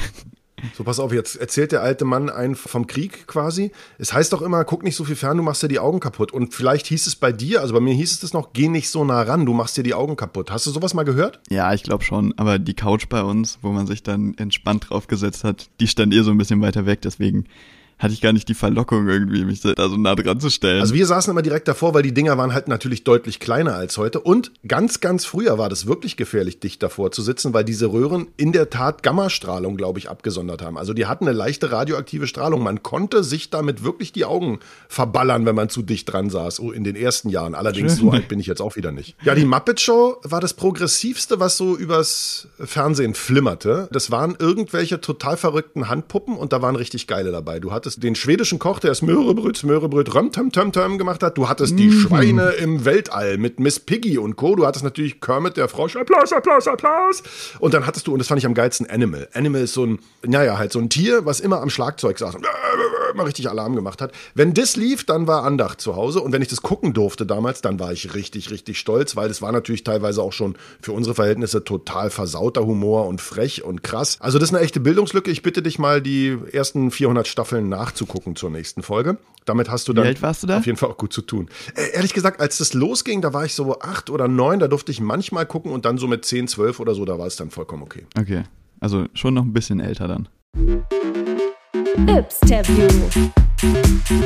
So, 0.75 0.83
pass 0.83 0.99
auf, 0.99 1.13
jetzt 1.13 1.35
erzählt 1.35 1.71
der 1.71 1.81
alte 1.81 2.05
Mann 2.05 2.29
einen 2.29 2.55
vom 2.55 2.87
Krieg 2.87 3.27
quasi. 3.27 3.71
Es 3.97 4.13
heißt 4.13 4.33
doch 4.33 4.41
immer, 4.41 4.63
guck 4.63 4.83
nicht 4.83 4.95
so 4.95 5.03
viel 5.03 5.15
fern, 5.15 5.37
du 5.37 5.43
machst 5.43 5.63
dir 5.63 5.67
die 5.67 5.79
Augen 5.79 5.99
kaputt. 5.99 6.31
Und 6.31 6.53
vielleicht 6.53 6.87
hieß 6.87 7.07
es 7.07 7.15
bei 7.15 7.31
dir, 7.31 7.61
also 7.61 7.73
bei 7.73 7.79
mir 7.79 7.93
hieß 7.93 8.11
es 8.11 8.19
das 8.19 8.33
noch, 8.33 8.53
geh 8.53 8.67
nicht 8.67 8.89
so 8.89 9.03
nah 9.03 9.21
ran, 9.21 9.45
du 9.45 9.53
machst 9.53 9.77
dir 9.77 9.83
die 9.83 9.93
Augen 9.93 10.15
kaputt. 10.15 10.51
Hast 10.51 10.65
du 10.65 10.71
sowas 10.71 10.93
mal 10.93 11.03
gehört? 11.03 11.39
Ja, 11.49 11.73
ich 11.73 11.83
glaube 11.83 12.03
schon. 12.03 12.33
Aber 12.37 12.59
die 12.59 12.73
Couch 12.73 13.07
bei 13.09 13.21
uns, 13.21 13.59
wo 13.61 13.69
man 13.69 13.87
sich 13.87 14.03
dann 14.03 14.33
entspannt 14.37 14.87
draufgesetzt 14.89 15.43
hat, 15.43 15.69
die 15.79 15.87
stand 15.87 16.13
eh 16.13 16.21
so 16.21 16.31
ein 16.31 16.37
bisschen 16.37 16.61
weiter 16.61 16.85
weg. 16.85 17.01
Deswegen 17.01 17.45
hatte 17.99 18.13
ich 18.13 18.21
gar 18.21 18.31
nicht 18.31 18.47
die 18.47 18.53
Verlockung 18.53 19.09
irgendwie, 19.09 19.43
mich 19.43 19.62
da 19.62 19.73
so 19.89 19.97
nah 19.97 20.15
dran 20.15 20.39
zu 20.39 20.49
stellen. 20.49 20.79
Also 20.79 20.93
wir 20.93 21.05
saßen 21.05 21.31
immer 21.31 21.41
direkt 21.41 21.67
davor, 21.67 21.93
weil 21.93 22.01
die 22.01 22.13
Dinger 22.13 22.38
waren 22.38 22.53
halt 22.53 22.69
natürlich 22.69 23.03
deutlich 23.03 23.41
kleiner 23.41 23.75
als 23.75 23.97
heute. 23.97 24.21
Und 24.21 24.53
ganz, 24.65 25.01
ganz 25.01 25.25
früher 25.25 25.57
war 25.57 25.67
das 25.67 25.85
wirklich 25.85 26.15
gefährlich, 26.15 26.62
dicht 26.62 26.81
davor 26.81 27.12
zu 27.12 27.21
sitzen, 27.21 27.53
weil 27.53 27.65
diese 27.65 27.88
Röhren 27.88 28.27
in 28.38 28.53
der 28.53 28.69
Tat 28.69 29.03
Gammastrahlung, 29.03 29.75
glaube 29.75 29.99
ich, 29.99 30.09
abgesondert 30.09 30.62
haben. 30.62 30.77
Also 30.77 30.93
die 30.93 31.07
hatten 31.07 31.27
eine 31.27 31.35
leichte 31.35 31.73
radioaktive 31.73 32.25
Strahlung. 32.27 32.63
Man 32.63 32.83
konnte 32.83 33.21
sich 33.23 33.49
damit 33.49 33.83
wirklich 33.83 34.13
die 34.13 34.23
Augen 34.23 34.59
verballern, 34.88 35.45
wenn 35.45 35.55
man 35.55 35.67
zu 35.67 35.81
dicht 35.81 36.12
dran 36.12 36.29
saß, 36.29 36.62
oh, 36.62 36.71
in 36.71 36.85
den 36.85 36.95
ersten 36.95 37.27
Jahren. 37.27 37.53
Allerdings 37.53 37.97
so 37.97 38.12
alt 38.12 38.29
bin 38.29 38.39
ich 38.39 38.47
jetzt 38.47 38.62
auch 38.62 38.77
wieder 38.77 38.93
nicht. 38.93 39.17
Ja, 39.23 39.35
die 39.35 39.43
Muppet 39.43 39.81
Show 39.81 40.17
war 40.23 40.39
das 40.39 40.53
progressivste, 40.53 41.41
was 41.41 41.57
so 41.57 41.75
übers 41.75 42.47
Fernsehen 42.59 43.13
flimmerte. 43.13 43.89
Das 43.91 44.09
waren 44.09 44.38
irgendwelche 44.39 45.01
total 45.01 45.35
verrückten 45.35 45.89
Handpuppen 45.89 46.38
und 46.38 46.53
da 46.53 46.62
waren 46.62 46.77
richtig 46.77 47.07
geile 47.07 47.31
dabei. 47.31 47.59
Du 47.59 47.73
hattest 47.73 47.88
hattest 47.89 48.04
den 48.04 48.13
schwedischen 48.13 48.60
Koch, 48.60 48.80
der 48.80 48.91
das 48.91 49.02
Möhrebröt, 49.02 49.58
Smörebröt, 49.58 50.13
Römtöm, 50.13 50.52
gemacht 50.99 51.23
hat. 51.23 51.38
Du 51.38 51.49
hattest 51.49 51.80
die 51.80 51.88
mhm. 51.88 51.99
Schweine 51.99 52.49
im 52.52 52.86
Weltall 52.86 53.38
mit 53.38 53.60
Miss 53.60 53.80
Piggy 53.80 54.19
und 54.19 54.36
Co. 54.36 54.56
Du 54.56 54.67
hattest 54.67 54.84
natürlich 54.84 55.19
Kermit, 55.21 55.58
der 55.58 55.67
Frosch. 55.67 55.95
Applaus, 55.95 56.32
Applaus, 56.32 56.67
Applaus. 56.67 57.23
Und 57.60 57.73
dann 57.73 57.88
hattest 57.88 58.06
du, 58.06 58.13
und 58.13 58.19
das 58.19 58.28
fand 58.28 58.38
ich 58.38 58.45
am 58.45 58.54
geilsten, 58.54 58.88
Animal. 58.88 59.28
Animal 59.34 59.62
ist 59.62 59.73
so 59.73 59.86
ein, 59.86 59.99
naja, 60.23 60.60
halt 60.60 60.71
so 60.71 60.78
ein 60.78 60.89
Tier, 60.89 61.25
was 61.25 61.39
immer 61.39 61.62
am 61.62 61.71
Schlagzeug 61.71 62.19
saß 62.19 62.36
und 62.36 62.45
immer 63.13 63.25
richtig 63.25 63.49
Alarm 63.49 63.75
gemacht 63.75 64.02
hat. 64.02 64.12
Wenn 64.36 64.54
das 64.54 64.75
lief, 64.75 65.04
dann 65.04 65.25
war 65.25 65.43
Andacht 65.43 65.82
zu 65.82 65.95
Hause. 65.95 66.21
Und 66.21 66.32
wenn 66.32 66.43
ich 66.43 66.47
das 66.47 66.62
gucken 66.62 66.93
durfte 66.93 67.25
damals, 67.25 67.62
dann 67.62 67.80
war 67.80 67.91
ich 67.91 68.13
richtig, 68.13 68.52
richtig 68.52 68.78
stolz, 68.78 69.15
weil 69.15 69.30
das 69.30 69.41
war 69.41 69.52
natürlich 69.52 69.84
teilweise 69.84 70.21
auch 70.21 70.34
schon 70.34 70.56
für 70.80 70.91
unsere 70.91 71.15
Verhältnisse 71.15 71.63
total 71.63 72.12
versauter 72.12 72.65
Humor 72.65 73.08
und 73.08 73.19
frech 73.19 73.63
und 73.63 73.82
krass. 73.82 74.17
Also 74.19 74.38
das 74.38 74.49
ist 74.49 74.56
eine 74.56 74.63
echte 74.63 74.80
Bildungslücke. 74.80 75.32
Ich 75.32 75.41
bitte 75.41 75.63
dich 75.63 75.80
mal, 75.80 76.02
die 76.02 76.38
ersten 76.52 76.91
400 76.91 77.28
Staffeln 77.28 77.67
nach 77.69 77.78
nachzugucken 77.79 78.35
zur 78.35 78.49
nächsten 78.49 78.83
Folge. 78.83 79.17
Damit 79.45 79.69
hast 79.71 79.87
du 79.87 79.93
dann 79.93 80.05
du 80.43 80.47
da? 80.47 80.57
auf 80.57 80.65
jeden 80.65 80.77
Fall 80.77 80.89
auch 80.89 80.97
gut 80.97 81.13
zu 81.13 81.21
tun. 81.21 81.49
Äh, 81.75 81.95
ehrlich 81.95 82.13
gesagt, 82.13 82.41
als 82.41 82.57
das 82.57 82.73
losging, 82.73 83.21
da 83.21 83.33
war 83.33 83.45
ich 83.45 83.53
so 83.53 83.79
acht 83.79 84.09
oder 84.09 84.27
neun, 84.27 84.59
da 84.59 84.67
durfte 84.67 84.91
ich 84.91 84.99
manchmal 84.99 85.45
gucken 85.45 85.71
und 85.71 85.85
dann 85.85 85.97
so 85.97 86.07
mit 86.07 86.25
zehn, 86.25 86.47
zwölf 86.47 86.79
oder 86.79 86.93
so, 86.93 87.05
da 87.05 87.17
war 87.17 87.25
es 87.25 87.37
dann 87.37 87.49
vollkommen 87.49 87.83
okay. 87.83 88.05
Okay, 88.19 88.43
also 88.79 89.05
schon 89.13 89.33
noch 89.33 89.43
ein 89.43 89.53
bisschen 89.53 89.79
älter 89.79 90.07
dann. 90.07 90.27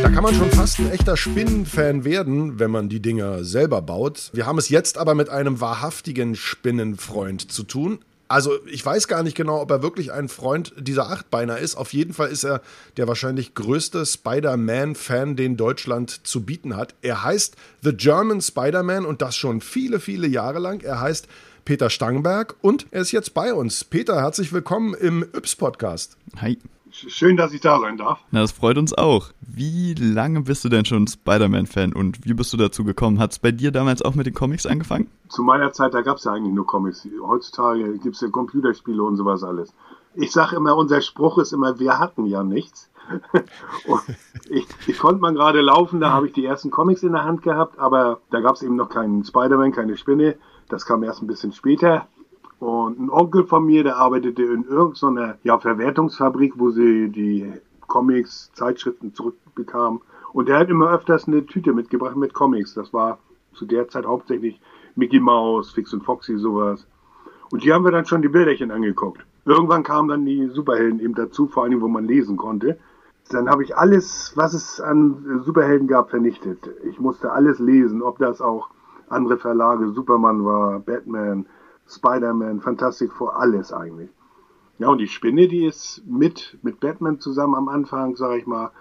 Da 0.01 0.09
kann 0.09 0.23
man 0.23 0.33
schon 0.33 0.49
fast 0.51 0.80
ein 0.80 0.91
echter 0.91 1.15
Spinnenfan 1.15 2.03
werden, 2.05 2.59
wenn 2.59 2.71
man 2.71 2.89
die 2.89 3.01
Dinger 3.01 3.43
selber 3.43 3.82
baut. 3.82 4.32
Wir 4.34 4.45
haben 4.45 4.57
es 4.57 4.69
jetzt 4.69 4.97
aber 4.97 5.15
mit 5.15 5.30
einem 5.30 5.61
wahrhaftigen 5.61 6.36
Spinnenfreund 6.36 7.51
zu 7.51 7.63
tun. 7.63 7.99
Also 8.34 8.57
ich 8.65 8.84
weiß 8.84 9.07
gar 9.07 9.21
nicht 9.21 9.38
genau, 9.38 9.61
ob 9.61 9.69
er 9.69 9.84
wirklich 9.84 10.11
ein 10.11 10.27
Freund 10.27 10.73
dieser 10.79 11.11
Achtbeiner 11.11 11.59
ist. 11.59 11.75
Auf 11.75 11.93
jeden 11.93 12.15
Fall 12.15 12.29
ist 12.29 12.43
er 12.43 12.63
der 12.97 13.07
wahrscheinlich 13.07 13.53
größte 13.53 14.07
Spider-Man-Fan, 14.07 15.36
den 15.36 15.55
Deutschland 15.55 16.25
zu 16.25 16.43
bieten 16.43 16.75
hat. 16.75 16.95
Er 17.03 17.23
heißt 17.23 17.55
The 17.84 17.93
German 17.95 18.41
Spider-Man 18.41 19.05
und 19.05 19.21
das 19.21 19.36
schon 19.36 19.61
viele, 19.61 19.99
viele 19.99 20.25
Jahre 20.25 20.57
lang. 20.57 20.81
Er 20.81 20.99
heißt 20.99 21.27
Peter 21.63 21.91
Stangberg 21.91 22.55
und 22.61 22.88
er 22.89 23.01
ist 23.01 23.11
jetzt 23.11 23.36
bei 23.36 23.53
uns. 23.53 23.84
Peter, 23.84 24.19
herzlich 24.19 24.51
willkommen 24.51 24.95
im 24.95 25.21
Yps-Podcast. 25.21 26.17
Hi. 26.41 26.57
Schön, 26.93 27.37
dass 27.37 27.53
ich 27.53 27.61
da 27.61 27.79
sein 27.79 27.97
darf. 27.97 28.19
Na, 28.29 28.41
das 28.41 28.51
freut 28.51 28.77
uns 28.77 28.93
auch. 28.93 29.29
Wie 29.41 29.95
lange 29.95 30.41
bist 30.41 30.63
du 30.63 30.69
denn 30.69 30.85
schon 30.85 31.07
Spider-Man-Fan 31.07 31.91
und 31.91 32.23
wie 32.23 32.35
bist 32.35 32.53
du 32.53 32.57
dazu 32.57 32.83
gekommen? 32.83 33.19
Hat 33.19 33.31
es 33.31 33.39
bei 33.39 33.51
dir 33.51 33.71
damals 33.71 34.03
auch 34.03 34.13
mit 34.13 34.27
den 34.27 34.35
Comics 34.35 34.67
angefangen? 34.67 35.09
Zu 35.27 35.41
meiner 35.41 35.73
Zeit, 35.73 35.95
da 35.95 36.01
gab 36.01 36.17
es 36.17 36.25
ja 36.25 36.33
eigentlich 36.33 36.53
nur 36.53 36.67
Comics. 36.67 37.07
Heutzutage 37.25 37.97
gibt 37.97 38.13
es 38.13 38.21
ja 38.21 38.29
Computerspiele 38.29 39.01
und 39.01 39.15
sowas 39.15 39.43
alles. 39.43 39.73
Ich 40.13 40.31
sage 40.31 40.55
immer, 40.55 40.77
unser 40.77 41.01
Spruch 41.01 41.39
ist 41.39 41.51
immer, 41.51 41.79
wir 41.79 41.97
hatten 41.97 42.27
ja 42.27 42.43
nichts. 42.43 42.91
ich, 44.49 44.67
ich 44.85 44.99
konnte 44.99 45.19
mal 45.19 45.33
gerade 45.33 45.61
laufen, 45.61 45.99
da 45.99 46.11
habe 46.11 46.27
ich 46.27 46.33
die 46.33 46.45
ersten 46.45 46.69
Comics 46.69 47.01
in 47.01 47.13
der 47.13 47.23
Hand 47.23 47.41
gehabt, 47.41 47.79
aber 47.79 48.21
da 48.29 48.39
gab 48.39 48.55
es 48.55 48.61
eben 48.61 48.75
noch 48.75 48.89
keinen 48.89 49.23
Spider-Man, 49.23 49.71
keine 49.71 49.97
Spinne. 49.97 50.35
Das 50.69 50.85
kam 50.85 51.03
erst 51.03 51.23
ein 51.23 51.27
bisschen 51.27 51.53
später. 51.53 52.07
Und 52.64 52.97
ein 52.97 53.09
Onkel 53.09 53.43
von 53.43 53.66
mir, 53.66 53.84
der 53.84 53.97
arbeitete 53.97 54.41
in 54.41 54.64
irgendeiner 54.64 55.38
ja, 55.43 55.59
Verwertungsfabrik, 55.59 56.53
wo 56.55 56.70
sie 56.70 57.09
die 57.09 57.51
Comics, 57.88 58.53
Zeitschriften 58.53 59.14
zurückbekamen. 59.14 59.99
Und 60.32 60.47
der 60.47 60.59
hat 60.59 60.70
immer 60.70 60.89
öfters 60.89 61.28
eine 61.28 61.45
Tüte 61.45 61.74
mitgebracht 61.74 62.16
mit 62.16 62.34
Comics. 62.34 62.74
Das 62.74 62.93
war 62.93 63.20
zu 63.51 63.66
der 63.66 63.89
Zeit 63.89 64.05
hauptsächlich 64.05 64.61
Mickey 64.95 65.20
Mouse, 65.20 65.72
Fix 65.72 65.93
und 65.93 66.05
Foxy, 66.05 66.38
sowas. 66.38 66.88
Und 67.51 67.66
die 67.66 67.74
haben 67.74 67.84
wir 67.84 67.91
dann 67.91 68.05
schon 68.05 68.22
die 68.22 68.30
Bilderchen 68.30 68.72
angeguckt. 68.72 69.26
Irgendwann 69.43 69.84
kamen 69.84 70.07
dann 70.07 70.26
die 70.26 70.47
Superhelden 70.47 71.01
eben 71.01 71.16
dazu, 71.16 71.47
vor 71.47 71.66
allem, 71.66 71.82
wo 71.82 71.89
man 71.89 72.05
lesen 72.05 72.38
konnte. 72.38 72.80
Dann 73.30 73.49
habe 73.49 73.64
ich 73.64 73.76
alles, 73.76 74.32
was 74.36 74.53
es 74.53 74.80
an 74.80 75.41
Superhelden 75.43 75.89
gab, 75.89 76.11
vernichtet. 76.11 76.70
Ich 76.86 76.97
musste 76.97 77.34
alles 77.34 77.59
lesen, 77.59 78.01
ob 78.01 78.20
das 78.20 78.39
auch 78.39 78.70
andere 79.09 79.38
Verlage, 79.38 79.89
Superman 79.89 80.45
war, 80.45 80.80
Batman, 80.80 81.45
Spider-Man, 81.95 82.61
Fantastic 82.61 83.11
Four, 83.11 83.35
alles 83.39 83.71
eigentlich. 83.71 84.09
Ja, 84.79 84.89
und 84.89 84.97
die 84.97 85.07
Spinne, 85.07 85.47
die 85.47 85.65
ist 85.65 86.01
mit, 86.05 86.57
mit 86.61 86.79
Batman 86.79 87.19
zusammen 87.19 87.55
am 87.55 87.69
Anfang, 87.69 88.15
sage 88.15 88.39
ich 88.39 88.47
mal, 88.47 88.71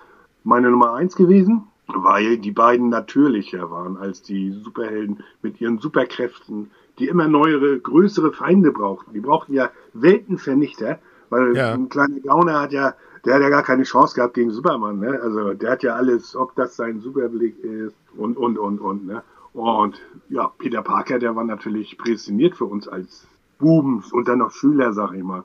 meine 0.44 0.70
Nummer 0.70 0.94
eins 0.94 1.14
gewesen, 1.14 1.68
weil 1.86 2.38
die 2.38 2.50
beiden 2.50 2.88
natürlicher 2.88 3.70
waren 3.70 3.96
als 3.96 4.22
die 4.22 4.50
Superhelden 4.50 5.22
mit 5.42 5.60
ihren 5.60 5.78
Superkräften, 5.78 6.70
die 6.98 7.08
immer 7.08 7.28
neuere, 7.28 7.78
größere 7.78 8.32
Feinde 8.32 8.72
brauchten. 8.72 9.12
Die 9.12 9.20
brauchten 9.20 9.52
ja 9.52 9.70
Weltenvernichter, 9.92 10.98
weil 11.30 11.56
ja. 11.56 11.72
ein 11.72 11.88
kleiner 11.88 12.20
Gauner 12.20 12.60
hat 12.60 12.72
ja, 12.72 12.94
der 13.24 13.34
hat 13.34 13.42
ja 13.42 13.48
gar 13.48 13.62
keine 13.62 13.84
Chance 13.84 14.14
gehabt 14.16 14.34
gegen 14.34 14.50
Superman, 14.50 14.98
ne? 14.98 15.20
Also 15.22 15.54
der 15.54 15.70
hat 15.70 15.82
ja 15.82 15.94
alles, 15.94 16.34
ob 16.34 16.54
das 16.56 16.76
sein 16.76 17.00
Superblick 17.00 17.58
ist 17.62 17.94
und 18.16 18.36
und 18.36 18.58
und 18.58 18.80
und, 18.80 19.06
ne? 19.06 19.22
Und 19.54 20.00
ja, 20.28 20.50
Peter 20.58 20.82
Parker, 20.82 21.18
der 21.18 21.36
war 21.36 21.44
natürlich 21.44 21.98
prädestiniert 21.98 22.56
für 22.56 22.64
uns 22.64 22.88
als 22.88 23.26
Buben 23.58 24.02
und 24.12 24.28
dann 24.28 24.38
noch 24.38 24.50
Schüler, 24.50 24.92
sag 24.92 25.14
ich 25.14 25.22
mal. 25.22 25.44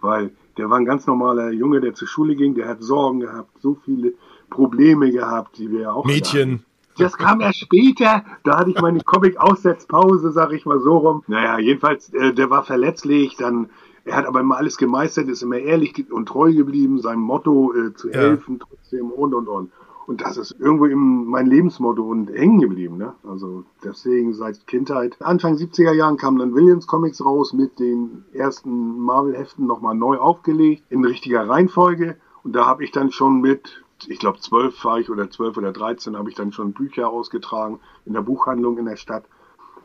Weil 0.00 0.32
der 0.56 0.70
war 0.70 0.78
ein 0.78 0.84
ganz 0.84 1.06
normaler 1.06 1.50
Junge, 1.50 1.80
der 1.80 1.94
zur 1.94 2.08
Schule 2.08 2.36
ging, 2.36 2.54
der 2.54 2.68
hat 2.68 2.82
Sorgen 2.82 3.20
gehabt, 3.20 3.50
so 3.60 3.76
viele 3.84 4.14
Probleme 4.50 5.10
gehabt, 5.10 5.58
die 5.58 5.70
wir 5.70 5.80
ja 5.80 5.92
auch 5.92 6.04
Mädchen. 6.04 6.64
Das 6.96 7.16
kam 7.18 7.40
erst 7.40 7.58
später. 7.58 8.24
Da 8.44 8.58
hatte 8.58 8.70
ich 8.70 8.80
meine 8.80 9.00
Comic-Aussetzpause, 9.00 10.30
sag 10.30 10.52
ich 10.52 10.64
mal 10.64 10.80
so 10.80 10.98
rum. 10.98 11.24
Naja, 11.26 11.58
jedenfalls, 11.58 12.12
äh, 12.14 12.32
der 12.32 12.50
war 12.50 12.62
verletzlich. 12.62 13.36
Dann, 13.36 13.68
er 14.04 14.16
hat 14.16 14.26
aber 14.26 14.40
immer 14.40 14.56
alles 14.56 14.76
gemeistert, 14.76 15.28
ist 15.28 15.42
immer 15.42 15.58
ehrlich 15.58 16.10
und 16.12 16.26
treu 16.26 16.52
geblieben, 16.52 17.00
seinem 17.00 17.22
Motto 17.22 17.74
äh, 17.74 17.94
zu 17.94 18.10
helfen, 18.10 18.58
ja. 18.60 18.66
trotzdem 18.68 19.10
und 19.10 19.34
und 19.34 19.48
und. 19.48 19.72
Und 20.06 20.20
das 20.20 20.36
ist 20.36 20.54
irgendwo 20.58 20.84
im, 20.84 21.24
mein 21.26 21.46
Lebensmotto 21.46 22.02
und 22.02 22.28
hängen 22.30 22.60
geblieben. 22.60 22.98
Ne? 22.98 23.14
Also 23.26 23.64
deswegen 23.82 24.34
seit 24.34 24.66
Kindheit. 24.66 25.16
Anfang 25.20 25.54
70er 25.54 25.92
Jahren 25.92 26.16
kamen 26.16 26.38
dann 26.38 26.54
Williams 26.54 26.86
Comics 26.86 27.24
raus 27.24 27.52
mit 27.52 27.78
den 27.78 28.24
ersten 28.32 29.00
Marvel-Heften 29.00 29.66
nochmal 29.66 29.94
neu 29.94 30.18
aufgelegt, 30.18 30.84
in 30.90 31.04
richtiger 31.04 31.48
Reihenfolge. 31.48 32.16
Und 32.42 32.54
da 32.54 32.66
habe 32.66 32.84
ich 32.84 32.92
dann 32.92 33.10
schon 33.10 33.40
mit, 33.40 33.82
ich 34.06 34.18
glaube 34.18 34.40
zwölf 34.40 34.84
war 34.84 34.98
ich 34.98 35.08
oder 35.08 35.30
zwölf 35.30 35.56
oder 35.56 35.72
dreizehn, 35.72 36.18
habe 36.18 36.28
ich 36.28 36.36
dann 36.36 36.52
schon 36.52 36.72
Bücher 36.74 37.08
ausgetragen 37.08 37.80
in 38.04 38.12
der 38.12 38.22
Buchhandlung 38.22 38.76
in 38.76 38.84
der 38.84 38.96
Stadt. 38.96 39.24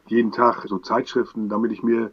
Jeden 0.08 0.32
Tag 0.32 0.66
so 0.68 0.80
Zeitschriften, 0.80 1.48
damit 1.48 1.72
ich 1.72 1.84
mir 1.84 2.12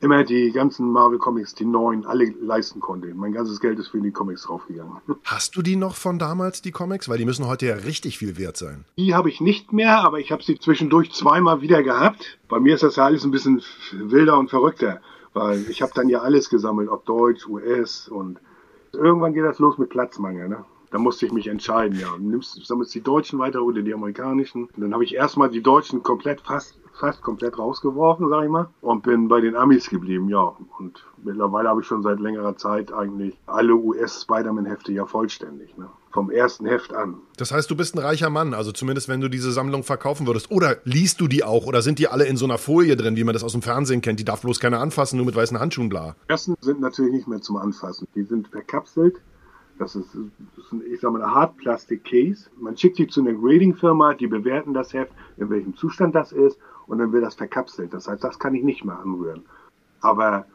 immer 0.00 0.24
die 0.24 0.52
ganzen 0.52 0.90
Marvel 0.90 1.18
Comics, 1.18 1.54
die 1.54 1.64
neuen, 1.64 2.04
alle 2.04 2.26
leisten 2.40 2.80
konnte. 2.80 3.12
Mein 3.14 3.32
ganzes 3.32 3.60
Geld 3.60 3.78
ist 3.78 3.88
für 3.88 4.00
die 4.00 4.10
Comics 4.10 4.42
draufgegangen. 4.42 4.96
Hast 5.24 5.56
du 5.56 5.62
die 5.62 5.76
noch 5.76 5.94
von 5.94 6.18
damals, 6.18 6.62
die 6.62 6.72
Comics? 6.72 7.08
Weil 7.08 7.18
die 7.18 7.24
müssen 7.24 7.46
heute 7.46 7.66
ja 7.66 7.74
richtig 7.74 8.18
viel 8.18 8.36
wert 8.38 8.56
sein. 8.56 8.84
Die 8.98 9.14
habe 9.14 9.30
ich 9.30 9.40
nicht 9.40 9.72
mehr, 9.72 9.98
aber 10.00 10.18
ich 10.18 10.32
habe 10.32 10.42
sie 10.42 10.58
zwischendurch 10.58 11.12
zweimal 11.12 11.60
wieder 11.60 11.82
gehabt. 11.82 12.38
Bei 12.48 12.60
mir 12.60 12.74
ist 12.74 12.82
das 12.82 12.96
ja 12.96 13.04
alles 13.04 13.24
ein 13.24 13.30
bisschen 13.30 13.62
wilder 13.92 14.38
und 14.38 14.50
verrückter, 14.50 15.00
weil 15.32 15.64
ich 15.70 15.82
habe 15.82 15.92
dann 15.94 16.08
ja 16.08 16.20
alles 16.20 16.50
gesammelt, 16.50 16.88
ob 16.88 17.06
Deutsch, 17.06 17.46
US 17.48 18.08
und 18.08 18.38
irgendwann 18.92 19.34
geht 19.34 19.44
das 19.44 19.58
los 19.58 19.78
mit 19.78 19.90
Platzmangel. 19.90 20.48
Ne? 20.48 20.64
Da 20.90 20.98
musste 20.98 21.26
ich 21.26 21.32
mich 21.32 21.48
entscheiden, 21.48 21.98
ja. 21.98 22.16
Nimmst, 22.18 22.64
sammelst 22.64 22.94
die 22.94 23.00
Deutschen 23.00 23.38
weiter 23.38 23.62
oder 23.62 23.82
die 23.82 23.94
amerikanischen? 23.94 24.64
Und 24.64 24.80
dann 24.80 24.94
habe 24.94 25.04
ich 25.04 25.14
erstmal 25.14 25.50
die 25.50 25.62
Deutschen 25.62 26.02
komplett 26.02 26.40
fast 26.42 26.78
fast 26.98 27.22
komplett 27.22 27.58
rausgeworfen, 27.58 28.28
sag 28.28 28.44
ich 28.44 28.50
mal, 28.50 28.68
und 28.80 29.02
bin 29.02 29.28
bei 29.28 29.40
den 29.40 29.56
Amis 29.56 29.88
geblieben, 29.88 30.28
ja. 30.28 30.52
Und 30.78 31.04
mittlerweile 31.22 31.68
habe 31.68 31.80
ich 31.80 31.86
schon 31.86 32.02
seit 32.02 32.20
längerer 32.20 32.56
Zeit 32.56 32.92
eigentlich 32.92 33.36
alle 33.46 33.74
US-Spider-Man-Hefte 33.74 34.92
ja 34.92 35.06
vollständig, 35.06 35.76
ne? 35.76 35.88
Vom 36.12 36.30
ersten 36.30 36.64
Heft 36.64 36.94
an. 36.94 37.16
Das 37.36 37.52
heißt, 37.52 37.70
du 37.70 37.76
bist 37.76 37.94
ein 37.94 37.98
reicher 37.98 38.30
Mann, 38.30 38.54
also 38.54 38.72
zumindest 38.72 39.08
wenn 39.08 39.20
du 39.20 39.28
diese 39.28 39.52
Sammlung 39.52 39.82
verkaufen 39.82 40.26
würdest. 40.26 40.50
Oder 40.50 40.78
liest 40.84 41.20
du 41.20 41.28
die 41.28 41.44
auch? 41.44 41.66
Oder 41.66 41.82
sind 41.82 41.98
die 41.98 42.08
alle 42.08 42.24
in 42.24 42.38
so 42.38 42.46
einer 42.46 42.56
Folie 42.56 42.96
drin, 42.96 43.16
wie 43.16 43.24
man 43.24 43.34
das 43.34 43.44
aus 43.44 43.52
dem 43.52 43.60
Fernsehen 43.60 44.00
kennt? 44.00 44.18
Die 44.18 44.24
darf 44.24 44.40
bloß 44.40 44.58
keiner 44.58 44.80
anfassen, 44.80 45.18
nur 45.18 45.26
mit 45.26 45.36
weißen 45.36 45.60
Handschuhen 45.60 45.90
bla. 45.90 46.16
Die 46.24 46.30
ersten 46.30 46.54
sind 46.62 46.80
natürlich 46.80 47.12
nicht 47.12 47.28
mehr 47.28 47.42
zum 47.42 47.58
Anfassen. 47.58 48.08
Die 48.14 48.22
sind 48.22 48.48
verkapselt 48.48 49.20
das 49.78 49.94
ist, 49.94 50.08
das 50.14 50.64
ist 50.64 50.72
ein, 50.72 50.82
ich 50.90 51.00
sag 51.00 51.12
mal, 51.12 51.22
eine 51.22 51.34
Hartplastik-Case. 51.34 52.48
Man 52.58 52.76
schickt 52.76 52.98
die 52.98 53.06
zu 53.06 53.20
einer 53.20 53.34
Grading-Firma, 53.34 54.14
die 54.14 54.26
bewerten 54.26 54.74
das 54.74 54.92
Heft, 54.92 55.12
in 55.36 55.50
welchem 55.50 55.76
Zustand 55.76 56.14
das 56.14 56.32
ist, 56.32 56.58
und 56.86 56.98
dann 56.98 57.12
wird 57.12 57.24
das 57.24 57.34
verkapselt. 57.34 57.92
Das 57.92 58.08
heißt, 58.08 58.22
das 58.22 58.38
kann 58.38 58.54
ich 58.54 58.62
nicht 58.62 58.84
mehr 58.84 58.98
anrühren. 58.98 59.44
Aber 60.00 60.46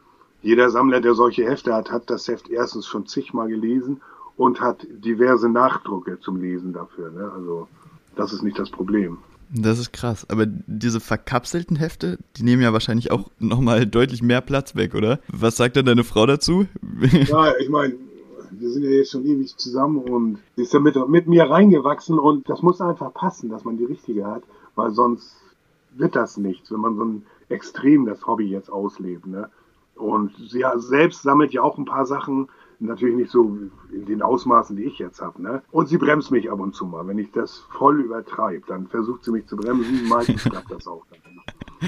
jeder 0.42 0.70
Sammler, 0.70 1.00
der 1.00 1.14
solche 1.14 1.44
Hefte 1.44 1.74
hat, 1.74 1.90
hat 1.90 2.10
das 2.10 2.26
Heft 2.28 2.48
erstens 2.48 2.86
schon 2.86 3.06
zigmal 3.06 3.48
gelesen 3.48 4.00
und 4.36 4.60
hat 4.60 4.86
diverse 4.90 5.48
Nachdrucke 5.48 6.18
zum 6.20 6.40
Lesen 6.40 6.72
dafür. 6.72 7.10
Ne? 7.10 7.30
Also 7.34 7.68
das 8.16 8.32
ist 8.32 8.42
nicht 8.42 8.58
das 8.58 8.70
Problem. 8.70 9.18
Das 9.54 9.78
ist 9.78 9.92
krass. 9.92 10.26
Aber 10.30 10.46
diese 10.46 11.00
verkapselten 11.00 11.76
Hefte, 11.76 12.18
die 12.36 12.42
nehmen 12.42 12.62
ja 12.62 12.72
wahrscheinlich 12.72 13.10
auch 13.10 13.30
nochmal 13.38 13.86
deutlich 13.86 14.22
mehr 14.22 14.40
Platz 14.40 14.74
weg, 14.74 14.94
oder? 14.94 15.20
Was 15.28 15.56
sagt 15.56 15.76
denn 15.76 15.84
deine 15.84 16.04
Frau 16.04 16.26
dazu? 16.26 16.66
Ja, 17.28 17.52
ich 17.58 17.68
meine, 17.68 17.94
wir 18.50 18.70
sind 18.70 18.82
ja 18.84 18.90
jetzt 18.90 19.10
schon 19.10 19.24
ewig 19.24 19.56
zusammen 19.56 19.98
und 19.98 20.38
sie 20.56 20.62
ist 20.62 20.72
ja 20.72 20.80
mit, 20.80 20.96
mit 21.08 21.26
mir 21.26 21.44
reingewachsen 21.44 22.18
und 22.18 22.48
das 22.48 22.62
muss 22.62 22.80
einfach 22.80 23.12
passen, 23.12 23.50
dass 23.50 23.64
man 23.64 23.76
die 23.76 23.84
richtige 23.84 24.26
hat, 24.26 24.42
weil 24.74 24.92
sonst 24.92 25.36
wird 25.96 26.16
das 26.16 26.36
nichts, 26.36 26.70
wenn 26.72 26.80
man 26.80 26.96
so 26.96 27.04
ein 27.04 27.26
extrem 27.48 28.06
das 28.06 28.26
Hobby 28.26 28.48
jetzt 28.48 28.70
auslebt. 28.70 29.26
Ne? 29.26 29.48
Und 29.94 30.32
sie 30.48 30.64
selbst 30.76 31.22
sammelt 31.22 31.52
ja 31.52 31.62
auch 31.62 31.78
ein 31.78 31.84
paar 31.84 32.06
Sachen, 32.06 32.48
natürlich 32.80 33.16
nicht 33.16 33.30
so 33.30 33.56
in 33.92 34.06
den 34.06 34.22
Ausmaßen, 34.22 34.76
die 34.76 34.84
ich 34.84 34.98
jetzt 34.98 35.20
habe. 35.20 35.40
Ne? 35.40 35.62
Und 35.70 35.88
sie 35.88 35.98
bremst 35.98 36.30
mich 36.30 36.50
ab 36.50 36.60
und 36.60 36.74
zu 36.74 36.86
mal. 36.86 37.06
Wenn 37.06 37.18
ich 37.18 37.30
das 37.30 37.58
voll 37.70 38.00
übertreibe, 38.00 38.64
dann 38.66 38.88
versucht 38.88 39.24
sie 39.24 39.30
mich 39.30 39.46
zu 39.46 39.56
bremsen. 39.56 40.08
Meistens 40.08 40.42
klappt 40.44 40.70
das 40.70 40.86
auch. 40.86 41.04
Dann. 41.10 41.20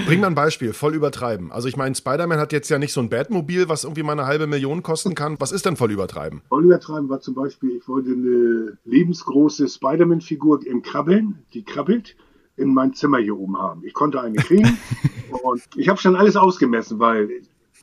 Bring 0.05 0.19
mal 0.19 0.27
ein 0.27 0.35
Beispiel, 0.35 0.73
voll 0.73 0.93
übertreiben. 0.93 1.51
Also 1.53 1.69
ich 1.69 1.77
meine, 1.77 1.95
Spider-Man 1.95 2.37
hat 2.37 2.51
jetzt 2.51 2.69
ja 2.69 2.77
nicht 2.77 2.91
so 2.91 2.99
ein 2.99 3.09
Batmobil, 3.09 3.69
was 3.69 3.85
irgendwie 3.85 4.03
mal 4.03 4.11
eine 4.11 4.25
halbe 4.25 4.45
Million 4.45 4.83
kosten 4.83 5.15
kann. 5.15 5.37
Was 5.39 5.53
ist 5.53 5.65
denn 5.65 5.77
voll 5.77 5.91
übertreiben? 5.91 6.41
Voll 6.49 6.65
übertreiben 6.65 7.09
war 7.09 7.21
zum 7.21 7.33
Beispiel, 7.33 7.77
ich 7.77 7.87
wollte 7.87 8.11
eine 8.11 8.77
lebensgroße 8.83 9.69
Spider-Man-Figur 9.69 10.65
im 10.65 10.81
Krabbeln, 10.81 11.39
die 11.53 11.63
krabbelt, 11.63 12.17
in 12.57 12.73
mein 12.73 12.93
Zimmer 12.93 13.17
hier 13.17 13.37
oben 13.37 13.57
haben. 13.57 13.83
Ich 13.83 13.93
konnte 13.93 14.21
eine 14.21 14.37
kriegen 14.37 14.77
und 15.43 15.61
ich 15.75 15.89
habe 15.89 15.99
schon 15.99 16.15
alles 16.15 16.35
ausgemessen, 16.35 16.99
weil 16.99 17.29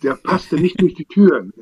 der 0.02 0.14
passte 0.14 0.56
nicht 0.56 0.80
durch 0.80 0.94
die 0.94 1.04
Türen. 1.04 1.52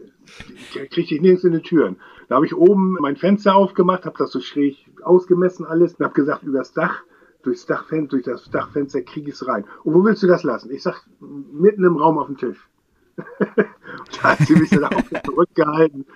Der 0.74 0.86
kriegte 0.86 1.14
ich 1.14 1.20
nirgends 1.20 1.44
in 1.44 1.52
die 1.52 1.62
Türen. 1.62 1.96
Da 2.28 2.36
habe 2.36 2.46
ich 2.46 2.54
oben 2.54 2.96
mein 3.00 3.16
Fenster 3.16 3.56
aufgemacht, 3.56 4.04
habe 4.04 4.16
das 4.18 4.30
so 4.30 4.40
schräg 4.40 4.76
ausgemessen 5.02 5.66
alles 5.66 5.94
und 5.94 6.04
habe 6.04 6.14
gesagt, 6.14 6.44
übers 6.44 6.72
Dach 6.72 7.02
durchs 7.42 7.66
Dachfenster, 7.66 8.16
durch 8.16 8.24
das 8.24 8.50
Dachfenster 8.50 9.02
kriege 9.02 9.28
ich 9.28 9.34
es 9.34 9.46
rein. 9.46 9.64
Und 9.84 9.94
wo 9.94 10.04
willst 10.04 10.22
du 10.22 10.26
das 10.26 10.42
lassen? 10.42 10.70
Ich 10.70 10.82
sag, 10.82 11.06
mitten 11.20 11.84
im 11.84 11.96
Raum 11.96 12.18
auf 12.18 12.26
dem 12.26 12.36
Tisch. 12.36 12.68
da 13.38 14.22
hat 14.22 14.38
sie 14.40 14.54
mich 14.54 14.70
dann 14.70 14.84
auch 14.84 15.22
zurückgehalten. 15.24 16.06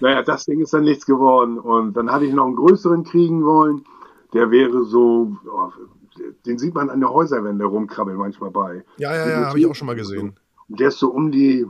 Naja, 0.00 0.22
das 0.22 0.44
Ding 0.44 0.60
ist 0.60 0.74
dann 0.74 0.84
nichts 0.84 1.06
geworden. 1.06 1.58
Und 1.58 1.94
dann 1.94 2.10
hatte 2.10 2.24
ich 2.24 2.32
noch 2.32 2.46
einen 2.46 2.56
größeren 2.56 3.04
kriegen 3.04 3.44
wollen. 3.44 3.84
Der 4.32 4.50
wäre 4.50 4.84
so, 4.84 5.36
oh, 5.46 5.70
den 6.46 6.58
sieht 6.58 6.74
man 6.74 6.90
an 6.90 7.00
der 7.00 7.10
Häuserwände 7.10 7.64
rumkrabbeln 7.64 8.16
manchmal 8.16 8.50
bei. 8.50 8.84
Ja, 8.96 9.14
ja, 9.14 9.28
ja, 9.28 9.46
habe 9.46 9.58
ich 9.58 9.66
auch 9.66 9.74
schon 9.74 9.86
mal 9.86 9.96
gesehen. 9.96 10.34
Und 10.68 10.80
der 10.80 10.88
ist 10.88 10.98
so 10.98 11.10
um 11.10 11.30
die 11.30 11.66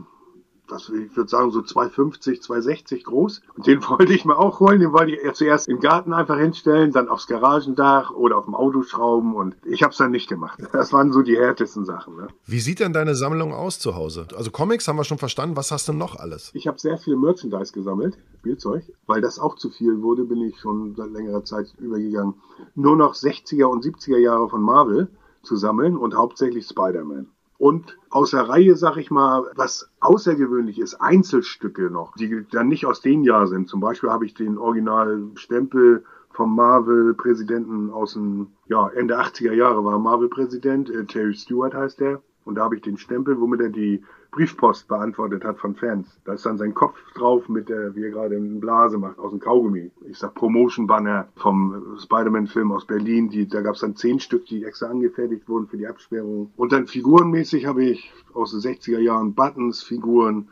was, 0.73 0.89
ich 0.89 1.15
würde 1.15 1.29
sagen, 1.29 1.51
so 1.51 1.61
250, 1.61 2.41
260 2.41 3.03
groß. 3.03 3.41
Und 3.55 3.67
den 3.67 3.81
wollte 3.89 4.13
ich 4.13 4.25
mir 4.25 4.37
auch 4.37 4.59
holen. 4.59 4.79
Den 4.79 4.91
wollte 4.91 5.11
ich 5.11 5.33
zuerst 5.33 5.67
im 5.67 5.79
Garten 5.79 6.13
einfach 6.13 6.37
hinstellen, 6.37 6.91
dann 6.91 7.07
aufs 7.07 7.27
Garagendach 7.27 8.11
oder 8.11 8.37
auf 8.37 8.45
dem 8.45 8.55
Auto 8.55 8.81
schrauben. 8.83 9.35
Und 9.35 9.55
ich 9.65 9.83
habe 9.83 9.91
es 9.91 9.97
dann 9.97 10.11
nicht 10.11 10.27
gemacht. 10.27 10.59
Das 10.73 10.91
waren 10.91 11.13
so 11.13 11.21
die 11.21 11.37
härtesten 11.37 11.85
Sachen. 11.85 12.17
Ne? 12.17 12.27
Wie 12.45 12.59
sieht 12.59 12.79
denn 12.79 12.93
deine 12.93 13.15
Sammlung 13.15 13.53
aus 13.53 13.79
zu 13.79 13.95
Hause? 13.95 14.27
Also 14.35 14.49
Comics 14.49 14.87
haben 14.87 14.97
wir 14.97 15.03
schon 15.03 15.19
verstanden. 15.19 15.55
Was 15.55 15.71
hast 15.71 15.87
du 15.87 15.93
noch 15.93 16.15
alles? 16.15 16.51
Ich 16.53 16.67
habe 16.67 16.79
sehr 16.79 16.97
viel 16.97 17.15
Merchandise 17.15 17.71
gesammelt, 17.71 18.17
Spielzeug. 18.39 18.83
Weil 19.05 19.21
das 19.21 19.39
auch 19.39 19.55
zu 19.55 19.69
viel 19.69 20.01
wurde, 20.01 20.23
bin 20.23 20.41
ich 20.41 20.59
schon 20.59 20.95
seit 20.95 21.11
längerer 21.11 21.43
Zeit 21.43 21.73
übergegangen. 21.77 22.33
Nur 22.75 22.97
noch 22.97 23.13
60er 23.13 23.65
und 23.65 23.85
70er 23.85 24.17
Jahre 24.17 24.49
von 24.49 24.61
Marvel 24.61 25.09
zu 25.43 25.55
sammeln 25.55 25.95
und 25.95 26.15
hauptsächlich 26.15 26.65
Spider-Man. 26.65 27.27
Und 27.63 27.97
aus 28.09 28.31
der 28.31 28.49
Reihe, 28.49 28.75
sag 28.75 28.97
ich 28.97 29.09
mal, 29.09 29.49
was 29.55 29.89
außergewöhnlich 30.01 30.79
ist, 30.79 30.95
Einzelstücke 30.95 31.83
noch, 31.83 32.13
die 32.17 32.45
dann 32.51 32.67
nicht 32.67 32.85
aus 32.85 32.99
dem 32.99 33.23
Jahr 33.23 33.47
sind. 33.47 33.69
Zum 33.69 33.79
Beispiel 33.79 34.09
habe 34.09 34.25
ich 34.25 34.33
den 34.33 34.57
Originalstempel 34.57 36.03
vom 36.29 36.57
Marvel-Präsidenten 36.57 37.89
aus 37.89 38.15
dem 38.15 38.47
ja, 38.67 38.89
Ende 38.89 39.17
80er 39.17 39.53
Jahre 39.53 39.85
war 39.85 39.97
Marvel-Präsident, 39.97 40.89
äh, 40.89 41.05
Terry 41.05 41.35
Stewart 41.35 41.73
heißt 41.73 42.01
der. 42.01 42.21
Und 42.43 42.55
da 42.55 42.65
habe 42.65 42.75
ich 42.75 42.81
den 42.81 42.97
Stempel, 42.97 43.39
womit 43.39 43.61
er 43.61 43.69
die 43.69 44.03
Briefpost 44.33 44.87
beantwortet 44.87 45.43
hat 45.45 45.59
von 45.59 45.75
Fans. 45.75 46.07
Da 46.25 46.33
ist 46.33 46.45
dann 46.45 46.57
sein 46.57 46.73
Kopf 46.73 46.97
drauf, 47.13 47.47
mit 47.47 47.69
der, 47.69 47.95
wie 47.95 48.03
er 48.03 48.09
gerade 48.09 48.35
eine 48.35 48.59
Blase 48.59 48.97
macht, 48.97 49.19
aus 49.19 49.31
dem 49.31 49.39
Kaugummi. 49.39 49.91
Ich 50.09 50.17
sag 50.17 50.33
Promotion-Banner 50.33 51.27
vom 51.35 51.97
Spider-Man-Film 51.99 52.71
aus 52.71 52.85
Berlin. 52.85 53.29
Die, 53.29 53.47
da 53.47 53.61
gab 53.61 53.75
es 53.75 53.81
dann 53.81 53.95
zehn 53.95 54.19
Stück, 54.19 54.45
die 54.47 54.63
extra 54.65 54.87
angefertigt 54.87 55.47
wurden 55.47 55.67
für 55.67 55.77
die 55.77 55.87
Absperrung. 55.87 56.51
Und 56.57 56.71
dann 56.71 56.87
figurenmäßig 56.87 57.65
habe 57.67 57.85
ich 57.85 58.11
aus 58.33 58.51
den 58.51 58.59
60er 58.59 58.99
Jahren 58.99 59.33
Buttons, 59.35 59.83
Figuren, 59.83 60.49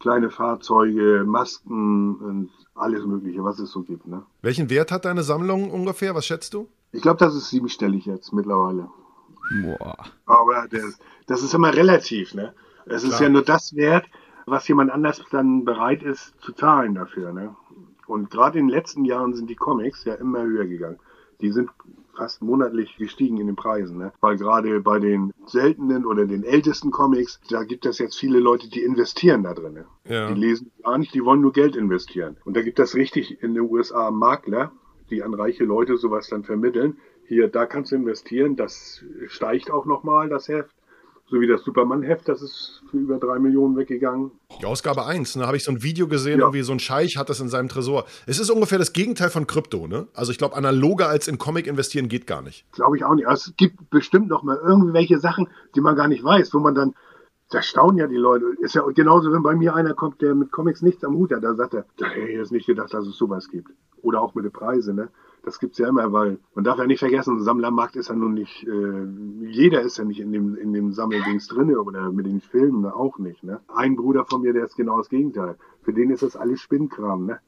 kleine 0.00 0.30
Fahrzeuge, 0.30 1.24
Masken 1.24 2.16
und 2.16 2.50
alles 2.74 3.06
Mögliche, 3.06 3.44
was 3.44 3.60
es 3.60 3.70
so 3.70 3.82
gibt. 3.82 4.06
Ne? 4.06 4.22
Welchen 4.42 4.68
Wert 4.68 4.90
hat 4.90 5.04
deine 5.04 5.22
Sammlung 5.22 5.70
ungefähr? 5.70 6.14
Was 6.14 6.26
schätzt 6.26 6.54
du? 6.54 6.68
Ich 6.90 7.02
glaube, 7.02 7.18
das 7.18 7.36
ist 7.36 7.50
siebenstellig 7.50 8.04
jetzt 8.06 8.32
mittlerweile. 8.32 8.88
Boah. 9.62 9.96
Aber 10.26 10.66
das, 10.70 10.98
das 11.26 11.42
ist 11.42 11.54
immer 11.54 11.74
relativ, 11.74 12.34
ne? 12.34 12.52
Es 12.86 13.04
ist 13.04 13.20
ja 13.20 13.28
nur 13.28 13.42
das 13.42 13.74
wert, 13.76 14.06
was 14.46 14.66
jemand 14.68 14.90
anders 14.90 15.22
dann 15.30 15.64
bereit 15.64 16.02
ist 16.02 16.34
zu 16.40 16.52
zahlen 16.52 16.94
dafür. 16.94 17.32
Ne? 17.32 17.54
Und 18.06 18.30
gerade 18.30 18.58
in 18.58 18.66
den 18.66 18.74
letzten 18.74 19.04
Jahren 19.04 19.34
sind 19.34 19.48
die 19.48 19.56
Comics 19.56 20.04
ja 20.04 20.14
immer 20.14 20.42
höher 20.42 20.66
gegangen. 20.66 20.98
Die 21.40 21.50
sind 21.50 21.70
fast 22.14 22.42
monatlich 22.42 22.96
gestiegen 22.96 23.38
in 23.38 23.46
den 23.46 23.56
Preisen, 23.56 23.96
ne? 23.96 24.12
Weil 24.20 24.36
gerade 24.36 24.80
bei 24.80 24.98
den 24.98 25.32
seltenen 25.46 26.04
oder 26.04 26.26
den 26.26 26.44
ältesten 26.44 26.90
Comics, 26.90 27.40
da 27.48 27.64
gibt 27.64 27.86
es 27.86 27.98
jetzt 27.98 28.18
viele 28.18 28.38
Leute, 28.38 28.68
die 28.68 28.82
investieren 28.82 29.42
da 29.42 29.54
drin. 29.54 29.72
Ne? 29.72 29.86
Ja. 30.06 30.28
Die 30.28 30.38
lesen 30.38 30.70
gar 30.82 30.98
nicht, 30.98 31.14
die 31.14 31.24
wollen 31.24 31.40
nur 31.40 31.52
Geld 31.52 31.74
investieren. 31.74 32.36
Und 32.44 32.56
da 32.56 32.62
gibt 32.62 32.78
es 32.78 32.94
richtig 32.94 33.42
in 33.42 33.54
den 33.54 33.62
USA 33.62 34.10
Makler, 34.10 34.72
die 35.10 35.22
an 35.22 35.34
reiche 35.34 35.64
Leute 35.64 35.96
sowas 35.96 36.28
dann 36.28 36.44
vermitteln. 36.44 36.98
Hier, 37.26 37.48
da 37.48 37.64
kannst 37.66 37.92
du 37.92 37.96
investieren, 37.96 38.56
das 38.56 39.02
steigt 39.28 39.70
auch 39.70 39.86
nochmal, 39.86 40.28
das 40.28 40.48
Heft 40.48 40.74
so 41.32 41.40
wie 41.40 41.46
das 41.46 41.62
Superman-Heft, 41.64 42.28
das 42.28 42.42
ist 42.42 42.82
für 42.90 42.98
über 42.98 43.18
drei 43.18 43.38
Millionen 43.38 43.74
weggegangen. 43.74 44.32
Die 44.60 44.66
Ausgabe 44.66 45.06
1, 45.06 45.32
da 45.32 45.40
ne, 45.40 45.46
habe 45.46 45.56
ich 45.56 45.64
so 45.64 45.72
ein 45.72 45.82
Video 45.82 46.06
gesehen, 46.06 46.40
ja. 46.40 46.44
irgendwie 46.44 46.60
so 46.60 46.72
ein 46.72 46.78
Scheich 46.78 47.16
hat 47.16 47.30
das 47.30 47.40
in 47.40 47.48
seinem 47.48 47.70
Tresor. 47.70 48.04
Es 48.26 48.38
ist 48.38 48.50
ungefähr 48.50 48.78
das 48.78 48.92
Gegenteil 48.92 49.30
von 49.30 49.46
Krypto, 49.46 49.86
ne? 49.86 50.08
Also 50.12 50.30
ich 50.30 50.36
glaube, 50.36 50.56
analoger 50.56 51.08
als 51.08 51.28
in 51.28 51.38
Comic 51.38 51.66
investieren 51.66 52.08
geht 52.08 52.26
gar 52.26 52.42
nicht. 52.42 52.70
Glaube 52.72 52.98
ich 52.98 53.04
auch 53.04 53.14
nicht. 53.14 53.26
Also 53.26 53.50
es 53.50 53.56
gibt 53.56 53.88
bestimmt 53.88 54.28
noch 54.28 54.42
mal 54.42 54.58
irgendwelche 54.58 55.18
Sachen, 55.20 55.48
die 55.74 55.80
man 55.80 55.96
gar 55.96 56.06
nicht 56.06 56.22
weiß, 56.22 56.52
wo 56.52 56.58
man 56.58 56.74
dann, 56.74 56.94
da 57.48 57.62
staunen 57.62 57.96
ja 57.96 58.06
die 58.08 58.16
Leute. 58.16 58.44
Ist 58.60 58.74
ja 58.74 58.82
genauso, 58.94 59.32
wenn 59.32 59.42
bei 59.42 59.54
mir 59.54 59.74
einer 59.74 59.94
kommt, 59.94 60.20
der 60.20 60.34
mit 60.34 60.52
Comics 60.52 60.82
nichts 60.82 61.02
am 61.02 61.14
Hut 61.14 61.32
hat, 61.32 61.42
da 61.42 61.54
sagt 61.54 61.72
er, 61.72 61.86
da 61.96 62.08
hätte 62.08 62.28
ich 62.28 62.36
jetzt 62.36 62.52
nicht 62.52 62.66
gedacht, 62.66 62.92
dass 62.92 63.06
es 63.06 63.16
sowas 63.16 63.48
gibt. 63.48 63.70
Oder 64.02 64.20
auch 64.20 64.34
mit 64.34 64.44
den 64.44 64.52
Preisen, 64.52 64.96
ne? 64.96 65.08
Das 65.44 65.58
gibt's 65.58 65.78
ja 65.78 65.88
immer, 65.88 66.12
weil 66.12 66.38
man 66.54 66.64
darf 66.64 66.78
ja 66.78 66.86
nicht 66.86 67.00
vergessen, 67.00 67.42
Sammlermarkt 67.42 67.96
ist 67.96 68.08
ja 68.08 68.14
nun 68.14 68.34
nicht, 68.34 68.64
äh, 68.64 69.06
jeder 69.46 69.82
ist 69.82 69.98
ja 69.98 70.04
nicht 70.04 70.20
in 70.20 70.32
dem, 70.32 70.54
in 70.54 70.72
dem 70.72 70.92
Sammeldings 70.92 71.48
drinne 71.48 71.80
oder 71.80 72.12
mit 72.12 72.26
den 72.26 72.40
Filmen 72.40 72.86
auch 72.86 73.18
nicht. 73.18 73.42
Ne? 73.42 73.60
Ein 73.74 73.96
Bruder 73.96 74.24
von 74.24 74.42
mir, 74.42 74.52
der 74.52 74.64
ist 74.64 74.76
genau 74.76 74.98
das 74.98 75.08
Gegenteil. 75.08 75.56
Für 75.82 75.92
den 75.92 76.10
ist 76.10 76.22
das 76.22 76.36
alles 76.36 76.60
Spinnkram, 76.60 77.26
ne? 77.26 77.40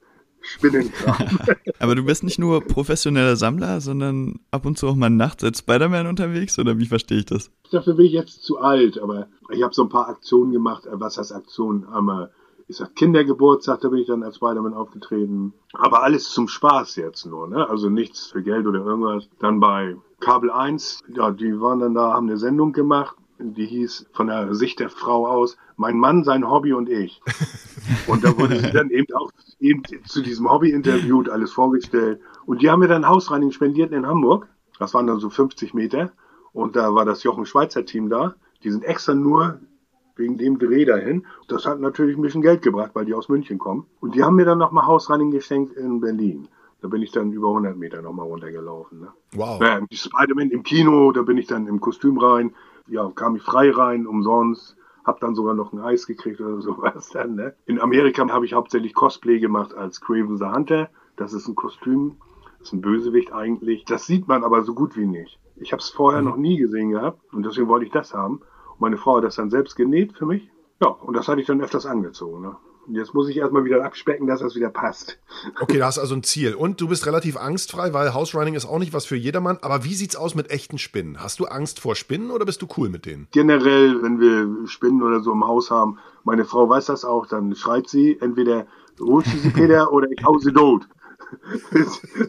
Spinnenkram. 0.45 1.39
Aber 1.79 1.95
du 1.95 2.05
bist 2.05 2.23
nicht 2.23 2.39
nur 2.39 2.61
professioneller 2.61 3.37
Sammler, 3.37 3.81
sondern 3.81 4.41
ab 4.51 4.67
und 4.67 4.77
zu 4.79 4.87
auch 4.89 4.95
mal 4.95 5.09
nachts 5.09 5.43
als 5.43 5.61
Spider-Man 5.61 6.07
unterwegs, 6.07 6.59
oder 6.59 6.79
wie 6.79 6.87
verstehe 6.87 7.19
ich 7.19 7.27
das? 7.27 7.51
Dafür 7.71 7.95
bin 7.95 8.07
ich 8.07 8.13
jetzt 8.13 8.43
zu 8.43 8.59
alt, 8.59 8.99
aber 8.99 9.29
ich 9.51 9.63
habe 9.63 9.75
so 9.75 9.83
ein 9.83 9.89
paar 9.89 10.09
Aktionen 10.09 10.53
gemacht. 10.53 10.87
Äh, 10.87 11.01
was 11.01 11.17
heißt 11.17 11.33
Aktionen? 11.33 11.87
Einmal 11.87 12.31
ich 12.67 12.77
sag 12.77 12.95
Kindergeburtstag, 12.95 13.81
da 13.81 13.89
bin 13.89 14.01
ich 14.01 14.07
dann 14.07 14.23
als 14.23 14.37
Spider-Man 14.37 14.75
aufgetreten. 14.75 15.53
Aber 15.75 16.03
alles 16.03 16.31
zum 16.31 16.49
Spaß 16.49 16.97
jetzt 16.97 17.27
nur, 17.27 17.49
ne? 17.49 17.69
Also 17.69 17.91
nichts 17.91 18.27
für 18.27 18.43
Geld 18.43 18.67
oder 18.67 18.85
irgendwas. 18.85 19.29
Dann 19.39 19.61
bei 19.61 19.97
Kabel 20.21 20.51
1, 20.51 21.01
ja, 21.15 21.31
die 21.31 21.61
waren 21.61 21.81
dann 21.81 21.95
da, 21.95 22.15
haben 22.15 22.29
eine 22.29 22.39
Sendung 22.39 22.73
gemacht. 22.73 23.17
Die 23.39 23.67
hieß 23.67 24.07
von 24.13 24.29
der 24.29 24.55
Sicht 24.55 24.79
der 24.81 24.89
Frau 24.89 25.27
aus, 25.27 25.59
mein 25.77 25.99
Mann, 25.99 26.25
sein 26.25 26.49
Hobby 26.49 26.73
und 26.73 26.89
ich. 26.89 27.21
Und 28.07 28.25
da 28.25 28.39
wurde 28.39 28.59
sie 28.61 28.71
dann 28.71 28.91
eben 28.91 29.13
auch 29.15 29.31
eben 29.61 29.83
zu 30.07 30.23
diesem 30.23 30.51
Hobby 30.51 30.71
interviewt, 30.71 31.29
alles 31.29 31.53
vorgestellt. 31.53 32.21
Und 32.47 32.63
die 32.63 32.71
haben 32.71 32.81
mir 32.81 32.89
dann 32.89 33.07
Hausreinigung 33.07 33.53
spendiert 33.53 33.93
in 33.93 34.07
Hamburg. 34.07 34.47
Das 34.79 34.95
waren 34.95 35.07
dann 35.07 35.19
so 35.19 35.29
50 35.31 35.75
Meter. 35.75 36.13
Und 36.53 36.77
da 36.77 36.95
war 36.95 37.05
das 37.05 37.25
Jochen 37.25 37.45
Schweizer 37.45 37.85
Team 37.85 38.09
da. 38.09 38.37
Die 38.63 38.71
sind 38.71 38.85
extra 38.85 39.15
nur 39.15 39.61
wegen 40.17 40.39
dem 40.39 40.59
Dreh 40.59 40.85
dahin. 40.85 41.27
Das 41.49 41.67
hat 41.67 41.81
natürlich 41.81 42.17
ein 42.17 42.23
bisschen 42.23 42.43
Geld 42.43 42.63
gebracht, 42.63 42.93
weil 42.95 43.05
die 43.05 43.15
aus 43.15 43.29
München 43.29 43.59
kommen. 43.59 43.87
Und 44.01 44.15
die 44.15 44.23
haben 44.23 44.37
mir 44.37 44.45
dann 44.45 44.59
nochmal 44.59 44.87
Hausreinigen 44.87 45.33
geschenkt 45.33 45.77
in 45.77 46.01
Berlin. 46.01 46.49
Da 46.81 46.89
bin 46.89 47.03
ich 47.03 47.13
dann 47.13 47.33
über 47.33 47.49
100 47.49 47.77
Meter 47.77 48.03
nochmal 48.03 48.27
runtergelaufen. 48.27 49.01
Ne? 49.01 49.09
Wow. 49.35 49.61
Ja, 49.61 49.81
Spider-Man 49.91 50.51
im 50.51 50.63
Kino, 50.63 51.13
da 51.13 51.23
bin 51.23 51.39
ich 51.39 51.47
dann 51.47 51.67
im 51.67 51.81
Kostüm 51.81 52.19
rein. 52.19 52.55
Ja, 52.87 53.11
kam 53.15 53.37
ich 53.37 53.43
frei 53.43 53.71
rein, 53.71 54.07
umsonst. 54.07 54.77
Hab 55.03 55.21
dann 55.21 55.35
sogar 55.35 55.55
noch 55.55 55.73
ein 55.73 55.81
Eis 55.81 56.07
gekriegt 56.07 56.41
oder 56.41 56.61
sowas 56.61 57.09
dann. 57.09 57.37
Ne? 57.37 57.55
In 57.67 57.81
Amerika 57.81 58.29
habe 58.29 58.45
ich 58.45 58.53
hauptsächlich 58.53 58.95
Cosplay 58.95 59.39
gemacht 59.39 59.75
als 59.75 60.01
Craven 60.01 60.37
the 60.37 60.45
Hunter. 60.45 60.91
Das 61.17 61.33
ist 61.33 61.49
ein 61.49 61.55
Kostüm, 61.55 62.17
das 62.59 62.69
ist 62.69 62.73
ein 62.75 62.81
Bösewicht 62.81 63.33
eigentlich. 63.33 63.85
Das 63.85 64.07
sieht 64.07 64.29
man 64.29 64.45
aber 64.45 64.63
so 64.63 64.75
gut 64.75 64.97
wie 64.97 65.07
nicht. 65.07 65.39
Ich 65.57 65.73
habe 65.73 65.81
es 65.81 65.89
vorher 65.89 66.21
mhm. 66.21 66.29
noch 66.29 66.37
nie 66.37 66.57
gesehen 66.57 66.91
gehabt 66.91 67.33
und 67.33 67.47
deswegen 67.47 67.69
wollte 67.69 67.87
ich 67.87 67.93
das 67.93 68.13
haben. 68.15 68.41
Meine 68.79 68.97
Frau 68.97 69.17
hat 69.17 69.25
das 69.25 69.37
dann 69.37 69.51
selbst 69.51 69.77
genäht 69.77 70.13
für 70.13 70.27
mich. 70.27 70.49
Ja, 70.81 70.89
und 70.89 71.15
das 71.15 71.29
hatte 71.29 71.41
ich 71.41 71.47
dann 71.47 71.61
öfters 71.61 71.87
angezogen. 71.87 72.43
Ne? 72.43 72.57
Und 72.87 72.97
jetzt 72.97 73.15
muss 73.15 73.29
ich 73.29 73.37
erstmal 73.37 73.65
wieder 73.65 73.85
abspecken, 73.85 74.27
dass 74.27 74.41
das 74.41 74.55
wieder 74.55 74.69
passt. 74.69 75.19
Okay, 75.61 75.79
da 75.79 75.87
hast 75.87 75.99
also 75.99 76.15
ein 76.15 76.23
Ziel. 76.23 76.55
Und 76.55 76.81
du 76.81 76.89
bist 76.89 77.07
relativ 77.07 77.37
angstfrei, 77.37 77.93
weil 77.95 78.13
House 78.13 78.35
Running 78.35 78.55
ist 78.55 78.67
auch 78.67 78.79
nicht 78.79 78.93
was 78.93 79.07
für 79.07 79.17
jedermann. 79.17 79.59
Aber 79.63 79.85
wie 79.85 79.95
sieht's 79.95 80.17
aus 80.17 80.35
mit 80.35 80.51
echten 80.51 80.79
Spinnen? 80.79 81.23
Hast 81.23 81.41
du 81.41 81.47
Angst 81.47 81.81
vor 81.81 81.95
Spinnen 81.95 82.31
oder 82.31 82.45
bist 82.45 82.61
du 82.61 82.67
cool 82.77 82.91
mit 82.91 83.07
denen? 83.07 83.29
Generell, 83.31 84.03
wenn 84.03 84.21
wir 84.21 84.69
Spinnen 84.69 85.03
oder 85.03 85.21
so 85.21 85.33
im 85.33 85.47
Haus 85.47 85.71
haben, 85.71 85.99
meine 86.25 86.45
Frau 86.45 86.69
weiß 86.69 86.87
das 86.87 87.05
auch, 87.05 87.27
dann 87.27 87.55
schreit 87.55 87.89
sie, 87.89 88.19
entweder 88.21 88.67
holst 89.01 89.33
du 89.33 89.39
sie, 89.39 89.51
Peter, 89.51 89.93
oder 89.93 90.09
ich 90.11 90.23
hau 90.25 90.39
sie 90.39 90.53
tot. 90.53 90.87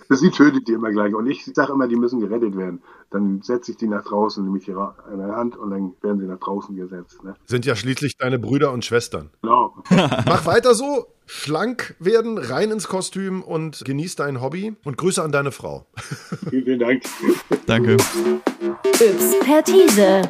Sie 0.09 0.29
tötet 0.31 0.67
die 0.67 0.73
immer 0.73 0.91
gleich. 0.91 1.13
Und 1.13 1.27
ich 1.27 1.45
sage 1.45 1.73
immer, 1.73 1.87
die 1.87 1.95
müssen 1.95 2.19
gerettet 2.19 2.57
werden. 2.57 2.81
Dann 3.11 3.41
setze 3.41 3.71
ich 3.71 3.77
die 3.77 3.87
nach 3.87 4.03
draußen, 4.03 4.43
nehme 4.43 4.57
ich 4.57 4.67
ihre 4.67 4.95
Hand 5.35 5.57
und 5.57 5.71
dann 5.71 5.93
werden 6.01 6.19
sie 6.19 6.27
nach 6.27 6.39
draußen 6.39 6.75
gesetzt. 6.75 7.23
Ne? 7.23 7.35
Sind 7.45 7.65
ja 7.65 7.75
schließlich 7.75 8.17
deine 8.17 8.39
Brüder 8.39 8.71
und 8.71 8.83
Schwestern. 8.83 9.29
Genau. 9.41 9.75
Mach 9.89 10.45
weiter 10.45 10.73
so. 10.73 11.05
Schlank 11.25 11.95
werden, 11.99 12.37
rein 12.37 12.71
ins 12.71 12.87
Kostüm 12.87 13.41
und 13.41 13.83
genieß 13.83 14.15
dein 14.15 14.41
Hobby. 14.41 14.75
Und 14.83 14.97
Grüße 14.97 15.21
an 15.23 15.31
deine 15.31 15.51
Frau. 15.51 15.85
Vielen 16.49 16.79
Dank. 16.79 17.03
Danke. 17.65 17.97
Expertise. 18.93 20.21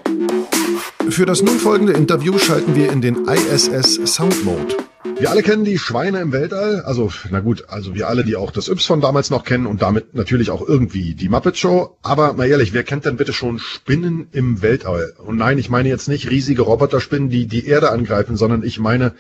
Für 1.10 1.26
das 1.26 1.42
nun 1.42 1.60
folgende 1.60 1.94
Interview 1.94 2.38
schalten 2.38 2.76
wir 2.76 2.92
in 2.92 3.02
den 3.02 3.26
ISS 3.28 4.02
Sound 4.06 4.44
Mode. 4.44 4.76
Wir 5.18 5.30
alle 5.30 5.44
kennen 5.44 5.64
die 5.64 5.78
Schweine 5.78 6.20
im 6.20 6.34
Weltall, 6.34 6.82
also 6.82 7.10
na 7.30 7.40
gut, 7.40 7.66
also 7.70 7.96
wir 7.96 8.10
alle, 8.10 8.26
die 8.26 8.36
auch 8.36 8.52
das 8.52 8.68
Yps 8.68 8.86
von 8.86 9.00
damals 9.00 9.30
noch 9.30 9.46
kennen 9.46 9.66
und 9.66 9.82
damit 9.82 10.14
natürlich 10.14 10.50
auch 10.50 10.68
irgendwie 10.68 11.14
die 11.14 11.30
Muppet 11.30 11.58
Show. 11.58 11.98
Aber 12.02 12.34
mal 12.34 12.48
ehrlich, 12.48 12.74
wer 12.74 12.84
kennt 12.84 13.06
denn 13.06 13.16
bitte 13.16 13.32
schon 13.32 13.60
Spinnen 13.60 14.28
im 14.34 14.62
Weltall? 14.62 15.14
Und 15.18 15.38
nein, 15.38 15.58
ich 15.58 15.70
meine 15.70 15.88
jetzt 15.88 16.10
nicht 16.10 16.30
riesige 16.30 16.64
Roboterspinnen, 16.64 17.30
die 17.30 17.48
die 17.48 17.66
Erde 17.66 17.92
angreifen, 17.92 18.36
sondern 18.36 18.64
ich 18.64 18.80
meine 18.80 19.14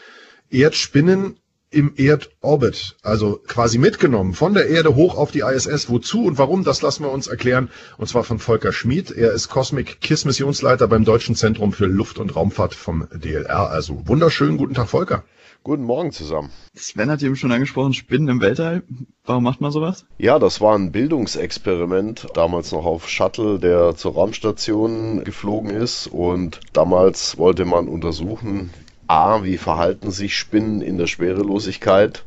Erdspinnen 0.50 1.38
im 1.72 1.94
Erdorbit, 1.96 2.96
also 3.04 3.40
quasi 3.48 3.78
mitgenommen 3.78 4.34
von 4.34 4.54
der 4.54 4.70
Erde 4.70 4.96
hoch 4.96 5.18
auf 5.18 5.32
die 5.32 5.42
ISS. 5.42 5.90
Wozu 5.90 6.26
und 6.26 6.38
warum, 6.38 6.64
das 6.64 6.82
lassen 6.82 7.04
wir 7.04 7.12
uns 7.12 7.28
erklären. 7.28 7.70
Und 7.98 8.08
zwar 8.08 8.24
von 8.24 8.40
Volker 8.40 8.72
Schmid. 8.72 9.12
Er 9.12 9.32
ist 9.32 9.50
Cosmic 9.50 10.00
KISS 10.02 10.26
Missionsleiter 10.26 10.88
beim 10.88 11.04
Deutschen 11.06 11.36
Zentrum 11.36 11.74
für 11.74 11.86
Luft- 11.86 12.20
und 12.20 12.36
Raumfahrt 12.36 12.76
vom 12.76 13.08
DLR. 13.14 13.70
Also 13.70 14.08
wunderschönen 14.08 14.58
guten 14.58 14.74
Tag, 14.74 14.90
Volker. 14.90 15.24
Guten 15.66 15.84
Morgen 15.84 16.12
zusammen. 16.12 16.52
Sven 16.76 17.10
hat 17.10 17.24
eben 17.24 17.36
schon 17.36 17.52
angesprochen, 17.52 17.94
Spinnen 17.94 18.28
im 18.28 18.40
Weltall. 18.40 18.84
Warum 19.26 19.44
macht 19.44 19.62
man 19.62 19.72
sowas? 19.72 20.06
Ja, 20.20 20.38
das 20.38 20.62
war 20.62 20.78
ein 20.78 20.92
Bildungsexperiment, 20.92 22.28
damals 22.36 22.72
noch 22.72 22.86
auf 22.86 23.10
Shuttle, 23.10 23.58
der 23.58 23.96
zur 23.96 24.14
Raumstation 24.14 25.24
geflogen 25.24 25.72
ist. 25.72 26.06
Und 26.06 26.60
damals 26.74 27.40
wollte 27.40 27.66
man 27.66 27.88
untersuchen, 27.88 28.70
A, 29.08 29.44
wie 29.44 29.58
verhalten 29.58 30.12
sich 30.12 30.38
Spinnen 30.38 30.82
in 30.82 30.98
der 30.98 31.08
Schwerelosigkeit 31.08 32.24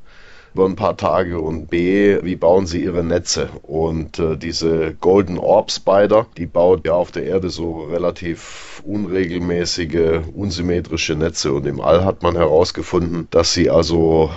über 0.55 0.67
ein 0.67 0.77
paar 0.77 0.97
Tage 0.97 1.41
und 1.41 1.69
B, 1.69 2.19
wie 2.23 2.37
bauen 2.37 2.67
sie 2.67 2.83
ihre 2.83 3.05
Netze. 3.05 3.49
Und 3.63 4.19
äh, 4.19 4.37
diese 4.37 4.95
Golden 4.95 5.39
Orb 5.39 5.71
Spider, 5.71 6.27
die 6.37 6.47
baut 6.47 6.87
ja 6.87 6.95
auf 6.95 7.11
der 7.13 7.25
Erde 7.25 7.51
so 7.51 7.85
relativ 7.85 8.83
unregelmäßige, 8.85 10.23
unsymmetrische 10.35 11.15
Netze. 11.15 11.53
Und 11.53 11.67
im 11.67 11.81
All 11.81 12.05
hat 12.05 12.23
man 12.23 12.35
herausgefunden, 12.35 13.29
dass 13.31 13.53
sie 13.53 13.71
also 13.71 14.31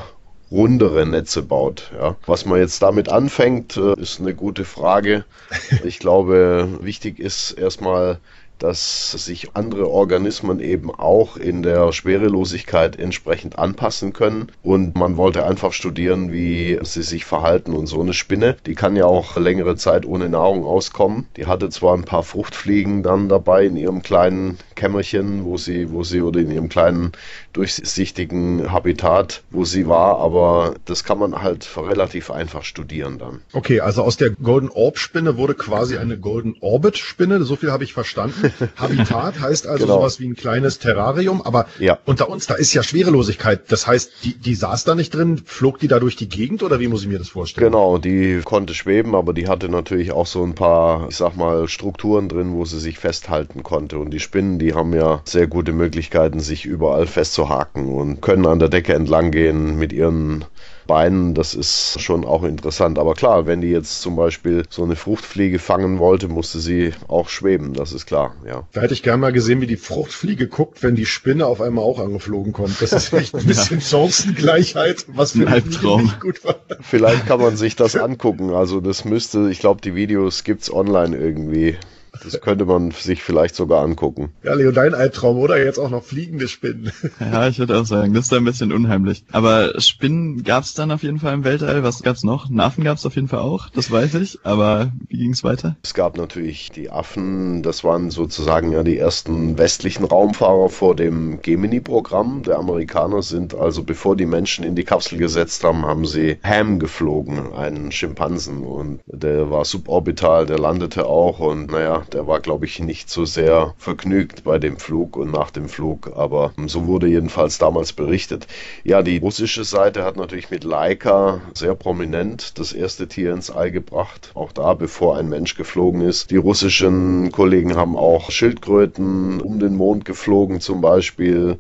rundere 0.52 1.06
Netze 1.08 1.42
baut. 1.42 1.92
Ja. 1.98 2.18
Was 2.26 2.46
man 2.46 2.60
jetzt 2.60 2.82
damit 2.84 3.10
anfängt, 3.10 3.78
äh, 3.78 4.00
ist 4.00 4.20
eine 4.20 4.36
gute 4.36 4.66
Frage. 4.66 5.26
Ich 5.84 6.00
glaube, 6.00 6.70
wichtig 6.82 7.20
ist 7.20 7.52
erstmal 7.52 8.20
dass 8.62 9.12
sich 9.12 9.56
andere 9.56 9.90
Organismen 9.90 10.60
eben 10.60 10.94
auch 10.94 11.36
in 11.36 11.64
der 11.64 11.92
Schwerelosigkeit 11.92 12.98
entsprechend 13.00 13.58
anpassen 13.58 14.14
können. 14.14 14.52
Und 14.62 14.96
man 14.96 15.18
wollte 15.18 15.46
einfach 15.46 15.74
studieren, 15.74 16.32
wie 16.32 16.80
sie 16.84 17.02
sich 17.02 17.26
verhalten. 17.26 17.74
Und 17.74 17.88
so 17.88 18.00
eine 18.00 18.14
Spinne, 18.14 18.58
die 18.68 18.76
kann 18.76 18.96
ja 18.96 19.06
auch 19.06 19.36
längere 19.36 19.76
Zeit 19.78 20.06
ohne 20.06 20.30
Nahrung 20.30 20.64
auskommen. 20.64 21.26
Die 21.38 21.48
hatte 21.48 21.70
zwar 21.70 21.96
ein 21.96 22.06
paar 22.06 22.24
Fruchtfliegen 22.24 23.02
dann 23.02 23.30
dabei 23.30 23.66
in 23.66 23.78
ihrem 23.78 24.04
kleinen 24.04 24.60
Kämmerchen, 24.76 25.44
wo 25.44 25.58
sie, 25.58 25.92
wo 25.92 26.04
sie 26.04 26.22
oder 26.22 26.40
in 26.40 26.52
ihrem 26.52 26.70
kleinen 26.70 27.14
durchsichtigen 27.54 28.72
Habitat, 28.72 29.44
wo 29.50 29.66
sie 29.66 29.88
war, 29.88 30.20
aber 30.20 30.76
das 30.86 31.04
kann 31.04 31.20
man 31.20 31.42
halt 31.42 31.70
relativ 31.78 32.32
einfach 32.32 32.64
studieren 32.64 33.18
dann. 33.18 33.42
Okay, 33.54 33.82
also 33.82 34.04
aus 34.04 34.18
der 34.18 34.32
Golden 34.32 34.70
Orb 34.70 34.98
Spinne 34.98 35.38
wurde 35.38 35.54
quasi 35.54 35.98
eine 35.98 36.18
Golden 36.18 36.56
Orbit 36.62 36.98
Spinne, 36.98 37.44
so 37.44 37.56
viel 37.56 37.72
habe 37.72 37.84
ich 37.84 37.94
verstanden. 37.94 38.54
Habitat 38.76 39.40
heißt 39.40 39.68
also 39.68 39.86
genau. 39.86 40.00
sowas 40.00 40.20
wie 40.20 40.28
ein 40.28 40.36
kleines 40.36 40.80
Terrarium, 40.80 41.42
aber 41.42 41.68
ja. 41.80 41.98
unter 42.06 42.30
uns, 42.30 42.48
da 42.48 42.56
ist 42.56 42.74
ja 42.74 42.84
Schwerelosigkeit. 42.84 43.72
Das 43.72 43.88
heißt, 43.88 44.12
die, 44.24 44.34
die 44.34 44.56
saß 44.56 44.84
da 44.84 44.96
nicht 44.96 45.14
drin, 45.14 45.42
flog 45.46 45.80
die 45.80 45.88
da 45.88 46.00
durch 46.00 46.16
die 46.16 46.30
Gegend 46.30 46.64
oder 46.64 46.80
wie 46.80 46.88
muss 46.88 47.02
ich 47.02 47.08
mir 47.08 47.20
das 47.20 47.30
vorstellen? 47.30 47.68
Genau, 47.68 47.98
die 47.98 48.42
konnte 48.44 48.74
schweben, 48.74 49.16
aber 49.16 49.34
die 49.34 49.48
hatte 49.48 49.70
natürlich 49.70 50.12
auch 50.12 50.28
so 50.28 50.44
ein 50.44 50.56
paar, 50.56 51.08
ich 51.10 51.18
sag 51.18 51.36
mal, 51.36 51.68
Strukturen 51.68 52.30
drin, 52.30 52.54
wo 52.54 52.66
sie 52.66 52.80
sich 52.80 53.00
festhalten 53.00 53.64
konnte. 53.64 54.00
Und 54.00 54.12
die 54.12 54.20
Spinnen, 54.20 54.60
die 54.60 54.74
haben 54.74 54.94
ja 54.94 55.22
sehr 55.26 55.48
gute 55.48 55.74
Möglichkeiten, 55.74 56.40
sich 56.40 56.66
überall 56.66 57.08
festzuhaken 57.42 57.94
und 57.94 58.22
können 58.22 58.46
an 58.46 58.60
der 58.60 58.70
Decke 58.70 58.94
entlang 58.94 59.32
gehen 59.32 59.78
mit 59.78 59.94
ihren 59.94 60.46
Beinen, 60.88 61.36
das 61.36 61.54
ist 61.54 62.02
schon 62.02 62.26
auch 62.26 62.44
interessant. 62.44 63.00
Aber 63.00 63.14
klar, 63.14 63.46
wenn 63.46 63.62
die 63.62 63.70
jetzt 63.70 64.02
zum 64.02 64.16
Beispiel 64.16 64.64
so 64.70 64.84
eine 64.84 64.96
Fruchtfliege 64.96 65.60
fangen 65.60 66.00
wollte, 66.00 66.28
musste 66.28 66.60
sie 66.60 66.94
auch 67.08 67.30
schweben, 67.30 67.74
das 67.74 67.94
ist 67.94 68.06
klar, 68.06 68.36
ja. 68.46 68.68
Da 68.74 68.82
hätte 68.82 68.94
ich 68.94 69.04
gerne 69.04 69.20
mal 69.20 69.32
gesehen, 69.32 69.62
wie 69.62 69.68
die 69.68 69.78
Fruchtfliege 69.78 70.48
guckt, 70.48 70.84
wenn 70.84 70.96
die 70.96 71.06
Spinne 71.06 71.46
auf 71.46 71.62
einmal 71.62 71.86
auch 71.86 72.00
angeflogen 72.00 72.52
kommt. 72.52 72.82
Das 72.82 72.92
ist 72.92 73.14
echt 73.14 73.36
ein 73.36 73.46
bisschen 73.48 73.80
ja. 73.80 73.86
Chancengleichheit, 73.86 75.06
was 75.08 75.32
für 75.32 75.42
ein 75.42 75.48
Albtraum. 75.48 76.14
Gut 76.20 76.44
war. 76.44 76.56
Vielleicht 76.82 77.26
kann 77.28 77.40
man 77.40 77.56
sich 77.56 77.76
das 77.76 77.96
angucken. 77.96 78.52
Also 78.54 78.82
das 78.82 79.06
müsste, 79.06 79.50
ich 79.50 79.60
glaube, 79.60 79.82
die 79.82 79.96
Videos 79.96 80.44
gibt's 80.44 80.72
online 80.72 81.16
irgendwie. 81.16 81.78
Das 82.24 82.40
könnte 82.42 82.66
man 82.66 82.92
sich 82.92 83.24
vielleicht 83.24 83.56
sogar 83.56 83.84
angucken. 83.84 84.32
Ja, 84.44 84.54
Leo, 84.54 84.72
dein 84.72 84.94
Albtraum, 84.94 85.38
oder? 85.38 85.64
Jetzt 85.64 85.80
auch 85.80 85.90
noch 85.90 86.04
fliegende 86.04 86.48
Spinnen. 86.48 86.92
Ja, 87.20 87.48
ich 87.48 87.60
würde 87.60 87.80
auch 87.80 87.86
sagen, 87.86 88.14
das 88.14 88.26
ist 88.26 88.34
ein 88.34 88.44
bisschen 88.44 88.72
unheimlich. 88.72 89.24
Aber 89.32 89.80
Spinnen 89.80 90.44
gab 90.44 90.64
es 90.64 90.74
dann 90.74 90.92
auf 90.92 91.04
jeden 91.04 91.20
Fall 91.20 91.34
im 91.34 91.44
Weltall. 91.44 91.84
Was 91.84 92.04
gab's 92.04 92.24
noch? 92.24 92.50
Narfen 92.50 92.84
gab 92.84 92.98
es 92.98 93.06
auf 93.06 93.16
jeden 93.16 93.28
Fall 93.28 93.40
auch, 93.40 93.70
das 93.70 93.92
weiß 93.92 94.16
ich. 94.16 94.40
Aber 94.44 94.92
wie 95.08 95.18
ging 95.18 95.32
es 95.32 95.44
weiter? 95.44 95.76
Es 95.84 95.94
gab 95.94 96.18
natürlich 96.18 96.70
die 96.72 96.90
Affen. 96.90 97.64
Das 97.64 97.84
waren 97.84 98.12
sozusagen 98.12 98.72
ja 98.72 98.84
die 98.84 98.98
ersten 98.98 99.58
westlichen 99.58 100.06
Raumfahrer 100.06 100.70
vor 100.70 100.96
dem 100.96 101.42
Gemini-Programm. 101.42 102.44
Der 102.44 102.58
Amerikaner 102.58 103.22
sind 103.22 103.56
also, 103.56 103.84
bevor 103.84 104.16
die 104.16 104.26
Menschen 104.26 104.64
in 104.64 104.76
die 104.76 104.84
Kapsel 104.84 105.18
gesetzt 105.18 105.64
haben, 105.64 105.86
haben 105.86 106.06
sie 106.06 106.38
Ham 106.44 106.80
geflogen, 106.80 107.54
einen 107.54 107.92
Schimpansen. 107.92 108.64
Und 108.64 109.00
der 109.06 109.50
war 109.50 109.66
suborbital, 109.66 110.46
der 110.46 110.60
landete 110.60 111.06
auch. 111.06 111.40
Und 111.40 111.72
naja, 111.72 112.04
der 112.14 112.28
war, 112.28 112.40
glaube 112.40 112.66
ich, 112.66 112.80
nicht 112.80 113.10
so 113.10 113.26
sehr 113.26 113.74
vergnügt 113.78 114.44
bei 114.44 114.60
dem 114.60 114.78
Flug 114.78 115.18
und 115.18 115.32
nach 115.32 115.52
dem 115.52 115.70
Flug, 115.70 116.12
aber 116.16 116.54
so 116.68 116.88
wurde 116.88 117.08
jedenfalls 117.08 117.58
damals 117.58 117.94
berichtet. 117.94 118.48
Ja, 118.84 119.02
die 119.02 119.18
russische 119.18 119.64
Seite 119.64 120.04
hat 120.04 120.18
natürlich 120.18 120.52
mit 120.52 120.64
Laika 120.64 121.42
sehr 121.54 121.76
prominent 121.76 122.58
das 122.60 122.74
erste 122.74 123.08
Tier 123.08 123.34
ins 123.34 123.50
All 123.50 123.72
gebracht, 123.72 124.32
auch 124.34 124.52
da, 124.52 124.74
bevor 124.74 125.18
ein 125.18 125.30
Mensch 125.30 125.56
geflogen 125.56 126.02
ist. 126.02 126.32
Die 126.32 126.38
russischen 126.38 127.32
Kollegen 127.32 127.76
haben 127.76 127.96
auch 127.96 128.32
Schildkröten 128.32 129.42
um 129.42 129.60
den 129.60 129.76
Mond 129.76 130.06
geflogen 130.06 130.62
zum 130.62 130.82
Beispiel. 130.82 131.60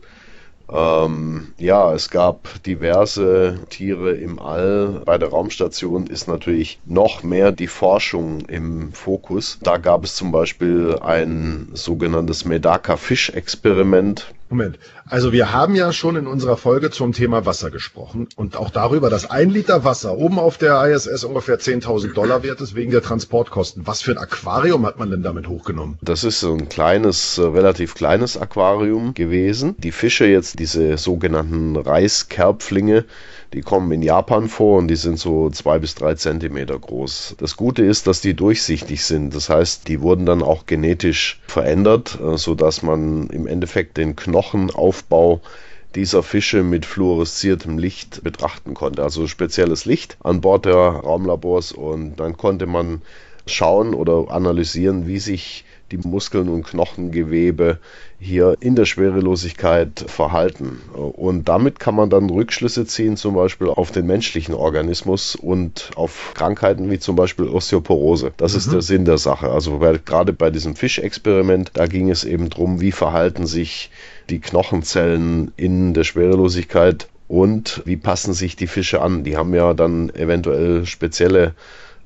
Ähm, 0.71 1.53
ja, 1.57 1.93
es 1.93 2.09
gab 2.09 2.63
diverse 2.63 3.59
Tiere 3.69 4.11
im 4.13 4.39
All. 4.39 5.01
Bei 5.05 5.17
der 5.17 5.29
Raumstation 5.29 6.07
ist 6.07 6.27
natürlich 6.27 6.79
noch 6.85 7.23
mehr 7.23 7.51
die 7.51 7.67
Forschung 7.67 8.41
im 8.47 8.93
Fokus. 8.93 9.59
Da 9.61 9.77
gab 9.77 10.05
es 10.05 10.15
zum 10.15 10.31
Beispiel 10.31 10.97
ein 11.01 11.69
sogenanntes 11.73 12.45
Medaka-Fisch-Experiment. 12.45 14.33
Moment. 14.51 14.77
Also 15.05 15.31
wir 15.31 15.53
haben 15.53 15.75
ja 15.75 15.93
schon 15.93 16.17
in 16.17 16.27
unserer 16.27 16.57
Folge 16.57 16.91
zum 16.91 17.13
Thema 17.13 17.45
Wasser 17.45 17.71
gesprochen 17.71 18.27
und 18.35 18.57
auch 18.57 18.69
darüber, 18.69 19.09
dass 19.09 19.29
ein 19.29 19.49
Liter 19.49 19.85
Wasser 19.85 20.17
oben 20.17 20.39
auf 20.39 20.57
der 20.57 20.83
ISS 20.91 21.23
ungefähr 21.23 21.57
10.000 21.57 22.13
Dollar 22.13 22.43
wert 22.43 22.59
ist 22.59 22.75
wegen 22.75 22.91
der 22.91 23.01
Transportkosten. 23.01 23.87
Was 23.87 24.01
für 24.01 24.11
ein 24.11 24.17
Aquarium 24.17 24.85
hat 24.85 24.99
man 24.99 25.09
denn 25.09 25.23
damit 25.23 25.47
hochgenommen? 25.47 25.97
Das 26.01 26.25
ist 26.25 26.41
so 26.41 26.53
ein 26.53 26.67
kleines, 26.67 27.37
äh, 27.37 27.43
relativ 27.43 27.95
kleines 27.95 28.35
Aquarium 28.37 29.13
gewesen. 29.13 29.75
Die 29.77 29.93
Fische 29.93 30.25
jetzt, 30.25 30.59
diese 30.59 30.97
sogenannten 30.97 31.77
Reiskerbflinge, 31.77 33.05
die 33.53 33.61
kommen 33.61 33.91
in 33.91 34.01
Japan 34.01 34.47
vor 34.47 34.77
und 34.77 34.87
die 34.87 34.95
sind 34.95 35.19
so 35.19 35.49
zwei 35.49 35.79
bis 35.79 35.95
drei 35.95 36.15
Zentimeter 36.15 36.79
groß. 36.79 37.35
Das 37.37 37.57
Gute 37.57 37.83
ist, 37.83 38.07
dass 38.07 38.21
die 38.21 38.33
durchsichtig 38.33 39.03
sind. 39.03 39.35
Das 39.35 39.49
heißt, 39.49 39.87
die 39.87 40.01
wurden 40.01 40.25
dann 40.25 40.41
auch 40.41 40.65
genetisch 40.65 41.41
verändert, 41.47 42.17
äh, 42.21 42.37
so 42.37 42.55
dass 42.55 42.81
man 42.81 43.27
im 43.27 43.47
Endeffekt 43.47 43.97
den 43.97 44.15
Knochenaufbau 44.15 45.41
dieser 45.95 46.23
Fische 46.23 46.63
mit 46.63 46.85
fluoresziertem 46.85 47.77
Licht 47.77 48.23
betrachten 48.23 48.73
konnte. 48.73 49.03
Also 49.03 49.27
spezielles 49.27 49.83
Licht 49.83 50.17
an 50.23 50.39
Bord 50.39 50.65
der 50.65 50.75
Raumlabors 50.75 51.73
und 51.73 52.15
dann 52.15 52.37
konnte 52.37 52.65
man 52.65 53.01
schauen 53.45 53.93
oder 53.93 54.31
analysieren, 54.31 55.07
wie 55.07 55.19
sich 55.19 55.65
die 55.91 55.97
Muskeln 55.97 56.47
und 56.47 56.65
Knochengewebe 56.65 57.79
hier 58.23 58.55
in 58.59 58.75
der 58.75 58.85
Schwerelosigkeit 58.85 60.05
verhalten. 60.07 60.79
Und 60.93 61.49
damit 61.49 61.79
kann 61.79 61.95
man 61.95 62.11
dann 62.11 62.29
Rückschlüsse 62.29 62.85
ziehen, 62.85 63.17
zum 63.17 63.33
Beispiel 63.33 63.67
auf 63.67 63.91
den 63.91 64.05
menschlichen 64.05 64.53
Organismus 64.53 65.35
und 65.35 65.89
auf 65.95 66.33
Krankheiten 66.35 66.91
wie 66.91 66.99
zum 66.99 67.15
Beispiel 67.15 67.47
Osteoporose. 67.47 68.31
Das 68.37 68.53
mhm. 68.53 68.57
ist 68.59 68.73
der 68.73 68.81
Sinn 68.83 69.05
der 69.05 69.17
Sache. 69.17 69.49
Also 69.49 69.79
bei, 69.79 69.97
gerade 69.97 70.33
bei 70.33 70.51
diesem 70.51 70.75
Fischexperiment, 70.75 71.71
da 71.73 71.87
ging 71.87 72.11
es 72.11 72.23
eben 72.23 72.51
darum, 72.51 72.79
wie 72.79 72.91
verhalten 72.91 73.47
sich 73.47 73.89
die 74.29 74.39
Knochenzellen 74.39 75.51
in 75.57 75.95
der 75.95 76.03
Schwerelosigkeit 76.03 77.07
und 77.27 77.81
wie 77.85 77.97
passen 77.97 78.33
sich 78.33 78.55
die 78.55 78.67
Fische 78.67 79.01
an. 79.01 79.23
Die 79.23 79.35
haben 79.35 79.55
ja 79.55 79.73
dann 79.73 80.11
eventuell 80.11 80.85
spezielle 80.85 81.55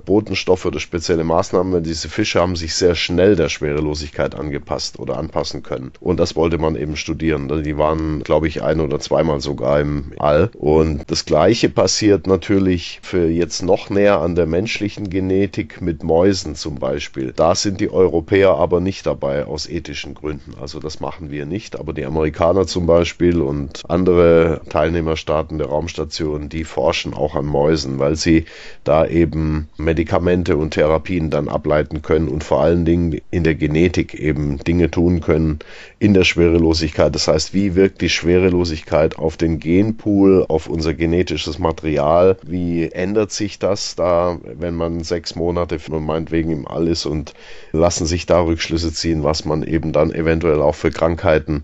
Botenstoffe 0.06 0.66
oder 0.66 0.80
spezielle 0.80 1.24
Maßnahmen, 1.24 1.74
weil 1.74 1.82
diese 1.82 2.10
Fische 2.10 2.40
haben 2.40 2.56
sich 2.56 2.76
sehr 2.76 2.96
schnell 2.96 3.36
der 3.36 3.50
Schwerelosigkeit 3.50 4.36
angepasst 4.36 5.00
oder 5.00 5.18
anpassen 5.18 5.64
können. 5.64 5.92
Und 6.00 6.20
das 6.20 6.36
wollte 6.36 6.58
man 6.58 6.76
eben 6.76 6.96
studieren. 6.96 7.64
Die 7.64 7.78
waren, 7.78 8.24
glaube 8.24 8.48
ich, 8.48 8.64
ein 8.64 8.80
oder 8.80 9.00
zweimal 9.00 9.42
sogar 9.42 9.80
im 9.80 10.14
All. 10.18 10.50
Und 10.54 11.10
das 11.12 11.26
Gleiche 11.26 11.70
passiert 11.70 12.28
natürlich 12.28 13.00
für 13.02 13.28
jetzt 13.28 13.64
noch 13.64 13.90
näher 13.90 14.22
an 14.22 14.36
der 14.36 14.46
menschlichen 14.46 15.10
Genetik 15.10 15.82
mit 15.82 16.04
Mäusen 16.04 16.56
zum 16.56 16.76
Beispiel. 16.76 17.34
Da 17.36 17.56
sind 17.56 17.82
die 17.82 17.92
Europäer 17.92 18.56
aber 18.56 18.80
nicht 18.80 19.06
dabei 19.06 19.46
aus 19.46 19.68
ethischen 19.68 20.14
Gründen. 20.14 20.54
Also 20.60 20.80
das 20.80 21.00
machen 21.00 21.32
wir 21.32 21.46
nicht. 21.46 21.80
Aber 21.80 21.94
die 21.94 22.06
Amerikaner 22.06 22.68
zum 22.68 22.86
Beispiel 22.86 23.42
und 23.42 23.82
andere 23.88 24.62
Teilnehmerstaaten 24.70 25.58
der 25.58 25.68
Raumstation, 25.68 26.50
die 26.50 26.64
forschen 26.64 27.14
auch 27.14 27.36
an 27.36 27.46
Mäusen, 27.46 28.00
weil 28.00 28.16
sie 28.16 28.46
da 28.84 29.06
eben 29.06 29.70
Medikamente 29.96 30.58
und 30.58 30.72
Therapien 30.72 31.30
dann 31.30 31.48
ableiten 31.48 32.02
können 32.02 32.28
und 32.28 32.44
vor 32.44 32.62
allen 32.62 32.84
Dingen 32.84 33.22
in 33.32 33.46
der 33.46 33.56
Genetik 33.56 34.14
eben 34.14 34.58
Dinge 34.58 34.92
tun 34.92 35.22
können 35.22 35.60
in 36.00 36.14
der 36.14 36.26
Schwerelosigkeit. 36.26 37.16
Das 37.16 37.30
heißt, 37.30 37.54
wie 37.54 37.76
wirkt 37.76 38.02
die 38.02 38.10
Schwerelosigkeit 38.10 39.18
auf 39.18 39.38
den 39.38 39.58
Genpool, 39.58 40.46
auf 40.50 40.68
unser 40.68 40.94
genetisches 40.94 41.60
Material? 41.60 42.36
Wie 42.44 42.92
ändert 42.92 43.32
sich 43.32 43.58
das 43.58 43.96
da, 43.96 44.38
wenn 44.44 44.76
man 44.76 45.02
sechs 45.02 45.38
Monate 45.38 45.80
meinetwegen 45.88 46.52
im 46.52 46.68
All 46.68 46.90
ist 46.90 47.06
und 47.06 47.34
lassen 47.72 48.06
sich 48.06 48.26
da 48.26 48.42
Rückschlüsse 48.42 48.92
ziehen, 48.92 49.24
was 49.24 49.46
man 49.46 49.64
eben 49.64 49.94
dann 49.94 50.12
eventuell 50.12 50.62
auch 50.62 50.76
für 50.76 50.92
Krankheiten 50.92 51.64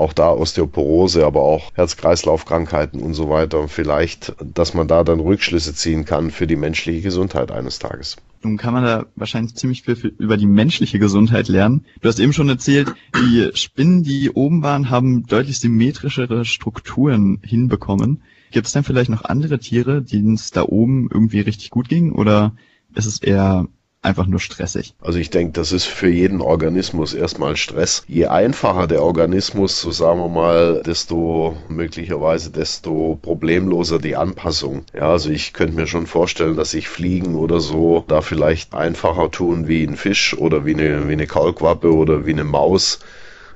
auch 0.00 0.12
da 0.12 0.30
Osteoporose, 0.30 1.24
aber 1.24 1.42
auch 1.42 1.70
Herz-Kreislauf-Krankheiten 1.74 3.00
und 3.00 3.14
so 3.14 3.28
weiter. 3.28 3.68
Vielleicht, 3.68 4.34
dass 4.42 4.74
man 4.74 4.88
da 4.88 5.04
dann 5.04 5.20
Rückschlüsse 5.20 5.74
ziehen 5.74 6.04
kann 6.04 6.30
für 6.30 6.46
die 6.46 6.56
menschliche 6.56 7.02
Gesundheit 7.02 7.52
eines 7.52 7.78
Tages. 7.78 8.16
Nun 8.42 8.56
kann 8.56 8.72
man 8.72 8.84
da 8.84 9.04
wahrscheinlich 9.16 9.54
ziemlich 9.54 9.82
viel 9.82 10.14
über 10.18 10.38
die 10.38 10.46
menschliche 10.46 10.98
Gesundheit 10.98 11.48
lernen. 11.48 11.84
Du 12.00 12.08
hast 12.08 12.18
eben 12.18 12.32
schon 12.32 12.48
erzählt, 12.48 12.94
die 13.14 13.50
Spinnen, 13.54 14.02
die 14.02 14.30
oben 14.30 14.62
waren, 14.62 14.88
haben 14.88 15.26
deutlich 15.26 15.58
symmetrischere 15.58 16.46
Strukturen 16.46 17.38
hinbekommen. 17.42 18.22
Gibt 18.50 18.66
es 18.66 18.72
denn 18.72 18.82
vielleicht 18.82 19.10
noch 19.10 19.24
andere 19.24 19.58
Tiere, 19.58 20.02
denen 20.02 20.34
es 20.34 20.50
da 20.50 20.62
oben 20.62 21.08
irgendwie 21.12 21.40
richtig 21.40 21.68
gut 21.70 21.88
ging? 21.90 22.12
Oder 22.12 22.54
ist 22.94 23.06
es 23.06 23.20
eher 23.20 23.68
einfach 24.02 24.26
nur 24.26 24.40
stressig. 24.40 24.94
Also 25.00 25.18
ich 25.18 25.30
denke, 25.30 25.52
das 25.52 25.72
ist 25.72 25.84
für 25.84 26.08
jeden 26.08 26.40
Organismus 26.40 27.12
erstmal 27.12 27.56
Stress. 27.56 28.02
Je 28.06 28.26
einfacher 28.26 28.86
der 28.86 29.02
Organismus, 29.02 29.80
so 29.80 29.90
sagen 29.90 30.20
wir 30.20 30.28
mal, 30.28 30.82
desto 30.84 31.56
möglicherweise, 31.68 32.50
desto 32.50 33.18
problemloser 33.20 33.98
die 33.98 34.16
Anpassung. 34.16 34.84
Ja, 34.94 35.10
also 35.10 35.30
ich 35.30 35.52
könnte 35.52 35.76
mir 35.76 35.86
schon 35.86 36.06
vorstellen, 36.06 36.56
dass 36.56 36.70
sich 36.70 36.88
Fliegen 36.88 37.34
oder 37.34 37.60
so 37.60 38.04
da 38.08 38.22
vielleicht 38.22 38.74
einfacher 38.74 39.30
tun 39.30 39.68
wie 39.68 39.84
ein 39.84 39.96
Fisch 39.96 40.36
oder 40.36 40.64
wie 40.64 40.74
eine, 40.74 41.08
wie 41.08 41.12
eine 41.12 41.26
Kaulquappe 41.26 41.92
oder 41.92 42.24
wie 42.24 42.32
eine 42.32 42.44
Maus 42.44 43.00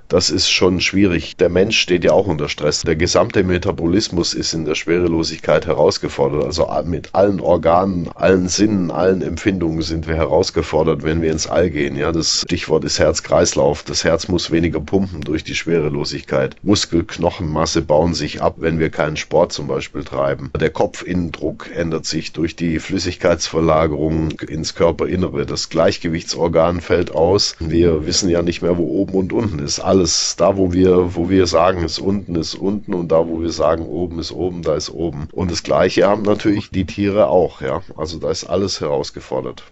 das 0.09 0.31
ist 0.31 0.51
schon 0.51 0.81
schwierig. 0.81 1.37
Der 1.37 1.49
Mensch 1.49 1.79
steht 1.79 2.05
ja 2.05 2.13
auch 2.13 2.27
unter 2.27 2.49
Stress. 2.49 2.83
Der 2.83 2.97
gesamte 2.97 3.43
Metabolismus 3.43 4.35
ist 4.35 4.53
in 4.53 4.65
der 4.65 4.75
Schwerelosigkeit 4.75 5.67
herausgefordert. 5.67 6.45
Also 6.45 6.69
mit 6.85 7.11
allen 7.15 7.41
Organen, 7.41 8.09
allen 8.15 8.49
Sinnen, 8.49 8.91
allen 8.91 9.23
Empfindungen 9.23 9.83
sind 9.83 10.07
wir 10.07 10.17
herausgefordert, 10.17 11.03
wenn 11.03 11.23
wir 11.23 11.33
ins 11.33 11.47
All 11.47 11.71
gehen. 11.71 11.97
Ja, 11.97 12.13
das 12.13 12.43
Stichwort 12.47 12.85
ist 12.85 12.99
Herz-Kreislauf. 12.99 13.83
Das 13.83 14.05
Herz 14.05 14.29
muss 14.29 14.51
weniger 14.51 14.81
pumpen 14.81 15.23
durch 15.23 15.45
die 15.45 15.55
Schwerelosigkeit. 15.55 16.57
Muskelknochenmasse 16.63 17.83
bauen 17.83 18.15
sich 18.15 18.43
ab, 18.43 18.57
wenn 18.59 18.79
wir 18.79 18.91
keinen 18.91 19.17
Sport 19.17 19.53
zum 19.53 19.67
Beispiel 19.67 20.05
treiben. 20.05 20.51
Der 20.59 20.71
Kopfinnendruck 20.71 21.71
ändert 21.75 22.07
sich 22.07 22.33
durch 22.33 22.57
die 22.57 22.79
Flüssigkeitsverlagerung 22.79 24.33
ins 24.49 24.75
Körperinnere. 24.75 25.47
Das 25.47 25.69
Gleichgewichtsorgan 25.71 26.81
fällt 26.81 27.13
aus. 27.13 27.57
Wir 27.59 28.07
wissen 28.07 28.29
ja 28.29 28.43
nicht 28.43 28.63
mehr, 28.63 28.77
wo 28.77 28.85
oben 28.85 29.15
und 29.15 29.33
unten 29.33 29.59
ist 29.59 29.81
alles. 29.95 30.37
Da, 30.37 30.57
wo 30.57 30.73
wir, 30.73 31.15
wo 31.15 31.29
wir 31.31 31.47
sagen, 31.47 31.85
ist 31.85 31.99
unten, 31.99 32.35
ist 32.35 32.55
unten 32.55 32.95
und 32.95 33.09
da, 33.13 33.27
wo 33.29 33.41
wir 33.41 33.51
sagen, 33.51 33.87
oben 33.87 34.19
ist 34.19 34.33
oben, 34.33 34.63
da 34.63 34.75
ist 34.75 34.91
oben. 34.91 35.29
Und 35.33 35.51
das 35.51 35.63
Gleiche 35.63 36.07
haben 36.07 36.23
natürlich 36.23 36.71
die 36.71 36.85
Tiere 36.85 37.29
auch, 37.29 37.61
ja. 37.61 37.83
Also 37.97 38.19
da 38.19 38.31
ist 38.31 38.45
alles 38.45 38.81
herausgefordert. 38.81 39.65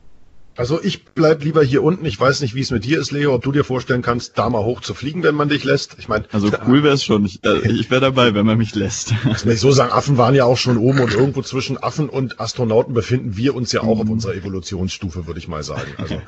Also 0.57 0.83
ich 0.83 1.05
bleib 1.05 1.43
lieber 1.43 1.63
hier 1.63 1.83
unten. 1.83 2.05
Ich 2.05 2.21
weiß 2.21 2.41
nicht, 2.43 2.55
wie 2.55 2.61
es 2.61 2.71
mit 2.71 2.85
dir 2.85 3.01
ist, 3.01 3.11
Leo, 3.11 3.35
ob 3.35 3.43
du 3.43 3.53
dir 3.53 3.65
vorstellen 3.65 4.03
kannst, 4.03 4.37
da 4.37 4.51
mal 4.51 4.65
hoch 4.65 4.81
zu 4.81 4.93
fliegen, 4.93 5.23
wenn 5.23 5.35
man 5.35 5.49
dich 5.49 5.65
lässt. 5.65 5.97
Ich 5.99 6.09
meine, 6.09 6.25
also 6.33 6.51
cool 6.67 6.83
wäre 6.83 6.95
es 6.95 7.05
schon. 7.05 7.25
Ich, 7.25 7.43
äh, 7.45 7.71
ich 7.71 7.91
wäre 7.91 8.01
dabei, 8.03 8.35
wenn 8.35 8.45
man 8.45 8.59
mich 8.59 8.75
lässt. 8.75 9.15
Muss 9.25 9.45
ich 9.47 9.61
so 9.61 9.73
sagen, 9.73 9.93
Affen 9.93 10.19
waren 10.19 10.35
ja 10.35 10.45
auch 10.45 10.59
schon 10.59 10.77
oben 10.77 11.01
und 11.01 11.15
irgendwo 11.15 11.43
zwischen 11.43 11.83
Affen 11.83 12.09
und 12.09 12.39
Astronauten 12.41 12.93
befinden 12.93 13.37
wir 13.37 13.55
uns 13.55 13.73
ja 13.73 13.81
auch 13.81 13.97
mhm. 13.97 14.03
auf 14.03 14.11
unserer 14.11 14.35
Evolutionsstufe, 14.35 15.27
würde 15.27 15.39
ich 15.39 15.49
mal 15.49 15.63
sagen. 15.63 15.93
Also 15.97 16.21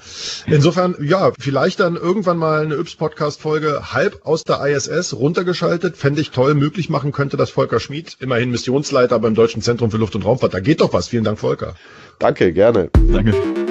insofern, 0.47 0.97
ja, 1.03 1.33
vielleicht 1.39 1.81
dann 1.81 1.97
irgendwann 1.97 2.39
mal 2.39 2.62
eine 2.62 2.77
Yps-Podcast-Folge 2.77 3.93
halb 3.93 4.20
aus 4.25 4.45
der 4.45 4.64
ISS 4.66 5.14
runtergeschaltet. 5.14 5.97
Fände 5.97 6.20
ich 6.20 6.31
toll, 6.31 6.55
möglich 6.55 6.89
machen 6.89 7.12
könnte 7.12 7.37
das 7.37 7.51
Volker 7.51 7.81
Schmid, 7.81 8.16
immerhin 8.20 8.51
Missionsleiter 8.51 9.18
beim 9.18 9.35
Deutschen 9.35 9.61
Zentrum 9.61 9.91
für 9.91 9.99
Luft- 9.99 10.14
und 10.14 10.25
Raumfahrt. 10.25 10.55
Da 10.55 10.61
geht 10.61 10.81
doch 10.81 10.93
was. 10.93 11.09
Vielen 11.09 11.25
Dank, 11.25 11.39
Volker. 11.39 11.75
Danke, 12.18 12.53
gerne. 12.53 12.91
Danke. 13.12 13.64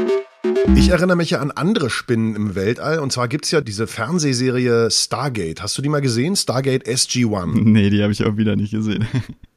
Ich 0.75 0.89
erinnere 0.89 1.17
mich 1.17 1.31
ja 1.31 1.39
an 1.39 1.51
andere 1.51 1.89
Spinnen 1.89 2.35
im 2.35 2.55
Weltall. 2.55 2.99
Und 2.99 3.11
zwar 3.11 3.27
gibt's 3.27 3.51
ja 3.51 3.61
diese 3.61 3.85
Fernsehserie 3.85 4.89
Stargate. 4.89 5.61
Hast 5.61 5.77
du 5.77 5.81
die 5.81 5.89
mal 5.89 6.01
gesehen? 6.01 6.35
Stargate 6.35 6.87
SG-1. 6.87 7.61
Nee, 7.63 7.89
die 7.89 8.01
habe 8.01 8.11
ich 8.13 8.23
auch 8.23 8.37
wieder 8.37 8.55
nicht 8.55 8.71
gesehen. 8.71 9.05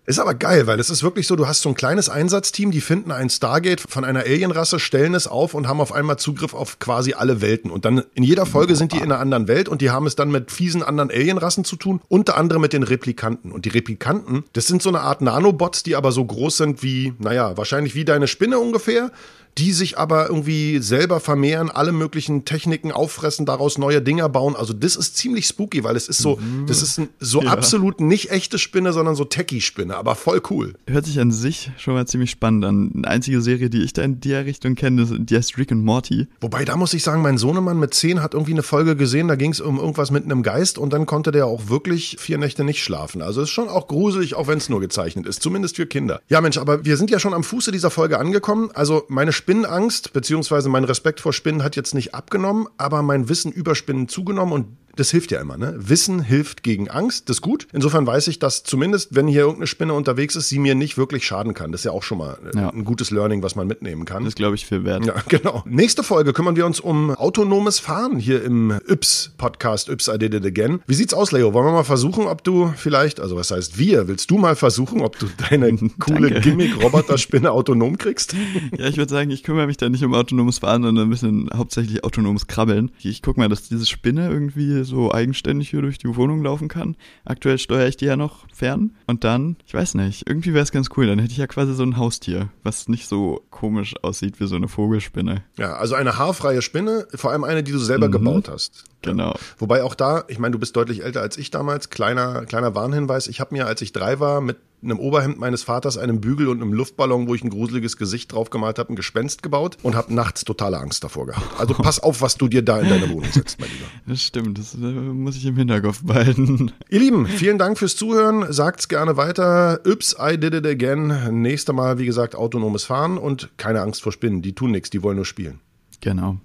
Ist 0.07 0.20
aber 0.20 0.34
geil, 0.34 0.68
weil 0.68 0.78
es 0.78 0.88
ist 0.88 1.02
wirklich 1.02 1.26
so, 1.26 1.34
du 1.34 1.48
hast 1.48 1.62
so 1.62 1.68
ein 1.68 1.74
kleines 1.74 2.09
Einsatzteam, 2.09 2.70
die 2.70 2.80
finden 2.80 3.11
ein 3.11 3.28
Stargate 3.28 3.80
von 3.80 4.04
einer 4.04 4.20
Alienrasse, 4.20 4.78
stellen 4.78 5.14
es 5.14 5.26
auf 5.26 5.52
und 5.52 5.66
haben 5.66 5.80
auf 5.80 5.92
einmal 5.92 6.16
Zugriff 6.16 6.54
auf 6.54 6.78
quasi 6.78 7.14
alle 7.14 7.40
Welten. 7.40 7.72
Und 7.72 7.84
dann 7.84 8.04
in 8.14 8.22
jeder 8.22 8.46
Folge 8.46 8.76
sind 8.76 8.92
die 8.92 8.98
in 8.98 9.04
einer 9.04 9.18
anderen 9.18 9.48
Welt 9.48 9.68
und 9.68 9.82
die 9.82 9.90
haben 9.90 10.07
es 10.07 10.14
dann 10.14 10.30
mit 10.30 10.52
fiesen 10.52 10.84
anderen 10.84 11.11
Alienrassen 11.11 11.64
zu 11.64 11.74
tun, 11.74 12.00
unter 12.07 12.36
anderem 12.36 12.62
mit 12.62 12.72
den 12.72 12.84
Replikanten. 12.84 13.50
Und 13.50 13.64
die 13.64 13.70
Replikanten, 13.70 14.44
das 14.52 14.68
sind 14.68 14.80
so 14.80 14.90
eine 14.90 15.00
Art 15.00 15.22
Nanobots, 15.22 15.82
die 15.82 15.96
aber 15.96 16.12
so 16.12 16.24
groß 16.24 16.57
sind 16.57 16.84
wie, 16.84 17.14
naja, 17.18 17.57
wahrscheinlich 17.57 17.96
wie 17.96 18.04
deine 18.04 18.28
Spinne 18.28 18.61
ungefähr 18.61 19.11
die 19.59 19.72
sich 19.72 19.96
aber 19.96 20.28
irgendwie 20.28 20.80
selber 20.80 21.18
vermehren, 21.18 21.70
alle 21.70 21.92
möglichen 21.92 22.44
Techniken 22.44 22.92
auffressen, 22.92 23.46
daraus 23.46 23.78
neue 23.78 24.02
Dinger 24.02 24.28
bauen. 24.28 24.54
Also 24.54 24.74
das 24.74 24.96
ist 24.96 25.16
ziemlich 25.16 25.46
spooky, 25.46 25.82
weil 25.82 25.96
es 25.96 26.09
ist 26.09 26.18
so, 26.18 26.36
mhm. 26.36 26.66
das 26.66 26.82
ist 26.82 26.98
ein, 26.98 27.09
so 27.20 27.40
ja. 27.40 27.50
absolut 27.50 28.00
nicht 28.00 28.30
echte 28.30 28.59
Spinne, 28.59 28.92
sondern 28.92 29.14
so 29.14 29.24
Techie-Spinne, 29.24 29.95
aber 29.99 30.14
voll 30.14 30.40
cool. 30.51 30.74
Hört 30.86 31.07
sich 31.07 31.20
an 31.20 31.30
sich 31.30 31.70
schon 31.78 31.94
mal 31.94 32.07
ziemlich 32.07 32.30
spannend 32.30 32.64
an. 32.64 32.92
Eine 32.94 33.09
einzige 33.09 33.40
Serie, 33.40 33.70
die 33.70 33.82
ich 33.82 33.92
da 33.92 34.03
in 34.03 34.20
der 34.20 34.47
Richtung 34.47 34.74
kenne, 34.74 35.07
die 35.18 35.36
heißt 35.36 35.59
Rick 35.59 35.72
and 35.72 35.84
Morty. 35.84 36.28
Wobei, 36.40 36.64
da 36.64 36.76
muss 36.76 36.94
ich 36.94 37.03
sagen, 37.03 37.22
mein 37.22 37.38
Sohnemann 37.38 37.78
mit 37.78 37.94
zehn 37.94 38.22
hat 38.22 38.34
irgendwie 38.34 38.53
eine 38.53 38.62
Folge 38.62 38.97
gesehen, 38.97 39.28
da 39.28 39.36
ging 39.36 39.53
es 39.53 39.61
um 39.61 39.78
irgendwas 39.78 40.11
mit 40.11 40.24
einem 40.24 40.42
Geist 40.42 40.78
und 40.78 40.92
dann 40.92 41.07
konnte 41.07 41.32
der 41.32 41.47
auch 41.47 41.68
wirklich 41.68 42.16
vier 42.18 42.38
Nächte 42.38 42.64
nicht 42.64 42.82
schlafen. 42.82 43.22
Also 43.22 43.42
ist 43.42 43.51
schon 43.51 43.68
auch 43.68 43.88
gruselig, 43.88 44.34
auch 44.34 44.49
wenn 44.49 44.59
es 44.59 44.68
nur 44.68 44.80
gezeichnet 44.80 45.26
ist, 45.26 45.42
zumindest 45.42 45.76
für 45.76 45.86
Kinder. 45.86 46.20
Ja 46.28 46.40
Mensch, 46.40 46.59
aber 46.59 46.84
wir 46.84 46.97
sind 46.97 47.11
ja 47.11 47.18
schon 47.18 47.34
am 47.34 47.44
Fuße 47.44 47.72
dieser 47.72 47.90
Folge 47.90 48.18
angekommen. 48.18 48.70
Also 48.74 49.05
meine 49.09 49.32
Spinnenangst, 49.32 50.12
beziehungsweise 50.12 50.68
mein 50.68 50.84
Respekt 50.84 51.20
vor 51.20 51.32
Spinnen 51.32 51.62
hat 51.62 51.76
jetzt 51.76 51.94
nicht 51.94 52.14
abgenommen, 52.14 52.66
aber 52.76 53.03
mein 53.03 53.28
Wissen 53.28 53.53
über 53.53 53.74
Spinnen 53.74 54.09
zugenommen 54.09 54.53
und 54.53 54.66
das 54.97 55.11
hilft 55.11 55.30
ja 55.30 55.40
immer, 55.40 55.57
ne? 55.57 55.74
Wissen 55.76 56.20
hilft 56.22 56.62
gegen 56.62 56.88
Angst, 56.88 57.28
das 57.28 57.38
ist 57.38 57.42
gut. 57.42 57.68
Insofern 57.72 58.07
weiß 58.07 58.28
ich, 58.28 58.38
dass 58.38 58.64
zumindest, 58.64 59.14
wenn 59.14 59.28
hier 59.28 59.42
irgendeine 59.42 59.66
Spinne 59.66 59.94
unterwegs 59.94 60.36
ist, 60.36 60.49
sie 60.49 60.59
mir 60.59 60.74
nicht 60.74 60.99
wirklich 60.99 61.26
schaden 61.26 61.55
kann. 61.55 61.72
Das 61.72 61.82
ist 61.82 61.84
ja 61.84 61.92
auch 61.92 62.03
schon 62.03 62.18
mal 62.18 62.38
äh, 62.55 62.59
ja. 62.59 62.70
ein 62.70 62.84
gutes 62.84 63.11
Learning, 63.11 63.42
was 63.42 63.57
man 63.57 63.66
mitnehmen 63.66 64.05
kann. 64.05 64.24
Das 64.24 64.34
glaube 64.34 64.55
ich 64.55 64.66
viel 64.66 64.84
wert. 64.84 65.05
Ja, 65.05 65.14
genau. 65.28 65.62
Nächste 65.66 66.03
Folge 66.03 66.32
kümmern 66.32 66.57
wir 66.57 66.66
uns 66.66 66.80
um 66.80 67.11
autonomes 67.11 67.78
Fahren 67.78 68.18
hier 68.18 68.42
im 68.42 68.70
Yps-Podcast, 68.88 69.88
Yps 69.88 70.09
I 70.09 70.18
Did 70.18 70.34
It 70.34 70.47
Again. 70.47 70.80
Wie 70.86 70.94
sieht's 70.94 71.14
aus, 71.14 71.32
Leo? 71.32 71.53
Wollen 71.53 71.66
wir 71.66 71.72
mal 71.72 71.84
versuchen, 71.84 72.26
ob 72.26 72.42
du 72.42 72.72
vielleicht, 72.76 73.20
also 73.20 73.36
was 73.36 73.51
heißt 73.51 73.78
wir, 73.78 74.09
willst 74.09 74.30
du 74.30 74.38
mal 74.38 74.57
versuchen, 74.57 75.03
ob 75.03 75.18
du 75.18 75.26
deine 75.51 75.76
coole 75.99 76.40
Gimmick-Roboter-Spinne 76.40 77.51
autonom 77.51 77.99
kriegst? 77.99 78.34
ja, 78.78 78.86
ich 78.86 78.97
würde 78.97 79.11
sagen, 79.11 79.30
ich 79.30 79.42
kümmere 79.42 79.66
mich 79.66 79.76
da 79.76 79.88
nicht 79.88 80.05
um 80.05 80.14
autonomes 80.14 80.59
Fahren, 80.59 80.82
sondern 80.82 81.07
ein 81.07 81.11
bisschen 81.11 81.51
hauptsächlich 81.55 82.05
autonomes 82.05 82.47
Krabbeln. 82.47 82.90
Ich 83.03 83.22
gucke 83.22 83.38
mal, 83.38 83.49
dass 83.49 83.68
diese 83.68 83.86
Spinne 83.86 84.28
irgendwie 84.30 84.84
so 84.87 85.12
eigenständig 85.12 85.70
hier 85.70 85.82
durch 85.82 85.99
die 85.99 86.14
Wohnung 86.16 86.43
laufen 86.43 86.68
kann. 86.68 86.97
Aktuell 87.24 87.59
steuere 87.59 87.89
ich 87.89 87.97
die 87.97 88.07
ja 88.07 88.16
noch 88.16 88.47
fern. 88.53 88.93
Und 89.07 89.24
dann, 89.24 89.57
ich 89.66 89.74
weiß 89.74 89.95
nicht, 89.95 90.28
irgendwie 90.28 90.55
wäre 90.55 90.62
es 90.62 90.72
ganz 90.72 90.89
cool. 90.97 91.07
Dann 91.07 91.18
hätte 91.18 91.32
ich 91.32 91.39
ja 91.39 91.47
quasi 91.47 91.74
so 91.74 91.82
ein 91.82 91.97
Haustier, 91.97 92.49
was 92.62 92.89
nicht 92.89 93.09
so 93.09 93.43
komisch 93.51 93.95
aussieht 94.03 94.41
wie 94.41 94.47
so 94.47 94.57
eine 94.57 94.68
Vogelspinne. 94.68 95.43
Ja, 95.59 95.74
also 95.74 95.95
eine 95.95 96.18
haarfreie 96.18 96.62
Spinne, 96.62 97.07
vor 97.14 97.32
allem 97.32 97.45
eine, 97.45 97.62
die 97.62 97.72
du 97.72 97.78
selber 97.78 98.09
mhm. 98.09 98.12
gebaut 98.12 98.49
hast. 98.49 98.84
Genau. 99.07 99.34
Wobei 99.59 99.82
auch 99.82 99.94
da, 99.94 100.24
ich 100.28 100.38
meine, 100.38 100.52
du 100.52 100.59
bist 100.59 100.76
deutlich 100.76 101.02
älter 101.02 101.20
als 101.20 101.36
ich 101.38 101.50
damals. 101.50 101.90
Kleiner, 101.90 102.44
kleiner 102.46 102.74
Warnhinweis. 102.74 103.28
Ich 103.28 103.40
habe 103.40 103.54
mir, 103.54 103.66
als 103.66 103.82
ich 103.82 103.92
drei 103.92 104.20
war, 104.20 104.40
mit 104.40 104.57
einem 104.82 104.98
Oberhemd 104.98 105.38
meines 105.38 105.62
Vaters, 105.62 105.98
einem 105.98 106.20
Bügel 106.20 106.48
und 106.48 106.61
einem 106.61 106.72
Luftballon, 106.72 107.28
wo 107.28 107.34
ich 107.34 107.42
ein 107.42 107.50
gruseliges 107.50 107.96
Gesicht 107.96 108.32
drauf 108.32 108.50
gemalt 108.50 108.78
habe, 108.78 108.92
ein 108.92 108.96
Gespenst 108.96 109.42
gebaut 109.42 109.78
und 109.82 109.94
habe 109.94 110.14
nachts 110.14 110.44
totale 110.44 110.78
Angst 110.78 111.02
davor 111.02 111.26
gehabt. 111.26 111.59
Also 111.59 111.74
pass 111.74 111.98
auf, 111.98 112.20
was 112.20 112.36
du 112.36 112.48
dir 112.48 112.62
da 112.62 112.80
in 112.80 112.88
deine 112.88 113.09
Wohnung 113.11 113.30
setzt, 113.30 113.59
mein 113.59 113.70
Lieber. 113.70 113.86
Das 114.07 114.22
stimmt, 114.22 114.59
das 114.59 114.74
äh, 114.74 114.78
muss 114.78 115.36
ich 115.36 115.46
im 115.46 115.57
Hinterkopf 115.57 116.02
behalten. 116.04 116.72
Ihr 116.88 117.00
Lieben, 117.00 117.26
vielen 117.26 117.59
Dank 117.59 117.78
fürs 117.78 117.96
Zuhören. 117.96 118.52
Sagt's 118.52 118.88
gerne 118.88 119.16
weiter. 119.16 119.80
Ups, 119.86 120.14
I 120.20 120.38
did 120.38 120.54
it 120.54 120.66
again. 120.66 121.42
Nächstes 121.42 121.74
Mal, 121.74 121.98
wie 121.98 122.07
gesagt, 122.07 122.34
autonomes 122.36 122.84
Fahren 122.84 123.18
und 123.18 123.50
keine 123.57 123.80
Angst 123.80 124.02
vor 124.02 124.12
Spinnen. 124.12 124.42
Die 124.42 124.54
tun 124.54 124.70
nichts, 124.70 124.90
die 124.90 125.02
wollen 125.02 125.16
nur 125.16 125.24
spielen. 125.24 125.61
Genau. 126.00 126.36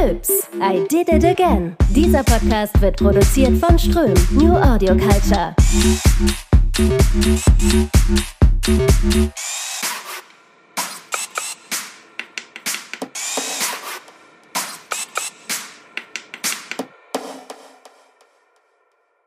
Ups, 0.00 0.30
I 0.62 0.86
did 0.88 1.10
it 1.10 1.24
again. 1.24 1.76
Dieser 1.90 2.22
Podcast 2.24 2.80
wird 2.80 2.96
produziert 2.96 3.58
von 3.58 3.78
Ström, 3.78 4.14
New 4.30 4.54
Audio 4.54 4.96
Culture. 4.96 5.54